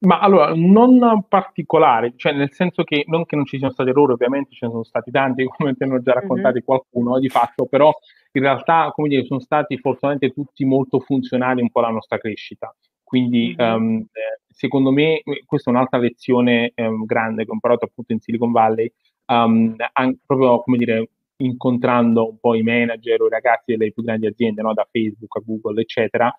ma 0.00 0.18
allora, 0.18 0.52
non 0.54 1.24
particolare, 1.28 2.14
cioè 2.16 2.32
nel 2.32 2.52
senso 2.52 2.84
che 2.84 3.04
non 3.06 3.26
che 3.26 3.36
non 3.36 3.44
ci 3.44 3.58
siano 3.58 3.72
stati 3.72 3.90
errori, 3.90 4.12
ovviamente 4.12 4.54
ce 4.54 4.66
ne 4.66 4.72
sono 4.72 4.84
stati 4.84 5.10
tanti, 5.10 5.44
come 5.56 5.74
te 5.74 5.86
ne 5.86 5.94
ho 5.94 6.02
già 6.02 6.12
raccontati 6.12 6.56
mm-hmm. 6.56 6.64
qualcuno 6.64 7.18
di 7.18 7.28
fatto, 7.28 7.66
però 7.66 7.92
in 8.32 8.42
realtà, 8.42 8.90
come 8.94 9.08
dire, 9.08 9.24
sono 9.24 9.40
stati 9.40 9.76
fortunatamente 9.76 10.32
tutti 10.34 10.64
molto 10.64 11.00
funzionali 11.00 11.60
un 11.60 11.70
po' 11.70 11.80
alla 11.80 11.90
nostra 11.90 12.18
crescita. 12.18 12.74
Quindi, 13.02 13.54
mm-hmm. 13.60 13.74
um, 13.74 14.06
secondo 14.48 14.90
me, 14.90 15.22
questa 15.44 15.70
è 15.70 15.74
un'altra 15.74 15.98
lezione 15.98 16.72
um, 16.76 17.04
grande 17.04 17.44
che 17.44 17.50
ho 17.50 17.54
imparato 17.54 17.84
appunto 17.84 18.12
in 18.12 18.20
Silicon 18.20 18.52
Valley, 18.52 18.90
um, 19.26 19.74
an- 19.92 20.18
proprio 20.24 20.60
come 20.62 20.76
dire, 20.78 21.08
incontrando 21.38 22.28
un 22.28 22.38
po' 22.38 22.54
i 22.54 22.62
manager 22.62 23.22
o 23.22 23.26
i 23.26 23.30
ragazzi 23.30 23.76
delle 23.76 23.92
più 23.92 24.02
grandi 24.02 24.26
aziende, 24.26 24.62
no? 24.62 24.72
da 24.72 24.86
Facebook 24.90 25.36
a 25.36 25.42
Google, 25.44 25.80
eccetera, 25.80 26.32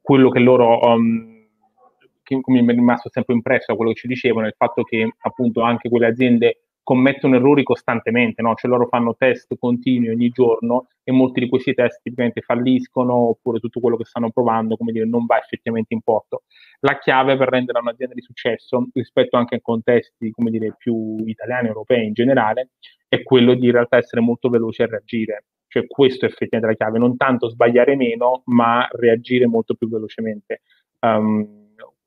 quello 0.00 0.28
che 0.30 0.38
loro 0.38 0.80
che 2.36 2.52
mi 2.52 2.64
è 2.66 2.72
rimasto 2.72 3.08
sempre 3.10 3.34
impresso 3.34 3.66
da 3.68 3.76
quello 3.76 3.92
che 3.92 4.00
ci 4.00 4.06
dicevano 4.06 4.46
è 4.46 4.48
il 4.48 4.56
fatto 4.56 4.82
che 4.82 5.14
appunto 5.20 5.62
anche 5.62 5.88
quelle 5.88 6.06
aziende 6.06 6.62
commettono 6.88 7.36
errori 7.36 7.64
costantemente, 7.64 8.40
no? 8.40 8.54
cioè 8.54 8.70
loro 8.70 8.86
fanno 8.86 9.14
test 9.14 9.54
continui 9.58 10.08
ogni 10.08 10.30
giorno 10.30 10.86
e 11.04 11.12
molti 11.12 11.40
di 11.40 11.48
questi 11.50 11.74
test 11.74 12.00
tipicamente 12.02 12.40
falliscono 12.40 13.12
oppure 13.14 13.58
tutto 13.58 13.78
quello 13.78 13.98
che 13.98 14.06
stanno 14.06 14.30
provando, 14.30 14.74
come 14.74 14.92
dire, 14.92 15.04
non 15.04 15.26
va 15.26 15.38
effettivamente 15.38 15.92
in 15.92 16.00
porto. 16.00 16.44
La 16.80 16.98
chiave 16.98 17.36
per 17.36 17.50
rendere 17.50 17.78
un'azienda 17.80 18.14
di 18.14 18.22
successo 18.22 18.88
rispetto 18.94 19.36
anche 19.36 19.56
a 19.56 19.60
contesti, 19.60 20.30
come 20.30 20.50
dire, 20.50 20.76
più 20.78 21.18
italiani, 21.26 21.66
europei 21.66 22.06
in 22.06 22.14
generale, 22.14 22.70
è 23.06 23.22
quello 23.22 23.52
di 23.52 23.66
in 23.66 23.72
realtà 23.72 23.98
essere 23.98 24.22
molto 24.22 24.48
veloce 24.48 24.84
a 24.84 24.86
reagire. 24.86 25.44
Cioè 25.66 25.86
questo 25.86 26.24
è 26.24 26.28
effettivamente 26.30 26.68
la 26.68 26.86
chiave, 26.86 26.98
non 26.98 27.18
tanto 27.18 27.50
sbagliare 27.50 27.96
meno, 27.96 28.44
ma 28.46 28.88
reagire 28.92 29.46
molto 29.46 29.74
più 29.74 29.90
velocemente. 29.90 30.62
Um, 31.00 31.57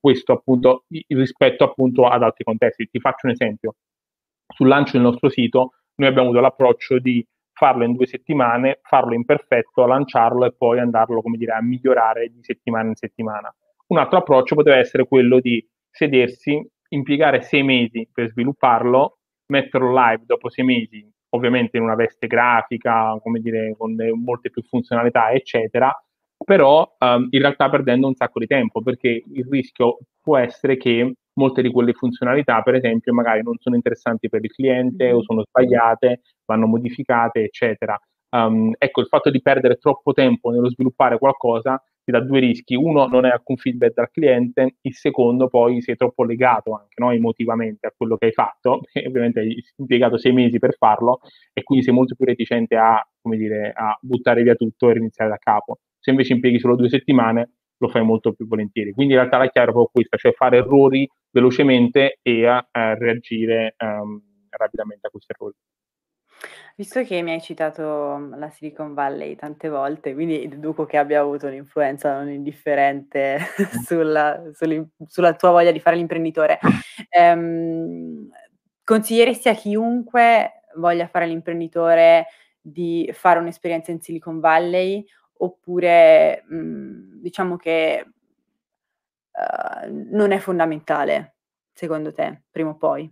questo 0.02 0.34
appunto 0.34 0.86
rispetto 1.08 1.64
appunto 1.64 2.08
ad 2.08 2.24
altri 2.24 2.44
contesti. 2.44 2.90
Ti 2.90 3.00
faccio 3.00 3.28
un 3.28 3.34
esempio. 3.34 3.76
Sul 4.54 4.68
lancio 4.68 4.94
del 4.94 5.04
nostro 5.04 5.30
sito 5.30 5.74
noi 5.96 6.10
abbiamo 6.10 6.30
avuto 6.30 6.42
l'approccio 6.42 7.00
di 7.00 7.26
farlo 7.54 7.84
in 7.84 7.94
due 7.94 8.08
settimane, 8.08 8.80
farlo 8.82 9.14
imperfetto, 9.14 9.86
lanciarlo 9.86 10.46
e 10.46 10.54
poi 10.54 10.80
andarlo, 10.80 11.22
come 11.22 11.38
dire, 11.38 11.54
a 11.54 11.62
migliorare 11.62 12.30
di 12.30 12.42
settimana 12.42 12.90
in 12.90 12.96
settimana. 12.96 13.54
Un 13.88 13.98
altro 13.98 14.18
approccio 14.18 14.56
poteva 14.56 14.78
essere 14.78 15.06
quello 15.06 15.40
di 15.40 15.64
sedersi, 15.90 16.60
impiegare 16.90 17.42
sei 17.42 17.62
mesi 17.62 18.10
per 18.12 18.30
svilupparlo, 18.30 19.20
metterlo 19.48 19.93
live 19.93 20.24
dopo 20.26 20.49
sei 20.49 20.66
mesi, 20.66 21.08
ovviamente 21.30 21.78
in 21.78 21.84
una 21.84 21.95
veste 21.95 22.26
grafica, 22.26 23.18
come 23.22 23.39
dire, 23.39 23.76
con 23.78 23.95
molte 24.16 24.49
più 24.49 24.64
funzionalità, 24.64 25.32
eccetera, 25.32 25.93
però 26.44 26.96
um, 27.00 27.28
in 27.30 27.39
realtà 27.39 27.70
perdendo 27.70 28.08
un 28.08 28.16
sacco 28.16 28.39
di 28.39 28.48
tempo 28.48 28.82
perché 28.82 29.24
il 29.26 29.48
rischio 29.50 30.00
può 30.22 30.38
essere 30.38 30.78
che 30.78 31.14
molte 31.34 31.62
di 31.62 31.72
quelle 31.72 31.94
funzionalità, 31.94 32.62
per 32.62 32.76
esempio, 32.76 33.14
magari 33.14 33.42
non 33.44 33.56
sono 33.60 33.76
interessanti 33.76 34.30
per 34.30 34.44
il 34.44 34.52
cliente 34.52 35.10
o 35.12 35.16
mm-hmm. 35.16 35.22
sono 35.22 35.44
sbagliate, 35.44 36.22
vanno 36.46 36.68
modificate, 36.68 37.44
eccetera. 37.44 38.00
Um, 38.34 38.74
ecco, 38.78 39.02
il 39.02 39.08
fatto 39.08 39.30
di 39.30 39.42
perdere 39.42 39.76
troppo 39.76 40.14
tempo 40.14 40.52
nello 40.52 40.70
sviluppare 40.70 41.18
qualcosa 41.18 41.82
ti 42.04 42.12
dà 42.12 42.20
due 42.22 42.39
rischi. 42.39 42.76
Uno, 42.76 43.06
non 43.08 43.26
hai 43.26 43.32
alcun 43.32 43.58
feedback 43.58 43.94
dal 43.94 44.10
cliente, 44.12 44.76
il 44.82 44.94
secondo, 44.96 45.48
poi 45.48 45.82
sei 45.82 45.96
troppo 45.96 46.24
legato 46.24 46.74
anche 46.74 46.96
no, 46.98 47.12
emotivamente 47.12 47.88
a 47.88 47.94
quello 47.96 48.18
che 48.18 48.28
hai 48.28 48.32
fatto, 48.32 48.82
e 48.94 49.08
ovviamente 49.08 49.39
hai 49.42 49.64
impiegato 49.78 50.18
sei 50.18 50.34
mesi 50.34 50.60
per 50.60 50.76
farlo 50.78 51.20
e 51.54 51.64
quindi 51.64 51.86
sei 51.86 51.94
molto 51.94 52.16
più 52.16 52.26
reticente 52.26 52.76
a, 52.78 53.06
dire, 53.22 53.72
a 53.76 53.98
buttare 54.02 54.44
via 54.44 54.56
tutto 54.56 54.89
e 54.89 54.94
riniziare 54.94 55.30
da 55.30 55.38
capo. 55.38 55.80
Se 56.02 56.10
invece 56.10 56.34
impieghi 56.34 56.60
solo 56.60 56.76
due 56.76 56.89
settimane, 56.89 57.52
lo 57.78 57.88
fai 57.88 58.04
molto 58.04 58.34
più 58.34 58.47
volentieri. 58.47 58.91
Quindi 58.91 59.14
in 59.14 59.20
realtà 59.20 59.38
la 59.38 59.49
chiave 59.49 59.70
è 59.70 59.72
proprio 59.72 59.91
questa, 59.91 60.18
cioè 60.18 60.34
fare 60.34 60.58
errori 60.58 61.10
velocemente 61.32 62.20
e 62.22 62.45
a, 62.45 62.68
a 62.70 62.93
reagire 62.95 63.76
um, 63.80 64.22
rapidamente 64.49 65.08
a 65.08 65.10
questi 65.10 65.32
errori. 65.32 65.56
Visto 66.76 67.04
che 67.04 67.22
mi 67.22 67.32
hai 67.32 67.41
citato 67.41 68.18
mm, 68.18 68.39
la 68.39 68.49
Silicon 68.49 68.93
Valley 68.93 69.36
tante 69.36 69.70
volte, 69.70 70.14
quindi 70.14 70.47
deduco 70.47 70.86
che 70.86 70.97
abbia 70.97 71.22
avuto 71.22 71.47
un'influenza 71.47 72.18
non 72.18 72.30
indifferente 72.30 73.39
sulla, 73.86 74.41
sulla, 75.08 75.36
tua 75.36 75.52
voglia 75.52 75.72
di 75.72 75.80
fare 75.80 75.97
l'imprenditore, 75.97 76.60
ehm, 77.10 78.30
consiglieresti 78.84 79.49
a 79.49 79.54
chiunque 79.54 80.64
voglia 80.78 81.08
fare 81.08 81.28
l'imprenditore 81.28 82.28
di 82.60 83.10
fare 83.14 83.39
un'esperienza 83.39 83.91
in 83.91 84.02
Silicon 84.02 84.39
Valley 84.39 85.06
oppure 85.42 86.44
mh, 86.48 86.56
mhmm, 86.56 87.22
diciamo 87.22 87.58
che 87.58 88.06
uh, 89.32 90.08
non 90.12 90.32
è 90.32 90.38
fondamentale 90.39 91.36
secondo 91.74 92.14
te, 92.14 92.44
prima 92.52 92.70
o 92.70 92.78
poi? 92.78 93.12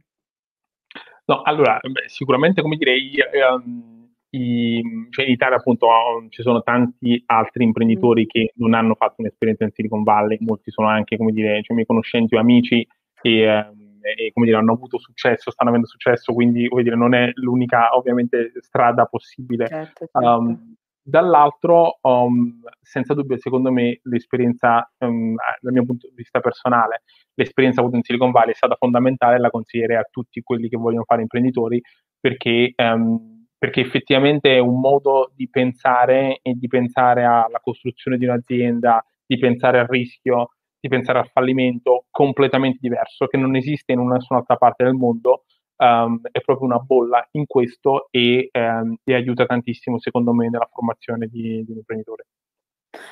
No, 1.26 1.42
allora, 1.44 1.80
beh, 1.82 2.08
sicuramente 2.08 2.62
come 2.62 2.76
dire, 2.76 2.96
i, 2.96 3.16
um, 3.52 4.12
i, 4.32 4.82
cioè 5.10 5.26
in 5.26 5.32
Italia 5.32 5.58
appunto 5.58 5.88
ci 6.30 6.42
sono 6.42 6.62
tanti 6.62 7.22
altri 7.28 7.64
imprenditori 7.64 8.24
mm. 8.24 8.28
che 8.28 8.54
non 8.56 8.74
hanno 8.74 8.96
fatto 8.96 9.16
un'esperienza 9.18 9.64
in 9.64 9.72
Silicon 9.72 10.04
Valley, 10.04 10.38
molti 10.42 10.72
sono 10.72 10.88
anche, 10.88 11.18
come 11.18 11.32
dire, 11.32 11.62
cioè, 11.62 11.76
miei 11.76 11.86
conoscenti 11.86 12.36
o 12.36 12.40
amici 12.40 12.86
e, 13.22 13.48
um, 13.48 14.00
e, 14.02 14.32
come 14.34 14.46
dire, 14.48 14.58
hanno 14.58 14.74
avuto 14.74 14.98
successo, 14.98 15.52
stanno 15.52 15.70
avendo 15.70 15.88
successo, 15.88 16.34
quindi 16.34 16.68
come 16.68 16.84
dire, 16.84 16.96
non 16.96 17.14
è 17.14 17.32
l'unica 17.36 17.96
ovviamente 17.96 18.52
strada 18.60 19.06
possibile. 19.06 19.68
Certo, 19.68 20.08
certo. 20.12 20.28
Um, 20.28 20.78
Dall'altro, 21.10 21.98
um, 22.02 22.62
senza 22.82 23.16
dubbio, 23.16 23.38
secondo 23.40 23.72
me, 23.72 24.00
l'esperienza, 24.04 24.92
um, 25.00 25.36
dal 25.60 25.74
mio 25.74 25.84
punto 25.84 26.08
di 26.08 26.14
vista 26.16 26.40
personale, 26.40 27.02
l'esperienza 27.34 27.82
avuta 27.82 27.98
in 27.98 28.04
Silicon 28.04 28.30
Valley 28.30 28.52
è 28.52 28.56
stata 28.56 28.76
fondamentale 28.78 29.40
la 29.40 29.50
consiglierei 29.50 29.98
a 29.98 30.08
tutti 30.10 30.42
quelli 30.42 30.70
che 30.70 30.78
vogliono 30.78 31.06
fare 31.06 31.22
imprenditori 31.22 31.82
perché, 32.20 32.74
um, 32.78 33.46
perché 33.58 33.82
effettivamente 33.82 34.56
è 34.56 34.60
un 34.60 34.80
modo 34.80 35.32
di 35.34 35.50
pensare 35.50 36.40
e 36.44 36.54
di 36.54 36.68
pensare 36.68 37.24
alla 37.24 37.60
costruzione 37.60 38.18
di 38.18 38.26
un'azienda, 38.26 39.04
di 39.26 39.38
pensare 39.40 39.80
al 39.80 39.88
rischio, 39.88 40.50
di 40.80 40.90
pensare 40.90 41.20
al 41.20 41.30
fallimento 41.30 42.06
completamente 42.12 42.78
diverso, 42.82 43.26
che 43.26 43.38
non 43.38 43.56
esiste 43.56 43.94
in 43.94 44.06
nessun'altra 44.08 44.58
parte 44.58 44.84
del 44.84 44.94
mondo 44.94 45.44
um, 45.80 46.20
è 46.32 46.42
proprio 46.42 46.68
una 46.68 46.80
bolla 46.80 47.28
in 47.32 47.46
questo 47.46 48.08
e, 48.12 48.50
um, 48.54 48.96
e, 49.04 49.14
aiuta 49.14 49.46
tantissimo, 49.46 50.00
secondo 50.00 50.34
me, 50.34 50.50
nella 50.50 50.70
formazione 50.72 51.28
di, 51.28 51.64
di 51.64 51.72
un 51.72 51.78
imprenditore. 51.78 52.26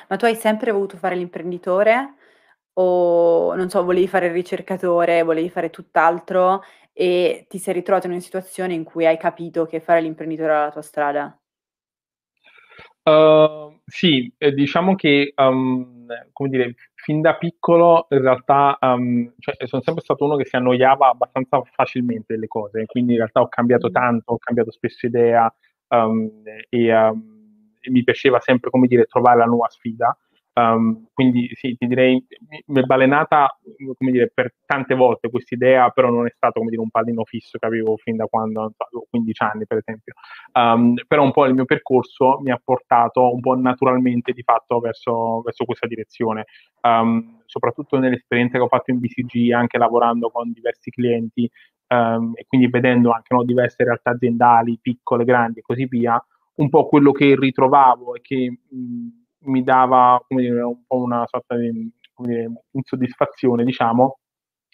Ma 0.08 0.16
tu 0.16 0.24
hai 0.24 0.34
sempre 0.34 0.72
voluto 0.72 0.96
fare 0.96 1.14
l'imprenditore 1.14 2.14
o, 2.74 3.54
non 3.54 3.68
so, 3.68 3.84
volevi 3.84 4.08
fare 4.08 4.26
il 4.26 4.32
ricercatore, 4.32 5.22
volevi 5.22 5.50
fare 5.50 5.70
tutt'altro 5.70 6.62
e 6.92 7.46
ti 7.48 7.58
sei 7.58 7.74
ritrovato 7.74 8.06
in 8.06 8.12
una 8.12 8.20
situazione 8.20 8.74
in 8.74 8.84
cui 8.84 9.06
hai 9.06 9.16
capito 9.16 9.66
che 9.66 9.80
fare 9.80 10.00
l'imprenditore 10.00 10.50
era 10.50 10.64
la 10.64 10.70
tua 10.70 10.82
strada? 10.82 11.40
Uh, 13.02 13.77
sì, 13.88 14.30
eh, 14.36 14.52
diciamo 14.52 14.94
che, 14.94 15.32
um, 15.36 16.06
come 16.32 16.48
dire, 16.50 16.74
fin 16.94 17.22
da 17.22 17.36
piccolo 17.36 18.06
in 18.10 18.20
realtà 18.20 18.76
um, 18.82 19.32
cioè, 19.38 19.54
sono 19.66 19.82
sempre 19.82 20.02
stato 20.02 20.24
uno 20.24 20.36
che 20.36 20.44
si 20.44 20.56
annoiava 20.56 21.08
abbastanza 21.08 21.62
facilmente 21.72 22.34
delle 22.34 22.48
cose, 22.48 22.84
quindi 22.86 23.12
in 23.12 23.18
realtà 23.18 23.40
ho 23.40 23.48
cambiato 23.48 23.90
tanto, 23.90 24.32
ho 24.32 24.38
cambiato 24.38 24.70
spesso 24.70 25.06
idea 25.06 25.52
um, 25.88 26.42
e, 26.44 26.86
e, 26.88 27.12
mi 27.90 28.04
piaceva 28.04 28.40
sempre, 28.40 28.70
come 28.70 28.86
dire, 28.86 29.04
trovare 29.04 29.38
la 29.38 29.44
nuova 29.46 29.68
sfida. 29.68 30.16
Um, 30.58 31.06
quindi 31.12 31.48
sì, 31.54 31.76
ti 31.76 31.86
direi, 31.86 32.24
mi 32.66 32.80
è 32.80 32.82
balenata 32.82 33.56
dire, 33.98 34.30
per 34.34 34.54
tante 34.66 34.96
volte 34.96 35.30
questa 35.30 35.54
idea, 35.54 35.90
però 35.90 36.10
non 36.10 36.26
è 36.26 36.32
stato 36.34 36.60
dire, 36.68 36.80
un 36.80 36.90
pallino 36.90 37.22
fisso 37.24 37.58
che 37.58 37.66
avevo 37.66 37.96
fin 37.96 38.16
da 38.16 38.26
quando 38.26 38.72
avevo 38.76 39.06
15 39.08 39.42
anni, 39.44 39.66
per 39.66 39.78
esempio. 39.78 40.14
Um, 40.52 40.94
però 41.06 41.22
un 41.22 41.30
po' 41.30 41.46
il 41.46 41.54
mio 41.54 41.64
percorso 41.64 42.40
mi 42.40 42.50
ha 42.50 42.60
portato 42.62 43.32
un 43.32 43.40
po' 43.40 43.54
naturalmente 43.54 44.32
di 44.32 44.42
fatto 44.42 44.80
verso, 44.80 45.42
verso 45.42 45.64
questa 45.64 45.86
direzione. 45.86 46.46
Um, 46.80 47.42
soprattutto 47.46 47.96
nell'esperienza 47.98 48.58
che 48.58 48.64
ho 48.64 48.68
fatto 48.68 48.90
in 48.90 48.98
BCG, 48.98 49.52
anche 49.52 49.78
lavorando 49.78 50.28
con 50.30 50.50
diversi 50.50 50.90
clienti 50.90 51.48
e 51.90 52.44
quindi 52.46 52.68
vedendo 52.68 53.12
anche 53.12 53.32
no, 53.34 53.44
diverse 53.44 53.82
realtà 53.82 54.10
aziendali, 54.10 54.78
piccole, 54.80 55.24
grandi 55.24 55.60
e 55.60 55.62
così 55.62 55.86
via, 55.86 56.22
un 56.56 56.68
po' 56.68 56.86
quello 56.86 57.12
che 57.12 57.34
ritrovavo 57.34 58.14
e 58.14 58.20
che 58.20 58.58
mh, 58.68 59.27
mi 59.48 59.62
dava 59.62 60.22
dire, 60.28 60.62
un 60.62 60.84
po' 60.86 60.96
una 60.96 61.24
sorta 61.26 61.56
di 61.56 61.90
dire, 62.16 62.50
insoddisfazione, 62.72 63.64
diciamo, 63.64 64.18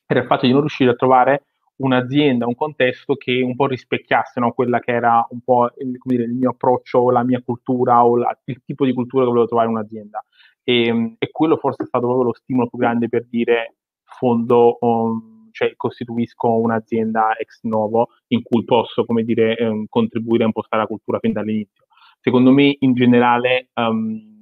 era 0.07 0.20
il 0.20 0.27
fatto 0.27 0.47
di 0.47 0.53
non 0.53 0.61
riuscire 0.61 0.91
a 0.91 0.95
trovare 0.95 1.45
un'azienda, 1.77 2.47
un 2.47 2.55
contesto 2.55 3.14
che 3.14 3.41
un 3.43 3.57
po' 3.57 3.66
rispecchiasse 3.66 4.39
no, 4.39 4.53
quella 4.53 4.79
che 4.79 4.93
era 4.93 5.27
un 5.31 5.41
po' 5.41 5.70
il, 5.79 5.99
dire, 6.03 6.25
il 6.25 6.33
mio 6.33 6.51
approccio, 6.51 7.11
la 7.11 7.25
mia 7.25 7.43
cultura 7.43 8.05
o 8.05 8.16
la, 8.16 8.39
il 8.45 8.62
tipo 8.64 8.85
di 8.85 8.93
cultura 8.93 9.25
che 9.25 9.31
volevo 9.31 9.47
trovare 9.47 9.68
in 9.68 9.77
un'azienda. 9.77 10.25
E, 10.62 11.16
e, 11.18 11.31
quello 11.31 11.57
forse 11.57 11.83
è 11.83 11.87
stato 11.87 12.07
proprio 12.07 12.29
lo 12.29 12.35
stimolo 12.35 12.68
più 12.68 12.79
grande 12.79 13.09
per 13.09 13.27
dire 13.29 13.77
fondo, 14.05 14.79
um, 14.81 15.51
cioè 15.51 15.75
costituisco 15.77 16.49
un'azienda 16.55 17.37
ex 17.37 17.61
novo 17.62 18.11
in 18.29 18.43
cui 18.43 18.64
posso, 18.64 19.05
come 19.05 19.25
dire, 19.25 19.57
um, 19.61 19.87
contribuire 19.89 20.45
a 20.45 20.47
impostare 20.47 20.83
la 20.83 20.89
cultura 20.89 21.18
fin 21.18 21.33
dall'inizio. 21.33 21.85
Secondo 22.20 22.53
me, 22.53 22.77
in 22.79 22.95
generale, 22.95 23.68
um, 23.75 24.34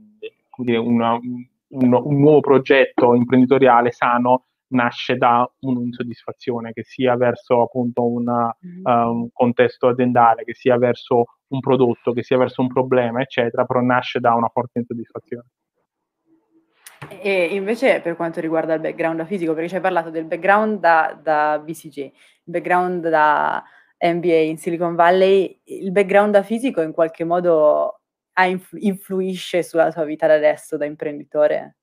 dire, 0.63 0.79
una, 0.79 1.13
un, 1.15 1.47
un, 1.69 2.19
nuovo 2.21 2.41
progetto 2.41 3.15
imprenditoriale 3.15 3.91
sano 3.93 4.47
nasce 4.73 5.17
da 5.17 5.49
un'insoddisfazione, 5.61 6.73
che 6.73 6.83
sia 6.85 7.17
verso 7.17 7.63
appunto 7.63 8.07
una, 8.07 8.47
uh, 8.47 8.91
un 8.91 9.29
contesto 9.33 9.89
aziendale, 9.89 10.45
che 10.45 10.55
sia 10.55 10.77
verso 10.79 11.25
un 11.49 11.61
prodotto, 11.61 12.13
che 12.13 12.23
sia 12.23 12.39
verso 12.39 12.63
un 12.63 12.69
problema, 12.69 13.21
eccetera, 13.21 13.65
però 13.65 13.81
nasce 13.81 14.19
da 14.19 14.35
una 14.35 14.49
forte 14.49 14.79
insoddisfazione. 14.79 15.47
E 17.21 17.55
invece 17.55 18.01
per 18.01 18.17
quanto 18.17 18.41
riguarda 18.41 18.75
il 18.75 18.81
background 18.81 19.25
fisico, 19.27 19.53
perché 19.53 19.69
ci 19.69 19.75
hai 19.75 19.81
parlato 19.81 20.11
del 20.11 20.25
background 20.25 20.79
da, 20.79 21.19
da 21.21 21.59
BCG, 21.59 21.97
il 21.97 22.13
background 22.45 23.09
da 23.09 23.63
MBA 23.99 24.37
in 24.37 24.57
Silicon 24.57 24.95
Valley, 24.95 25.61
il 25.65 25.93
background 25.93 26.33
da 26.33 26.43
fisico 26.43 26.81
in 26.81 26.93
qualche 26.93 27.25
modo 27.25 28.02
influ- 28.41 28.83
influisce 28.83 29.62
sulla 29.62 29.91
tua 29.91 30.05
vita 30.05 30.26
da 30.26 30.35
adesso 30.35 30.76
da 30.76 30.85
imprenditore? 30.85 31.76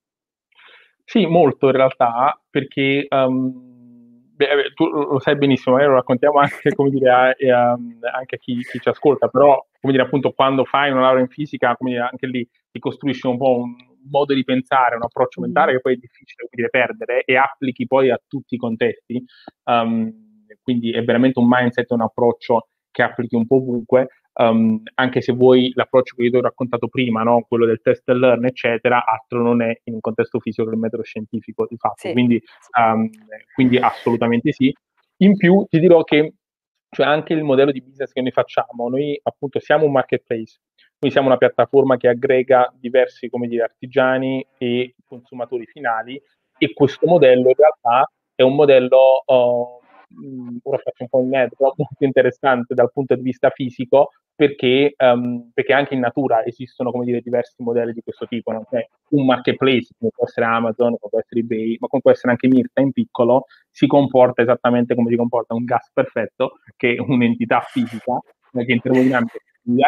Sì, 1.03 1.25
molto 1.25 1.67
in 1.67 1.71
realtà, 1.73 2.39
perché 2.49 3.07
um, 3.09 4.31
beh, 4.35 4.73
tu 4.75 4.87
lo 4.87 5.19
sai 5.19 5.35
benissimo, 5.37 5.79
eh, 5.79 5.85
lo 5.85 5.95
raccontiamo 5.95 6.39
anche, 6.39 6.71
come 6.75 6.89
dire, 6.89 7.09
a, 7.09 7.29
a, 7.29 7.71
anche 8.15 8.35
a 8.35 8.37
chi, 8.37 8.57
chi, 8.59 8.79
ci 8.79 8.89
ascolta, 8.89 9.27
però 9.27 9.65
come 9.79 9.93
dire, 9.93 10.03
appunto, 10.03 10.31
quando 10.31 10.65
fai 10.65 10.91
una 10.91 11.01
laurea 11.01 11.21
in 11.21 11.29
fisica, 11.29 11.75
come 11.75 11.91
dire, 11.91 12.03
anche 12.03 12.27
lì 12.27 12.47
ti 12.71 12.79
costruisci 12.79 13.27
un 13.27 13.37
po' 13.37 13.57
un 13.57 13.75
modo 14.09 14.33
di 14.33 14.43
pensare, 14.43 14.95
un 14.95 15.03
approccio 15.03 15.41
mentale 15.41 15.73
che 15.73 15.81
poi 15.81 15.93
è 15.93 15.97
difficile 15.97 16.47
dire, 16.51 16.69
perdere 16.69 17.23
e 17.23 17.35
applichi 17.35 17.85
poi 17.87 18.09
a 18.09 18.21
tutti 18.27 18.55
i 18.55 18.57
contesti. 18.57 19.23
Um, 19.63 20.45
quindi 20.61 20.91
è 20.91 21.03
veramente 21.03 21.39
un 21.39 21.47
mindset, 21.49 21.89
un 21.91 22.01
approccio 22.01 22.67
che 22.91 23.03
applichi 23.03 23.35
un 23.35 23.45
po' 23.45 23.55
ovunque 23.55 24.09
um, 24.39 24.81
anche 24.95 25.21
se 25.21 25.33
voi 25.33 25.71
l'approccio 25.75 26.15
che 26.15 26.23
io 26.23 26.29
ti 26.31 26.37
ho 26.37 26.41
raccontato 26.41 26.87
prima, 26.87 27.23
no? 27.23 27.45
quello 27.47 27.65
del 27.65 27.81
test 27.81 28.07
and 28.09 28.19
learn, 28.19 28.45
eccetera, 28.45 29.05
altro 29.05 29.41
non 29.41 29.61
è 29.61 29.79
in 29.83 29.95
un 29.95 29.99
contesto 29.99 30.39
fisico 30.39 30.67
che 30.67 30.73
il 30.73 30.79
metodo 30.79 31.03
scientifico 31.03 31.65
di 31.69 31.77
fatto. 31.77 31.95
Sì. 31.97 32.11
Quindi, 32.13 32.41
um, 32.79 33.09
quindi 33.53 33.77
assolutamente 33.77 34.51
sì. 34.51 34.73
In 35.21 35.35
più 35.35 35.65
ti 35.69 35.79
dirò 35.79 36.03
che 36.03 36.33
cioè 36.91 37.05
anche 37.05 37.33
il 37.33 37.43
modello 37.43 37.71
di 37.71 37.81
business 37.81 38.11
che 38.11 38.21
noi 38.21 38.31
facciamo, 38.31 38.89
noi 38.89 39.19
appunto 39.21 39.59
siamo 39.59 39.85
un 39.85 39.91
marketplace, 39.91 40.59
noi 40.99 41.11
siamo 41.11 41.27
una 41.27 41.37
piattaforma 41.37 41.97
che 41.97 42.07
aggrega 42.07 42.73
diversi 42.75 43.29
come 43.29 43.47
dire, 43.47 43.63
artigiani 43.63 44.45
e 44.57 44.95
consumatori 45.05 45.65
finali 45.67 46.19
e 46.57 46.73
questo 46.73 47.05
modello 47.05 47.49
in 47.49 47.55
realtà 47.55 48.11
è 48.33 48.41
un 48.41 48.55
modello 48.55 49.23
uh, 49.25 49.78
ora 50.63 50.77
faccio 50.77 51.03
un 51.03 51.09
po' 51.09 51.19
il 51.21 51.27
mezzo, 51.27 51.73
molto 51.77 52.03
interessante 52.03 52.73
dal 52.73 52.91
punto 52.91 53.15
di 53.15 53.21
vista 53.21 53.49
fisico, 53.49 54.09
perché, 54.35 54.93
um, 54.97 55.51
perché 55.53 55.73
anche 55.73 55.93
in 55.95 55.99
natura 55.99 56.45
esistono 56.45 56.91
come 56.91 57.05
dire, 57.05 57.19
diversi 57.21 57.61
modelli 57.61 57.91
di 57.93 58.01
questo 58.01 58.25
tipo. 58.25 58.51
No? 58.51 58.65
Cioè, 58.69 58.87
un 59.09 59.25
marketplace, 59.25 59.89
come 59.97 60.11
può 60.15 60.25
essere 60.25 60.45
Amazon, 60.45 60.95
come 60.97 61.09
può 61.09 61.19
essere 61.19 61.41
eBay, 61.41 61.75
ma 61.79 61.87
come 61.87 62.01
può 62.01 62.11
essere 62.11 62.31
anche 62.31 62.47
Mirta 62.47 62.81
in 62.81 62.91
piccolo, 62.91 63.45
si 63.69 63.85
comporta 63.87 64.41
esattamente 64.41 64.95
come 64.95 65.09
si 65.09 65.17
comporta 65.17 65.53
un 65.55 65.65
gas 65.65 65.91
perfetto, 65.93 66.53
che 66.77 66.95
è 66.95 66.99
un'entità 66.99 67.59
fisica, 67.61 68.17
che 68.51 68.71
in 68.71 68.79
termodinamica 68.81 69.37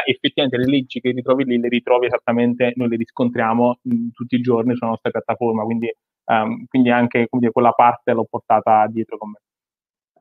effettivamente 0.06 0.58
le 0.58 0.66
leggi 0.66 1.00
che 1.00 1.12
ritrovi 1.12 1.44
lì 1.46 1.58
le 1.60 1.70
ritrovi 1.70 2.06
esattamente, 2.06 2.74
noi 2.76 2.90
le 2.90 2.98
riscontriamo 2.98 3.80
mh, 3.82 4.08
tutti 4.14 4.36
i 4.36 4.42
giorni 4.42 4.76
sulla 4.76 4.92
nostra 4.92 5.10
piattaforma, 5.12 5.64
quindi, 5.64 5.92
um, 6.26 6.66
quindi 6.68 6.90
anche 6.90 7.28
dire, 7.32 7.52
quella 7.52 7.72
parte 7.72 8.12
l'ho 8.14 8.28
portata 8.30 8.86
dietro 8.88 9.18
con 9.18 9.32
me. 9.32 9.40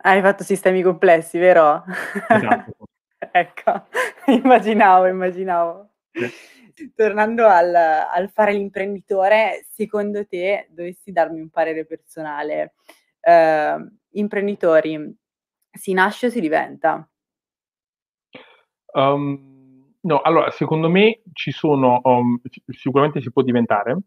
Hai 0.03 0.23
fatto 0.23 0.45
sistemi 0.45 0.81
complessi, 0.81 1.39
vero? 1.39 1.85
Esatto. 2.27 2.73
ecco, 3.33 3.87
immaginavo, 4.29 5.07
immaginavo. 5.07 5.91
Sì. 6.73 6.93
tornando 6.95 7.47
al, 7.47 7.75
al, 7.75 8.31
fare 8.31 8.53
l'imprenditore, 8.53 9.67
secondo 9.69 10.27
te, 10.27 10.69
dovessi 10.71 11.13
darmi 11.13 11.41
un 11.41 11.51
parere 11.51 11.85
personale, 11.85 12.75
eh, 13.21 13.77
imprenditori, 14.13 15.15
si 15.71 15.93
nasce 15.93 16.27
o 16.27 16.31
si 16.31 16.41
diventa? 16.41 17.07
Um, 18.95 19.93
no, 20.01 20.21
allora, 20.23 20.51
secondo 20.51 20.89
me 20.89 21.21
ci 21.35 21.51
sono, 21.51 22.01
um, 22.05 22.41
sicuramente 22.69 23.21
si 23.21 23.31
può 23.31 23.43
diventare, 23.43 23.99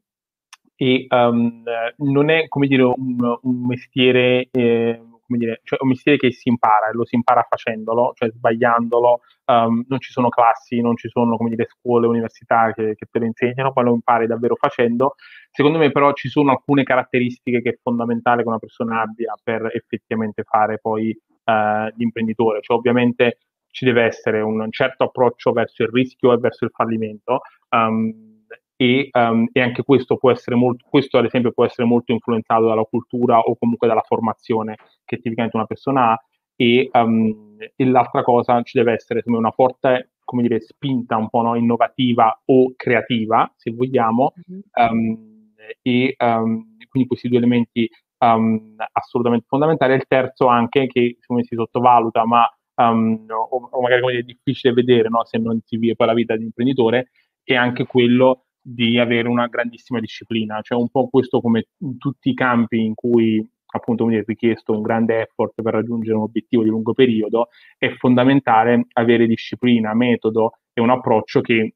e 0.76 1.06
um, 1.10 1.64
non 1.98 2.30
è, 2.32 2.48
come 2.48 2.66
dire, 2.66 2.82
un, 2.82 3.38
un 3.42 3.66
mestiere... 3.68 4.48
Eh, 4.50 5.00
come 5.34 5.38
dire, 5.38 5.62
cioè 5.64 5.80
un 5.82 5.90
mestiere 5.90 6.18
che 6.18 6.32
si 6.32 6.50
impara 6.50 6.90
e 6.90 6.94
lo 6.94 7.06
si 7.06 7.16
impara 7.16 7.46
facendolo, 7.50 8.14
cioè 8.16 8.30
sbagliandolo, 8.30 9.22
um, 9.46 9.84
non 9.88 10.00
ci 10.00 10.12
sono 10.12 10.30
classi, 10.30 10.80
non 10.82 10.96
ci 10.96 11.10
sono 11.10 11.36
come 11.38 11.50
dire, 11.50 11.68
scuole, 11.68 12.08
università 12.08 12.72
che, 12.74 12.96
che 12.96 13.08
te 13.10 13.20
lo 13.20 13.26
insegnano, 13.26 13.74
poi 13.74 13.86
lo 13.86 13.94
impari 13.94 14.28
davvero 14.28 14.56
facendo. 14.56 15.16
Secondo 15.52 15.78
me 15.78 15.92
però 15.92 16.14
ci 16.14 16.30
sono 16.30 16.52
alcune 16.52 16.84
caratteristiche 16.84 17.62
che 17.62 17.70
è 17.72 17.80
fondamentale 17.82 18.44
che 18.44 18.48
una 18.48 18.60
persona 18.60 19.02
abbia 19.02 19.34
per 19.42 19.70
effettivamente 19.74 20.44
fare 20.44 20.78
poi 20.80 21.18
uh, 21.46 21.94
l'imprenditore, 21.96 22.62
cioè 22.62 22.78
ovviamente 22.78 23.38
ci 23.70 23.86
deve 23.86 24.04
essere 24.04 24.40
un 24.42 24.68
certo 24.70 25.06
approccio 25.06 25.52
verso 25.52 25.82
il 25.82 25.90
rischio 25.90 26.32
e 26.32 26.38
verso 26.38 26.66
il 26.66 26.72
fallimento. 26.72 27.42
Um, 27.70 28.33
e, 28.76 29.10
um, 29.12 29.48
e, 29.52 29.62
anche 29.62 29.84
questo 29.84 30.18
può 30.18 30.32
essere 30.32 30.56
molto, 30.56 30.86
questo 30.90 31.18
ad 31.18 31.26
esempio 31.26 31.52
può 31.52 31.66
essere 31.66 31.88
molto 31.88 32.12
influenzato 32.12 32.68
dalla 32.68 32.84
cultura 32.84 33.40
o 33.40 33.56
comunque 33.58 33.88
dalla 33.88 34.02
formazione 34.02 34.76
che 35.06 35.18
tipicamente 35.18 35.56
una 35.56 35.66
persona 35.66 36.12
ha. 36.12 36.24
E, 36.56 36.90
um, 36.94 37.58
e 37.76 37.86
l'altra 37.86 38.24
cosa 38.24 38.62
ci 38.62 38.78
deve 38.78 38.94
essere 38.94 39.24
come 39.24 39.38
una 39.38 39.52
forte 39.52 40.12
come 40.24 40.44
dire, 40.44 40.62
spinta 40.62 41.18
un 41.18 41.30
po' 41.30 41.42
no, 41.42 41.56
innovativa 41.56 42.42
o 42.46 42.74
creativa, 42.76 43.52
se 43.56 43.72
vogliamo, 43.72 44.34
um, 44.74 45.52
e 45.82 46.16
quindi 46.18 47.08
questi 47.08 47.28
due 47.28 47.38
elementi 47.38 47.90
assolutamente 48.18 49.46
fondamentali. 49.48 49.96
il 49.96 50.06
terzo 50.08 50.48
anche, 50.48 50.88
che 50.88 51.18
come 51.26 51.44
si 51.44 51.56
sottovaluta, 51.56 52.26
ma 52.26 52.48
o, 52.76 53.70
o, 53.72 53.82
magari 53.82 54.02
come 54.02 54.14
dire, 54.14 54.24
è 54.24 54.26
difficile 54.26 54.74
vedere 54.74 55.10
no, 55.10 55.26
se 55.26 55.38
non 55.38 55.60
si 55.64 55.78
vive 55.78 55.96
poi 55.96 56.08
la 56.08 56.14
vita 56.14 56.36
di 56.36 56.44
imprenditore, 56.44 57.12
è 57.44 57.54
anche 57.56 57.86
quello 57.86 58.46
di 58.66 58.98
avere 58.98 59.28
una 59.28 59.48
grandissima 59.48 60.00
disciplina, 60.00 60.62
cioè 60.62 60.80
un 60.80 60.90
po' 60.90 61.10
questo 61.10 61.42
come 61.42 61.68
in 61.80 61.98
tutti 61.98 62.30
i 62.30 62.34
campi 62.34 62.84
in 62.84 62.96
cui 62.96 63.46
appunto 63.76 64.10
è 64.10 64.24
richiesto 64.26 64.74
un 64.74 64.82
grande 64.82 65.22
effort 65.22 65.62
per 65.62 65.74
raggiungere 65.74 66.16
un 66.16 66.24
obiettivo 66.24 66.64
di 66.64 66.70
lungo 66.70 66.94
periodo, 66.94 67.50
è 67.78 67.90
fondamentale 67.96 68.86
avere 68.94 69.28
disciplina, 69.28 69.94
metodo 69.94 70.60
e 70.74 70.82
un 70.82 70.92
approccio 70.92 71.42
che, 71.42 71.76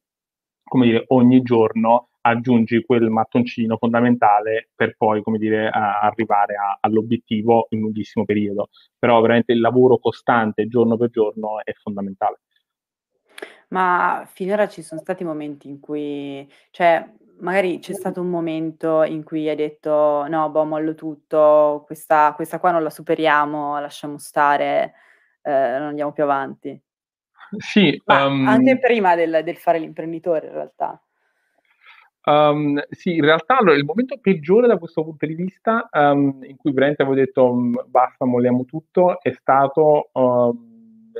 come 0.63 0.85
dire, 0.85 1.03
ogni 1.07 1.41
giorno 1.41 2.09
aggiungi 2.21 2.83
quel 2.83 3.09
mattoncino 3.09 3.77
fondamentale 3.77 4.69
per 4.75 4.95
poi, 4.97 5.23
come 5.23 5.37
dire, 5.37 5.69
arrivare 5.69 6.55
a, 6.55 6.77
all'obiettivo 6.81 7.67
in 7.69 7.79
un 7.79 7.85
lunghissimo 7.85 8.25
periodo. 8.25 8.69
Però 8.99 9.19
veramente 9.21 9.53
il 9.53 9.59
lavoro 9.59 9.97
costante 9.97 10.67
giorno 10.67 10.97
per 10.97 11.09
giorno 11.09 11.63
è 11.63 11.71
fondamentale. 11.73 12.41
Ma 13.71 14.23
finora 14.31 14.67
ci 14.69 14.81
sono 14.81 15.01
stati 15.01 15.25
momenti 15.25 15.67
in 15.67 15.81
cui 15.81 16.49
cioè, 16.71 17.05
magari 17.39 17.79
c'è 17.79 17.93
stato 17.93 18.21
un 18.21 18.29
momento 18.29 19.03
in 19.03 19.23
cui 19.25 19.49
hai 19.49 19.57
detto: 19.57 20.25
"No, 20.29 20.49
boh, 20.49 20.63
mollo 20.63 20.95
tutto, 20.95 21.83
questa 21.85 22.31
questa 22.33 22.59
qua 22.59 22.71
non 22.71 22.81
la 22.81 22.89
superiamo, 22.89 23.77
lasciamo 23.79 24.17
stare, 24.19 24.93
ehm, 25.41 25.79
non 25.79 25.87
andiamo 25.89 26.13
più 26.13 26.23
avanti." 26.23 26.81
Sì, 27.57 28.01
Ma 28.05 28.23
anche 28.23 28.71
um 28.71 28.79
prima 28.79 29.15
del 29.15 29.41
del 29.43 29.57
fare 29.57 29.79
l'imprenditore 29.79 30.47
in 30.47 30.53
realtà. 30.53 31.01
Um, 32.25 32.81
sì, 32.89 33.15
in 33.15 33.23
realtà 33.23 33.57
allora 33.57 33.75
il 33.77 33.85
momento 33.85 34.17
peggiore 34.19 34.67
da 34.67 34.77
questo 34.77 35.03
punto 35.03 35.25
di 35.25 35.33
vista, 35.35 35.87
um, 35.93 36.39
in 36.43 36.57
cui 36.57 36.71
veramente 36.73 37.03
avevo 37.03 37.17
detto: 37.17 37.53
"Mhmm, 37.53 37.83
basta, 37.87 38.25
molliamo 38.25 38.65
tutto", 38.65 39.21
è 39.21 39.31
stato, 39.31 40.09
uhm, 40.13 41.11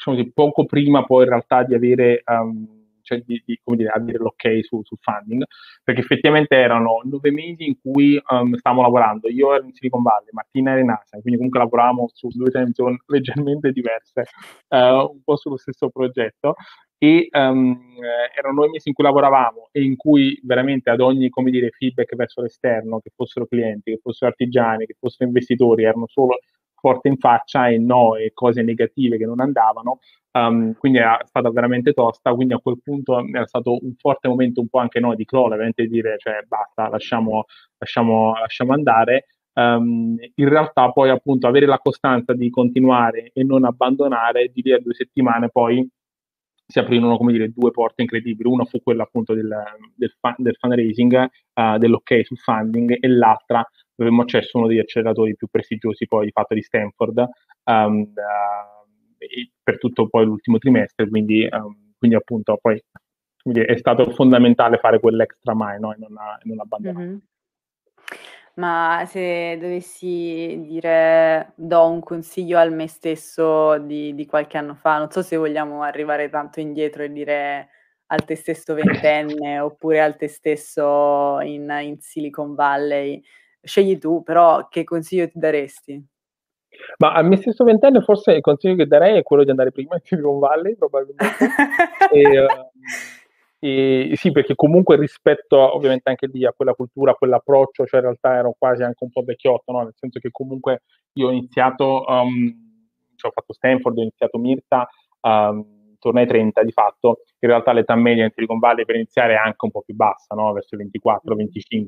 diciamo 0.00 0.16
così, 0.16 0.32
poco 0.32 0.64
prima 0.64 1.04
poi 1.04 1.24
in 1.24 1.28
realtà 1.28 1.62
di 1.62 1.74
avere, 1.74 2.22
um, 2.26 2.66
cioè 3.02 3.22
di, 3.24 3.42
di 3.44 3.60
come 3.62 3.76
dire, 3.76 3.90
avere 3.90 4.18
l'ok 4.18 4.60
su, 4.62 4.80
sul 4.82 4.98
funding, 5.00 5.44
perché 5.84 6.00
effettivamente 6.00 6.56
erano 6.56 7.00
nove 7.04 7.30
mesi 7.30 7.66
in 7.66 7.78
cui 7.80 8.20
um, 8.28 8.54
stavamo 8.54 8.82
lavorando. 8.82 9.28
Io 9.28 9.54
ero 9.54 9.64
in 9.64 9.72
Silicon 9.74 10.02
Valley, 10.02 10.30
Martina 10.32 10.70
era 10.70 10.80
in 10.80 10.86
NASA, 10.86 11.18
quindi 11.20 11.36
comunque 11.36 11.60
lavoravamo 11.60 12.08
su 12.12 12.28
due 12.28 12.50
time 12.50 12.72
zone 12.72 12.96
leggermente 13.06 13.72
diverse, 13.72 14.24
uh, 14.68 15.10
un 15.12 15.22
po' 15.22 15.36
sullo 15.36 15.58
stesso 15.58 15.90
progetto. 15.90 16.54
E 17.02 17.28
um, 17.32 17.80
erano 18.36 18.54
nove 18.56 18.68
mesi 18.68 18.88
in 18.88 18.94
cui 18.94 19.04
lavoravamo 19.04 19.70
e 19.72 19.82
in 19.82 19.96
cui 19.96 20.38
veramente 20.42 20.90
ad 20.90 21.00
ogni 21.00 21.30
come 21.30 21.50
dire, 21.50 21.70
feedback 21.70 22.14
verso 22.14 22.42
l'esterno, 22.42 23.00
che 23.00 23.10
fossero 23.14 23.46
clienti, 23.46 23.92
che 23.92 24.00
fossero 24.02 24.30
artigiani, 24.30 24.84
che 24.84 24.96
fossero 24.98 25.26
investitori, 25.26 25.84
erano 25.84 26.06
solo 26.08 26.40
forte 26.80 27.08
in 27.08 27.16
faccia 27.18 27.68
e 27.68 27.78
no 27.78 28.16
e 28.16 28.32
cose 28.34 28.62
negative 28.62 29.16
che 29.16 29.26
non 29.26 29.40
andavano. 29.40 29.98
Um, 30.32 30.74
quindi 30.74 30.98
era 30.98 31.18
stata 31.24 31.50
veramente 31.50 31.92
tosta, 31.92 32.32
quindi 32.34 32.54
a 32.54 32.58
quel 32.58 32.80
punto 32.82 33.18
era 33.18 33.46
stato 33.46 33.78
un 33.82 33.94
forte 33.96 34.28
momento 34.28 34.60
un 34.60 34.68
po' 34.68 34.78
anche 34.78 35.00
no, 35.00 35.14
di 35.14 35.24
crollo, 35.24 35.50
veramente 35.50 35.86
dire 35.86 36.16
cioè 36.18 36.44
basta, 36.46 36.88
lasciamo, 36.88 37.46
lasciamo, 37.78 38.34
lasciamo 38.34 38.72
andare. 38.72 39.26
Um, 39.52 40.16
in 40.36 40.48
realtà 40.48 40.90
poi 40.92 41.10
appunto 41.10 41.48
avere 41.48 41.66
la 41.66 41.78
costanza 41.78 42.32
di 42.34 42.48
continuare 42.50 43.30
e 43.34 43.42
non 43.42 43.64
abbandonare, 43.64 44.50
di 44.52 44.62
lì 44.62 44.72
a 44.72 44.78
due 44.78 44.94
settimane 44.94 45.48
poi 45.50 45.86
si 46.70 46.78
aprirono 46.78 47.16
come 47.16 47.32
dire 47.32 47.52
due 47.52 47.72
porte 47.72 48.02
incredibili, 48.02 48.48
una 48.48 48.64
fu 48.64 48.80
quella 48.80 49.02
appunto 49.02 49.34
del, 49.34 49.52
del, 49.96 50.14
fun, 50.20 50.34
del 50.36 50.54
fundraising, 50.54 51.28
uh, 51.54 51.78
dell'ok 51.78 52.24
sul 52.24 52.38
funding 52.38 52.96
e 53.00 53.08
l'altra 53.08 53.68
avevamo 54.02 54.22
accesso 54.22 54.56
a 54.56 54.60
uno 54.60 54.68
degli 54.68 54.78
acceleratori 54.78 55.36
più 55.36 55.48
prestigiosi 55.48 56.06
poi 56.06 56.30
fatto 56.30 56.54
di 56.54 56.62
Stanford 56.62 57.28
um, 57.64 58.00
uh, 58.00 59.48
per 59.62 59.78
tutto 59.78 60.08
poi 60.08 60.24
l'ultimo 60.24 60.58
trimestre, 60.58 61.08
quindi, 61.08 61.46
um, 61.50 61.92
quindi 61.98 62.16
appunto 62.16 62.58
poi 62.60 62.82
quindi 63.42 63.60
è 63.60 63.76
stato 63.76 64.10
fondamentale 64.10 64.78
fare 64.78 65.00
quell'extra 65.00 65.54
mile 65.54 65.78
no? 65.78 65.92
e 65.94 65.96
non, 65.98 66.14
non 66.42 66.60
abbandonare. 66.60 67.06
Mm-hmm. 67.06 67.16
Ma 68.54 69.04
se 69.06 69.56
dovessi 69.58 70.60
dire 70.66 71.52
do 71.54 71.88
un 71.88 72.00
consiglio 72.00 72.58
al 72.58 72.72
me 72.72 72.88
stesso 72.88 73.78
di, 73.78 74.14
di 74.14 74.26
qualche 74.26 74.58
anno 74.58 74.74
fa, 74.74 74.98
non 74.98 75.10
so 75.10 75.22
se 75.22 75.36
vogliamo 75.36 75.82
arrivare 75.82 76.28
tanto 76.28 76.60
indietro 76.60 77.02
e 77.02 77.12
dire 77.12 77.68
al 78.06 78.24
te 78.24 78.34
stesso 78.34 78.74
ventenne 78.74 79.60
oppure 79.60 80.02
al 80.02 80.16
te 80.16 80.28
stesso 80.28 81.40
in, 81.40 81.74
in 81.82 82.00
Silicon 82.00 82.54
Valley, 82.54 83.22
scegli 83.62 83.98
tu, 83.98 84.22
però 84.22 84.68
che 84.68 84.84
consiglio 84.84 85.28
ti 85.28 85.38
daresti? 85.38 86.04
Ma 86.98 87.12
a 87.12 87.22
me 87.22 87.36
stesso 87.36 87.64
ventenne 87.64 88.00
forse 88.00 88.32
il 88.32 88.40
consiglio 88.40 88.76
che 88.76 88.86
darei 88.86 89.18
è 89.18 89.22
quello 89.22 89.44
di 89.44 89.50
andare 89.50 89.72
prima 89.72 89.96
in 89.96 90.00
Silicon 90.02 90.38
Valley, 90.38 90.76
probabilmente. 90.76 91.26
e, 92.12 92.40
uh, 92.40 92.46
e, 93.58 94.12
sì, 94.14 94.32
perché 94.32 94.54
comunque 94.54 94.96
rispetto 94.96 95.58
ovviamente 95.74 96.08
anche 96.08 96.28
lì 96.28 96.46
a 96.46 96.52
quella 96.52 96.72
cultura, 96.74 97.12
a 97.12 97.14
quell'approccio, 97.14 97.84
cioè 97.84 98.00
in 98.00 98.06
realtà 98.06 98.34
ero 98.34 98.54
quasi 98.58 98.82
anche 98.82 99.04
un 99.04 99.10
po' 99.10 99.22
vecchiotto, 99.22 99.72
no? 99.72 99.82
nel 99.82 99.94
senso 99.94 100.18
che 100.18 100.30
comunque 100.30 100.82
io 101.14 101.28
ho 101.28 101.30
iniziato, 101.30 102.04
um, 102.06 102.86
cioè 103.16 103.30
ho 103.30 103.34
fatto 103.34 103.52
Stanford, 103.52 103.98
ho 103.98 104.02
iniziato 104.02 104.38
Mirta, 104.38 104.88
um, 105.20 105.79
intorno 106.00 106.20
ai 106.20 106.26
30 106.26 106.62
di 106.64 106.72
fatto, 106.72 107.20
in 107.40 107.48
realtà 107.48 107.72
l'età 107.72 107.94
media 107.94 108.24
in 108.24 108.30
Silicon 108.34 108.58
Valley 108.58 108.84
per 108.86 108.96
iniziare 108.96 109.34
è 109.34 109.36
anche 109.36 109.64
un 109.64 109.70
po' 109.70 109.82
più 109.82 109.94
bassa, 109.94 110.34
no? 110.34 110.52
verso 110.52 110.76
i 110.76 110.90
24-25, 110.90 111.84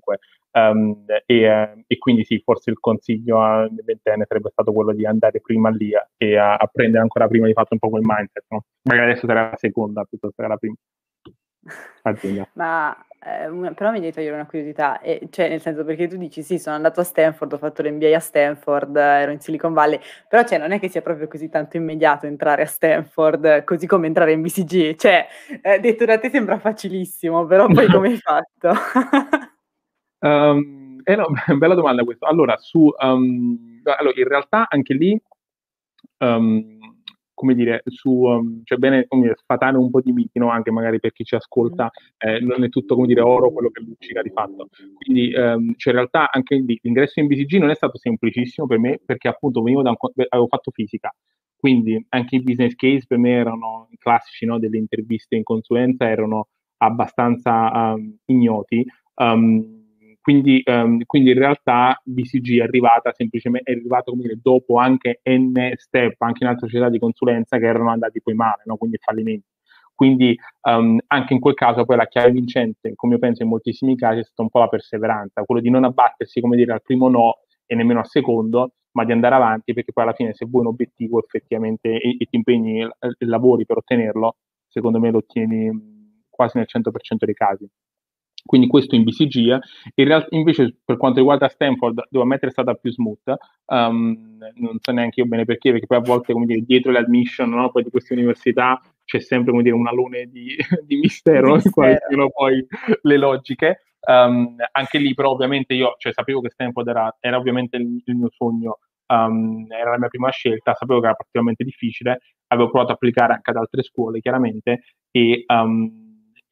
um, 0.52 1.04
e, 1.26 1.40
eh, 1.40 1.84
e, 1.86 1.98
quindi 1.98 2.24
sì, 2.24 2.40
forse 2.44 2.70
il 2.70 2.78
consiglio 2.78 3.40
a 3.40 3.66
ventenne 3.84 4.26
sarebbe 4.28 4.50
stato 4.50 4.72
quello 4.72 4.92
di 4.92 5.06
andare 5.06 5.40
prima 5.40 5.70
lì 5.70 5.90
e 6.16 6.36
a, 6.36 6.56
a, 6.56 6.66
prendere 6.70 7.02
ancora 7.02 7.26
prima 7.26 7.46
di 7.46 7.54
fatto 7.54 7.72
un 7.72 7.78
po' 7.78 7.88
quel 7.88 8.02
mindset, 8.04 8.44
no? 8.48 8.64
magari 8.82 9.10
adesso 9.10 9.26
sarà 9.26 9.50
la 9.50 9.56
seconda 9.56 10.04
piuttosto 10.04 10.42
che 10.42 10.48
la 10.48 10.56
prima. 10.56 10.74
Ma 12.54 12.96
eh, 13.24 13.72
però 13.74 13.92
mi 13.92 14.00
devi 14.00 14.12
togliere 14.12 14.34
una 14.34 14.46
curiosità, 14.46 15.00
e, 15.00 15.28
cioè 15.30 15.48
nel 15.48 15.60
senso 15.60 15.84
perché 15.84 16.08
tu 16.08 16.16
dici 16.16 16.42
sì, 16.42 16.58
sono 16.58 16.74
andato 16.74 16.98
a 17.00 17.04
Stanford, 17.04 17.52
ho 17.52 17.58
fatto 17.58 17.80
l'MBA 17.82 18.16
a 18.16 18.20
Stanford, 18.20 18.96
ero 18.96 19.30
in 19.30 19.38
Silicon 19.38 19.72
Valley, 19.72 20.00
però 20.28 20.42
cioè, 20.42 20.58
non 20.58 20.72
è 20.72 20.80
che 20.80 20.88
sia 20.88 21.02
proprio 21.02 21.28
così 21.28 21.48
tanto 21.48 21.76
immediato 21.76 22.26
entrare 22.26 22.62
a 22.62 22.66
Stanford, 22.66 23.62
così 23.62 23.86
come 23.86 24.08
entrare 24.08 24.32
in 24.32 24.42
BCG, 24.42 24.96
cioè 24.96 25.26
eh, 25.62 25.78
detto 25.78 26.04
da 26.04 26.18
te 26.18 26.30
sembra 26.30 26.58
facilissimo, 26.58 27.46
però 27.46 27.68
poi 27.68 27.86
come 27.88 28.08
hai 28.08 28.16
fatto? 28.18 28.72
um, 30.26 31.00
eh 31.04 31.14
no, 31.14 31.26
bella 31.58 31.74
domanda 31.74 32.02
questa. 32.02 32.26
Allora, 32.26 32.56
su, 32.58 32.92
um, 32.98 33.82
allora, 33.84 34.18
in 34.18 34.26
realtà 34.28 34.66
anche 34.68 34.94
lì 34.94 35.22
um, 36.18 36.91
come 37.42 37.56
dire, 37.56 37.82
su, 37.86 38.10
um, 38.22 38.60
cioè 38.62 38.78
bene 38.78 39.04
come 39.08 39.22
dire, 39.22 39.34
sfatare 39.36 39.76
un 39.76 39.90
po' 39.90 40.00
di 40.00 40.12
miti, 40.12 40.38
no? 40.38 40.48
anche 40.50 40.70
magari 40.70 41.00
per 41.00 41.10
chi 41.10 41.24
ci 41.24 41.34
ascolta, 41.34 41.90
eh, 42.18 42.38
non 42.38 42.62
è 42.62 42.68
tutto 42.68 42.94
come 42.94 43.08
dire 43.08 43.20
oro 43.20 43.50
quello 43.50 43.68
che 43.70 43.82
luccica 43.82 44.22
di 44.22 44.30
fatto. 44.30 44.68
Quindi 44.94 45.34
um, 45.34 45.74
cioè 45.76 45.92
in 45.92 45.98
realtà 45.98 46.30
anche 46.30 46.54
lì 46.54 46.78
l'ingresso 46.80 47.18
in 47.18 47.26
BCG 47.26 47.58
non 47.58 47.70
è 47.70 47.74
stato 47.74 47.98
semplicissimo 47.98 48.68
per 48.68 48.78
me 48.78 49.00
perché 49.04 49.26
appunto 49.26 49.60
venivo 49.60 49.82
da 49.82 49.90
un, 49.90 49.96
avevo 50.28 50.46
fatto 50.46 50.70
fisica, 50.70 51.12
quindi 51.56 52.06
anche 52.10 52.36
i 52.36 52.42
business 52.42 52.76
case 52.76 53.04
per 53.08 53.18
me 53.18 53.32
erano 53.32 53.88
classici, 53.98 54.46
no? 54.46 54.60
delle 54.60 54.78
interviste 54.78 55.34
in 55.34 55.42
consulenza 55.42 56.08
erano 56.08 56.46
abbastanza 56.76 57.94
um, 57.94 58.18
ignoti. 58.26 58.86
Um, 59.16 59.81
quindi, 60.22 60.62
um, 60.66 61.02
quindi, 61.04 61.30
in 61.32 61.38
realtà 61.38 62.00
BCG 62.04 62.60
è 62.60 62.62
arrivata 62.62 63.12
semplicemente, 63.12 63.72
è 63.72 63.74
arrivato 63.74 64.12
come 64.12 64.22
dire, 64.22 64.38
dopo 64.40 64.76
anche 64.76 65.20
N 65.24 65.72
step, 65.74 66.20
anche 66.22 66.44
in 66.44 66.50
altre 66.50 66.68
società 66.68 66.88
di 66.88 67.00
consulenza 67.00 67.58
che 67.58 67.66
erano 67.66 67.90
andati 67.90 68.22
poi 68.22 68.34
male, 68.34 68.62
no? 68.66 68.76
quindi 68.76 68.98
fallimenti. 69.00 69.46
Quindi 69.94 70.36
um, 70.62 70.98
anche 71.08 71.34
in 71.34 71.40
quel 71.40 71.54
caso 71.54 71.84
poi 71.84 71.96
la 71.96 72.06
chiave 72.06 72.30
vincente, 72.30 72.92
come 72.94 73.14
io 73.14 73.18
penso 73.18 73.42
in 73.42 73.48
moltissimi 73.48 73.96
casi, 73.96 74.20
è 74.20 74.22
stata 74.24 74.42
un 74.42 74.48
po' 74.48 74.60
la 74.60 74.68
perseveranza, 74.68 75.42
quello 75.42 75.60
di 75.60 75.70
non 75.70 75.84
abbattersi, 75.84 76.40
come 76.40 76.56
dire, 76.56 76.72
al 76.72 76.82
primo 76.82 77.08
no 77.08 77.38
e 77.66 77.74
nemmeno 77.74 77.98
al 77.98 78.08
secondo, 78.08 78.74
ma 78.92 79.04
di 79.04 79.12
andare 79.12 79.34
avanti 79.34 79.72
perché 79.72 79.92
poi 79.92 80.04
alla 80.04 80.12
fine 80.12 80.34
se 80.34 80.46
vuoi 80.46 80.62
un 80.62 80.68
obiettivo 80.68 81.18
effettivamente 81.18 81.98
e, 82.00 82.16
e 82.18 82.26
ti 82.26 82.36
impegni 82.36 82.82
e, 82.82 82.90
lavori 83.26 83.66
per 83.66 83.78
ottenerlo, 83.78 84.36
secondo 84.68 85.00
me 85.00 85.10
lo 85.10 85.18
ottieni 85.18 85.70
quasi 86.28 86.58
nel 86.58 86.66
100% 86.68 87.24
dei 87.24 87.34
casi. 87.34 87.68
Quindi 88.44 88.66
questo 88.66 88.94
in 88.94 89.04
BCG. 89.04 89.58
In 89.94 90.04
realtà, 90.04 90.26
invece, 90.30 90.76
per 90.84 90.96
quanto 90.96 91.18
riguarda 91.18 91.48
Stanford, 91.48 92.06
devo 92.10 92.24
ammettere 92.24 92.48
è 92.48 92.52
stata 92.52 92.74
più 92.74 92.90
smooth. 92.90 93.34
Um, 93.66 94.38
non 94.54 94.76
so 94.80 94.92
neanche 94.92 95.20
io 95.20 95.26
bene 95.26 95.44
perché, 95.44 95.70
perché 95.70 95.86
poi 95.86 95.98
a 95.98 96.00
volte, 96.00 96.32
come 96.32 96.46
dire, 96.46 96.60
dietro 96.60 96.90
le 96.90 96.98
admission 96.98 97.50
no, 97.50 97.70
poi 97.70 97.84
di 97.84 97.90
queste 97.90 98.14
università 98.14 98.80
c'è 99.04 99.20
sempre, 99.20 99.52
come 99.52 99.62
dire, 99.62 99.74
un 99.74 99.86
alone 99.86 100.26
di, 100.26 100.56
di 100.84 100.96
mistero, 100.96 101.56
di 101.56 101.70
quali 101.70 101.96
sono 102.08 102.30
poi 102.30 102.66
le 103.02 103.16
logiche. 103.16 103.82
Um, 104.04 104.56
anche 104.72 104.98
lì, 104.98 105.14
però, 105.14 105.30
ovviamente 105.30 105.74
io 105.74 105.94
cioè, 105.98 106.12
sapevo 106.12 106.40
che 106.40 106.50
Stanford 106.50 106.88
era, 106.88 107.16
era 107.20 107.36
ovviamente 107.36 107.76
il, 107.76 108.02
il 108.04 108.16
mio 108.16 108.30
sogno. 108.30 108.78
Um, 109.06 109.66
era 109.68 109.90
la 109.90 109.98
mia 109.98 110.08
prima 110.08 110.30
scelta, 110.30 110.74
sapevo 110.74 111.00
che 111.00 111.06
era 111.06 111.14
particolarmente 111.14 111.64
difficile, 111.64 112.20
avevo 112.46 112.70
provato 112.70 112.92
ad 112.92 112.96
applicare 112.96 113.34
anche 113.34 113.50
ad 113.50 113.56
altre 113.56 113.82
scuole, 113.82 114.20
chiaramente, 114.20 114.84
e 115.10 115.44
um, 115.48 116.01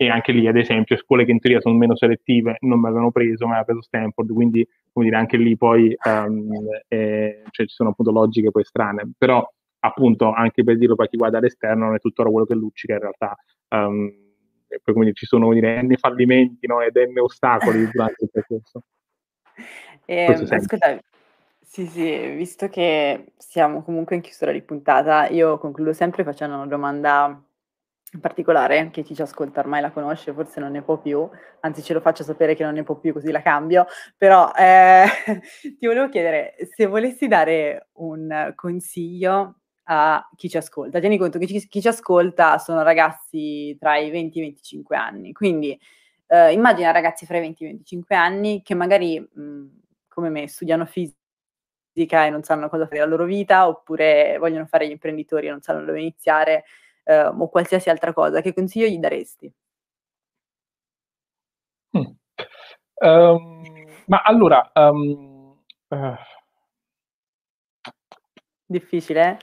e 0.00 0.08
anche 0.08 0.32
lì 0.32 0.46
ad 0.48 0.56
esempio 0.56 0.96
scuole 0.96 1.26
che 1.26 1.30
in 1.30 1.40
teoria 1.40 1.60
sono 1.60 1.76
meno 1.76 1.94
selettive 1.94 2.56
non 2.60 2.80
mi 2.80 2.86
avevano 2.86 3.10
preso, 3.10 3.44
ma 3.44 3.58
aveva 3.58 3.66
preso 3.66 3.82
Stanford, 3.82 4.32
quindi 4.32 4.66
come 4.90 5.04
dire 5.04 5.18
anche 5.18 5.36
lì 5.36 5.58
poi 5.58 5.94
um, 6.06 6.48
eh, 6.88 7.42
cioè, 7.50 7.66
ci 7.66 7.74
sono 7.74 7.90
appunto 7.90 8.10
logiche 8.10 8.50
poi 8.50 8.64
strane, 8.64 9.10
però 9.18 9.46
appunto 9.80 10.32
anche 10.32 10.64
per 10.64 10.78
dirlo 10.78 10.94
per 10.94 11.10
chi 11.10 11.18
guarda 11.18 11.36
all'esterno 11.36 11.84
non 11.84 11.96
è 11.96 11.98
tutto 11.98 12.22
quello 12.30 12.46
che 12.46 12.54
luccica 12.54 12.94
in 12.94 13.00
realtà 13.00 13.36
um, 13.68 14.10
e 14.68 14.80
poi 14.82 14.94
come 14.94 15.04
dire, 15.04 15.16
ci 15.16 15.26
sono 15.26 15.44
come 15.44 15.60
dire, 15.60 15.82
n 15.82 15.94
fallimenti 15.96 16.66
no, 16.66 16.80
ed 16.80 16.96
n 16.96 17.18
ostacoli 17.18 17.86
durante 17.92 18.24
il 18.24 18.30
percorso. 18.32 18.82
Eh, 20.06 20.32
ascolta, 20.32 20.98
sì, 21.60 21.86
sì, 21.86 22.30
visto 22.36 22.68
che 22.68 23.32
siamo 23.36 23.82
comunque 23.82 24.16
in 24.16 24.22
chiusura 24.22 24.50
di 24.50 24.62
puntata, 24.62 25.28
io 25.28 25.58
concludo 25.58 25.92
sempre 25.92 26.24
facendo 26.24 26.54
una 26.54 26.66
domanda 26.66 27.38
in 28.12 28.20
particolare, 28.20 28.90
che 28.90 29.02
chi 29.02 29.14
ci 29.14 29.22
ascolta 29.22 29.60
ormai 29.60 29.80
la 29.80 29.90
conosce, 29.92 30.32
forse 30.32 30.58
non 30.58 30.72
ne 30.72 30.82
può 30.82 30.98
più, 30.98 31.28
anzi 31.60 31.82
ce 31.82 31.92
lo 31.92 32.00
faccio 32.00 32.24
sapere 32.24 32.54
che 32.56 32.64
non 32.64 32.74
ne 32.74 32.82
può 32.82 32.96
più 32.96 33.12
così 33.12 33.30
la 33.30 33.42
cambio, 33.42 33.86
però 34.16 34.50
eh, 34.52 35.04
ti 35.78 35.86
volevo 35.86 36.08
chiedere 36.08 36.54
se 36.74 36.86
volessi 36.86 37.28
dare 37.28 37.88
un 37.94 38.52
consiglio 38.56 39.60
a 39.84 40.28
chi 40.36 40.48
ci 40.48 40.56
ascolta. 40.56 40.98
Tieni 40.98 41.18
conto 41.18 41.38
che 41.38 41.46
chi, 41.46 41.66
chi 41.68 41.80
ci 41.80 41.88
ascolta 41.88 42.58
sono 42.58 42.82
ragazzi 42.82 43.76
tra 43.78 43.96
i 43.96 44.10
20 44.10 44.38
e 44.38 44.42
i 44.42 44.44
25 44.46 44.96
anni, 44.96 45.32
quindi 45.32 45.78
eh, 46.26 46.52
immagina 46.52 46.90
ragazzi 46.90 47.26
fra 47.26 47.36
i 47.38 47.40
20 47.40 47.62
e 47.62 47.66
i 47.66 47.70
25 47.70 48.14
anni 48.16 48.62
che 48.62 48.74
magari, 48.74 49.20
mh, 49.20 49.66
come 50.08 50.30
me, 50.30 50.48
studiano 50.48 50.84
fisica 50.84 51.14
e 52.26 52.30
non 52.30 52.42
sanno 52.42 52.68
cosa 52.68 52.84
fare 52.86 52.98
della 52.98 53.10
loro 53.10 53.24
vita, 53.24 53.68
oppure 53.68 54.36
vogliono 54.38 54.66
fare 54.66 54.86
gli 54.88 54.92
imprenditori 54.92 55.46
e 55.46 55.50
non 55.50 55.60
sanno 55.60 55.84
dove 55.84 56.00
iniziare, 56.00 56.64
eh, 57.10 57.26
o 57.26 57.48
qualsiasi 57.48 57.90
altra 57.90 58.12
cosa, 58.12 58.40
che 58.40 58.54
consiglio 58.54 58.86
gli 58.86 58.98
daresti? 58.98 59.52
Mm. 61.98 62.04
Um, 63.02 63.62
ma 64.06 64.22
allora, 64.22 64.70
um, 64.74 65.56
uh... 65.88 66.14
difficile? 68.64 69.38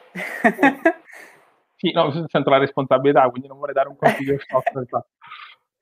sì, 1.75 1.91
no, 1.91 2.25
sento 2.27 2.49
la 2.49 2.57
responsabilità, 2.57 3.29
quindi 3.29 3.49
non 3.49 3.57
vorrei 3.57 3.73
dare 3.73 3.89
un 3.89 3.97
consiglio 3.97 4.37
shock. 4.47 5.05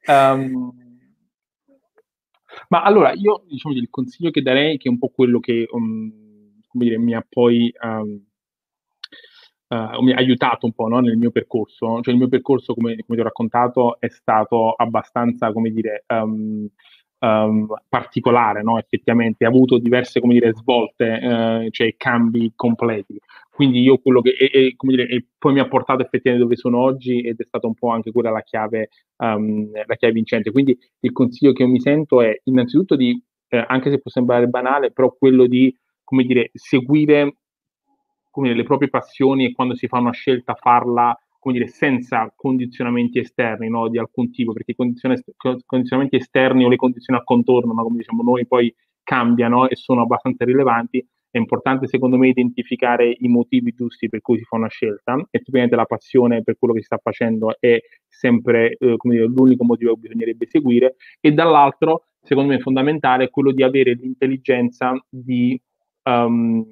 um, 0.08 0.74
ma 2.70 2.82
allora, 2.82 3.12
io 3.12 3.44
diciamo 3.46 3.76
il 3.76 3.90
consiglio 3.92 4.32
che 4.32 4.42
darei, 4.42 4.78
che 4.78 4.88
è 4.88 4.92
un 4.92 4.98
po' 4.98 5.10
quello 5.10 5.40
che 5.40 5.68
um, 5.70 6.62
dire, 6.72 6.98
mi 6.98 7.14
ha 7.14 7.26
poi 7.28 7.72
um, 7.82 8.25
uh, 9.76 10.02
mi 10.02 10.14
ha 10.14 10.18
aiutato 10.18 10.66
un 10.66 10.74
po' 10.74 10.88
no, 10.88 11.00
nel 11.00 11.18
mio 11.18 11.32
percorso. 11.32 12.02
Cioè 12.02 12.14
il 12.14 12.20
mio 12.20 12.30
percorso, 12.30 12.74
come, 12.74 12.96
come, 13.06 13.18
ti 13.18 13.20
ho 13.20 13.24
raccontato, 13.24 14.00
è 14.00 14.10
stato 14.10 14.72
abbastanza, 14.72 15.52
come 15.52 15.72
dire, 15.72 16.04
um, 16.08 16.68
um, 17.20 17.68
particolare, 17.88 18.64
no? 18.64 18.78
effettivamente, 18.78 19.46
ha 19.46 19.50
avuto 19.50 19.78
diverse, 19.78 20.20
come 20.20 20.34
dire, 20.34 20.54
svolte, 20.54 21.06
uh, 21.06 21.70
cioè 21.70 21.96
cambi 21.98 22.52
completi. 22.56 23.20
Quindi 23.50 23.82
io 23.82 24.00
quello 24.00 24.22
che, 24.22 24.32
e, 24.32 24.50
e, 24.52 24.76
dire, 24.78 25.08
e 25.08 25.26
poi 25.38 25.54
mi 25.54 25.60
ha 25.62 25.68
portato 25.68 26.02
effettivamente 26.02 26.48
dove 26.48 26.60
sono 26.60 26.78
oggi 26.80 27.22
ed 27.22 27.40
è 27.40 27.44
stata 27.46 27.68
un 27.68 27.74
po' 27.74 27.90
anche 27.90 28.12
quella 28.12 28.30
la 28.30 28.42
chiave, 28.42 28.90
um, 29.18 29.72
la 29.72 29.96
chiave 29.96 30.14
vincente. 30.14 30.52
Quindi 30.52 30.78
il 31.00 31.12
consiglio 31.14 31.54
che 31.54 31.64
io 31.64 31.70
mi 31.70 31.80
sento 31.80 32.22
è 32.22 32.38
innanzitutto 32.44 32.98
di, 32.98 33.18
eh, 33.48 33.64
anche 33.66 33.90
se 33.90 34.00
può 34.00 34.12
sembrare 34.12 34.48
banale, 34.48 34.92
però 34.92 35.16
quello 35.18 35.46
di, 35.48 35.74
come 36.04 36.24
dire, 36.24 36.50
seguire 36.54 37.38
come 38.36 38.50
dire, 38.50 38.60
le 38.60 38.68
proprie 38.68 38.90
passioni 38.90 39.46
e 39.46 39.54
quando 39.54 39.76
si 39.76 39.88
fa 39.88 39.98
una 39.98 40.12
scelta 40.12 40.56
farla 40.56 41.18
come 41.40 41.58
dire, 41.58 41.70
senza 41.70 42.34
condizionamenti 42.36 43.20
esterni 43.20 43.70
no, 43.70 43.88
di 43.88 43.98
alcun 43.98 44.30
tipo, 44.30 44.52
perché 44.52 44.72
i 44.72 44.76
condizionamenti 44.76 46.16
esterni 46.18 46.66
o 46.66 46.70
le 46.70 46.76
condizioni 46.76 47.18
al 47.18 47.24
contorno, 47.24 47.72
ma 47.72 47.84
come 47.84 47.98
diciamo 47.98 48.24
noi, 48.24 48.46
poi 48.46 48.74
cambiano 49.04 49.70
e 49.70 49.76
sono 49.76 50.02
abbastanza 50.02 50.44
rilevanti. 50.44 51.08
È 51.30 51.38
importante, 51.38 51.88
secondo 51.88 52.18
me, 52.18 52.28
identificare 52.28 53.16
i 53.18 53.28
motivi 53.28 53.74
giusti 53.74 54.10
per 54.10 54.22
cui 54.22 54.40
si 54.40 54.44
fa 54.44 54.58
una 54.58 54.70
scelta 54.70 55.16
e 55.30 55.42
ovviamente 55.48 55.76
la 55.76 55.86
passione 55.86 56.42
per 56.44 56.58
quello 56.58 56.74
che 56.74 56.80
si 56.80 56.88
sta 56.88 57.00
facendo 57.02 57.56
è 57.60 57.80
sempre 58.08 58.76
eh, 58.78 58.96
dire, 59.02 59.26
l'unico 59.26 59.64
motivo 59.64 59.94
che 59.94 60.00
bisognerebbe 60.00 60.48
seguire. 60.48 60.96
E 61.22 61.32
dall'altro, 61.32 62.08
secondo 62.22 62.50
me, 62.50 62.58
è 62.58 62.62
fondamentale 62.62 63.30
quello 63.30 63.52
di 63.52 63.64
avere 63.64 63.94
l'intelligenza 63.94 65.00
di, 65.08 65.62
um, 66.04 66.66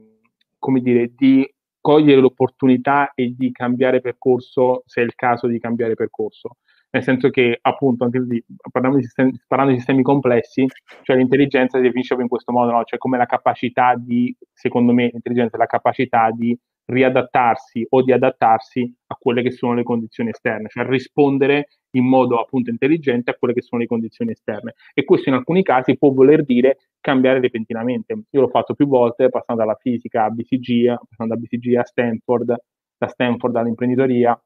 come 0.57 0.81
dire, 0.81 1.11
di 1.15 1.47
cogliere 1.83 2.21
l'opportunità 2.21 3.11
e 3.13 3.35
di 3.37 3.51
cambiare 3.51 3.99
percorso 3.99 4.83
se 4.85 5.01
è 5.01 5.03
il 5.03 5.15
caso 5.15 5.47
di 5.47 5.59
cambiare 5.59 5.95
percorso. 5.95 6.55
Nel 6.91 7.03
senso 7.03 7.29
che, 7.29 7.59
appunto, 7.59 8.05
anche 8.05 8.21
lì, 8.21 8.41
parlando 8.71 8.99
di 8.99 9.03
sistemi, 9.03 9.37
parlando 9.45 9.73
di 9.73 9.79
sistemi 9.79 10.01
complessi, 10.01 10.65
cioè 11.01 11.17
l'intelligenza 11.17 11.77
si 11.77 11.83
definisce 11.83 12.13
in 12.13 12.29
questo 12.29 12.53
modo, 12.53 12.71
no? 12.71 12.83
cioè 12.85 12.97
come 12.97 13.17
la 13.17 13.25
capacità 13.25 13.95
di, 13.97 14.33
secondo 14.53 14.93
me, 14.93 15.09
l'intelligenza 15.11 15.57
è 15.57 15.59
la 15.59 15.65
capacità 15.65 16.31
di 16.31 16.57
riadattarsi 16.85 17.85
o 17.89 18.01
di 18.01 18.11
adattarsi 18.11 18.93
a 19.07 19.15
quelle 19.15 19.41
che 19.41 19.51
sono 19.51 19.73
le 19.73 19.83
condizioni 19.83 20.29
esterne, 20.29 20.67
cioè 20.69 20.85
rispondere 20.85 21.67
in 21.91 22.05
modo 22.05 22.39
appunto 22.39 22.69
intelligente 22.69 23.31
a 23.31 23.35
quelle 23.35 23.53
che 23.53 23.61
sono 23.61 23.81
le 23.81 23.87
condizioni 23.87 24.31
esterne. 24.31 24.73
E 24.93 25.03
questo 25.03 25.29
in 25.29 25.35
alcuni 25.35 25.63
casi 25.63 25.97
può 25.97 26.11
voler 26.11 26.43
dire 26.43 26.77
cambiare 26.99 27.39
repentinamente. 27.39 28.23
Io 28.29 28.41
l'ho 28.41 28.49
fatto 28.49 28.73
più 28.73 28.87
volte, 28.87 29.29
passando 29.29 29.63
dalla 29.63 29.77
fisica 29.79 30.25
a 30.25 30.29
BCG, 30.29 30.95
passando 31.09 31.35
da 31.35 31.39
BCG 31.39 31.75
a 31.75 31.83
Stanford, 31.83 32.55
da 32.97 33.07
Stanford 33.07 33.55
all'imprenditoria, 33.55 34.39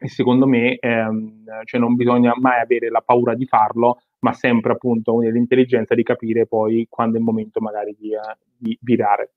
e 0.00 0.08
secondo 0.08 0.46
me 0.46 0.76
ehm, 0.78 1.44
cioè 1.64 1.80
non 1.80 1.96
bisogna 1.96 2.32
mai 2.38 2.60
avere 2.60 2.88
la 2.88 3.00
paura 3.00 3.34
di 3.34 3.46
farlo, 3.46 3.98
ma 4.20 4.32
sempre 4.32 4.72
appunto 4.72 5.18
l'intelligenza 5.18 5.94
di 5.94 6.02
capire 6.02 6.46
poi 6.46 6.86
quando 6.88 7.16
è 7.16 7.18
il 7.18 7.24
momento 7.24 7.60
magari 7.60 7.96
di, 7.98 8.10
uh, 8.10 8.36
di 8.56 8.78
virare. 8.80 9.32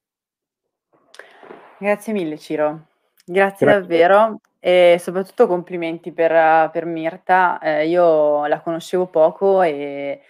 Grazie 1.82 2.14
mille 2.14 2.38
Ciro, 2.38 2.90
grazie, 3.26 3.66
grazie. 3.66 3.82
davvero 3.82 4.40
e 4.60 4.98
soprattutto 5.00 5.48
complimenti 5.48 6.12
per, 6.12 6.70
per 6.70 6.86
Mirta. 6.86 7.58
Eh, 7.58 7.88
io 7.88 8.46
la 8.46 8.62
conoscevo 8.62 9.08
poco 9.08 9.64
e 9.64 10.22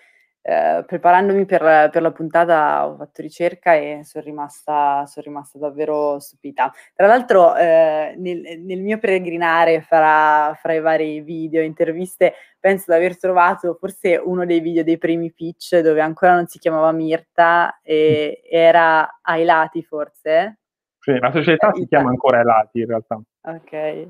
eh, 0.43 0.84
preparandomi 0.88 1.45
per, 1.45 1.89
per, 1.91 2.02
la 2.02 2.12
puntata 2.12 2.88
ho 2.88 2.95
fatto 2.95 3.22
ricerca 3.22 3.74
e 3.74 3.99
sono 4.06 4.24
rimasta, 4.24 5.06
son 5.08 5.24
rimasta 5.24 5.60
davvero 5.60 6.20
stupita. 6.20 6.72
Tra 6.95 7.08
l'altro 7.08 7.54
eh, 7.58 8.16
nel, 8.18 8.62
nel, 8.64 8.80
mio 8.80 8.97
peregrinare 8.97 9.82
fra, 9.82 10.58
fra, 10.58 10.72
i 10.72 10.80
vari 10.80 11.20
video, 11.20 11.60
e 11.60 11.66
interviste, 11.66 12.34
penso 12.62 12.86
di 12.88 12.93
aver 12.95 13.18
trovato 13.20 13.76
forse 13.78 14.16
uno 14.16 14.45
dei 14.45 14.62
video 14.62 14.86
dei 14.86 14.97
primi 14.97 15.34
pitch 15.34 15.80
dove 15.80 15.99
ancora 15.99 16.34
non 16.34 16.47
si 16.47 16.60
chiamava 16.60 16.93
Mirta 16.93 17.82
e 17.84 18.39
era 18.49 19.20
ai 19.22 19.43
lati 19.43 19.84
forse. 19.84 20.56
Sì, 21.02 21.18
la 21.18 21.32
società 21.32 21.74
si 21.74 21.88
chiama 21.88 22.10
ancora 22.10 22.41
Elati 22.41 22.80
in 22.80 22.86
realtà. 22.86 23.20
Ok. 23.41 24.08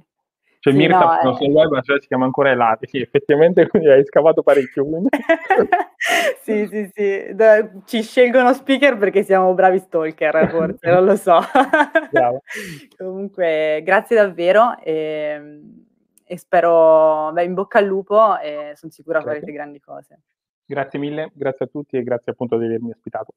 Cioè 0.60 0.74
sì, 0.74 0.78
Mirta 0.78 1.22
no, 1.24 1.40
eh. 1.40 1.50
web, 1.50 1.72
la 1.72 1.80
società 1.80 2.02
si 2.02 2.08
chiama 2.08 2.26
ancora 2.26 2.52
Elati, 2.52 2.86
sì, 2.86 3.00
effettivamente 3.00 3.66
quindi 3.72 3.90
hai 3.90 4.06
scavato 4.06 4.44
parecchio. 4.44 4.86
sì, 6.44 6.68
sì, 6.68 6.92
sì, 6.94 7.34
da, 7.34 7.68
ci 7.86 8.04
scelgono 8.04 8.54
speaker 8.54 8.98
perché 8.98 9.24
siamo 9.24 9.54
bravi 9.54 9.80
stalker, 9.80 10.50
forse, 10.52 10.92
non 10.92 11.06
lo 11.06 11.16
so. 11.16 11.40
Comunque, 12.98 13.82
grazie 13.86 14.18
davvero 14.18 14.78
e, 14.84 15.62
e 16.26 16.38
spero, 16.38 17.32
beh, 17.32 17.44
in 17.46 17.54
bocca 17.54 17.80
al 17.80 17.86
lupo 17.86 18.38
e 18.38 18.74
son 18.76 18.90
sicura 18.90 19.20
certo. 19.20 19.34
farete 19.34 19.52
grandi 19.54 19.80
cose. 19.80 20.20
Grazie 20.66 21.00
mille, 21.00 21.32
grazie 21.34 21.66
a 21.66 21.70
tutti 21.70 21.96
e 21.96 22.04
grazie 22.04 22.34
appunto 22.34 22.58
di 22.58 22.66
avermi 22.66 22.92
ospitato. 22.92 23.34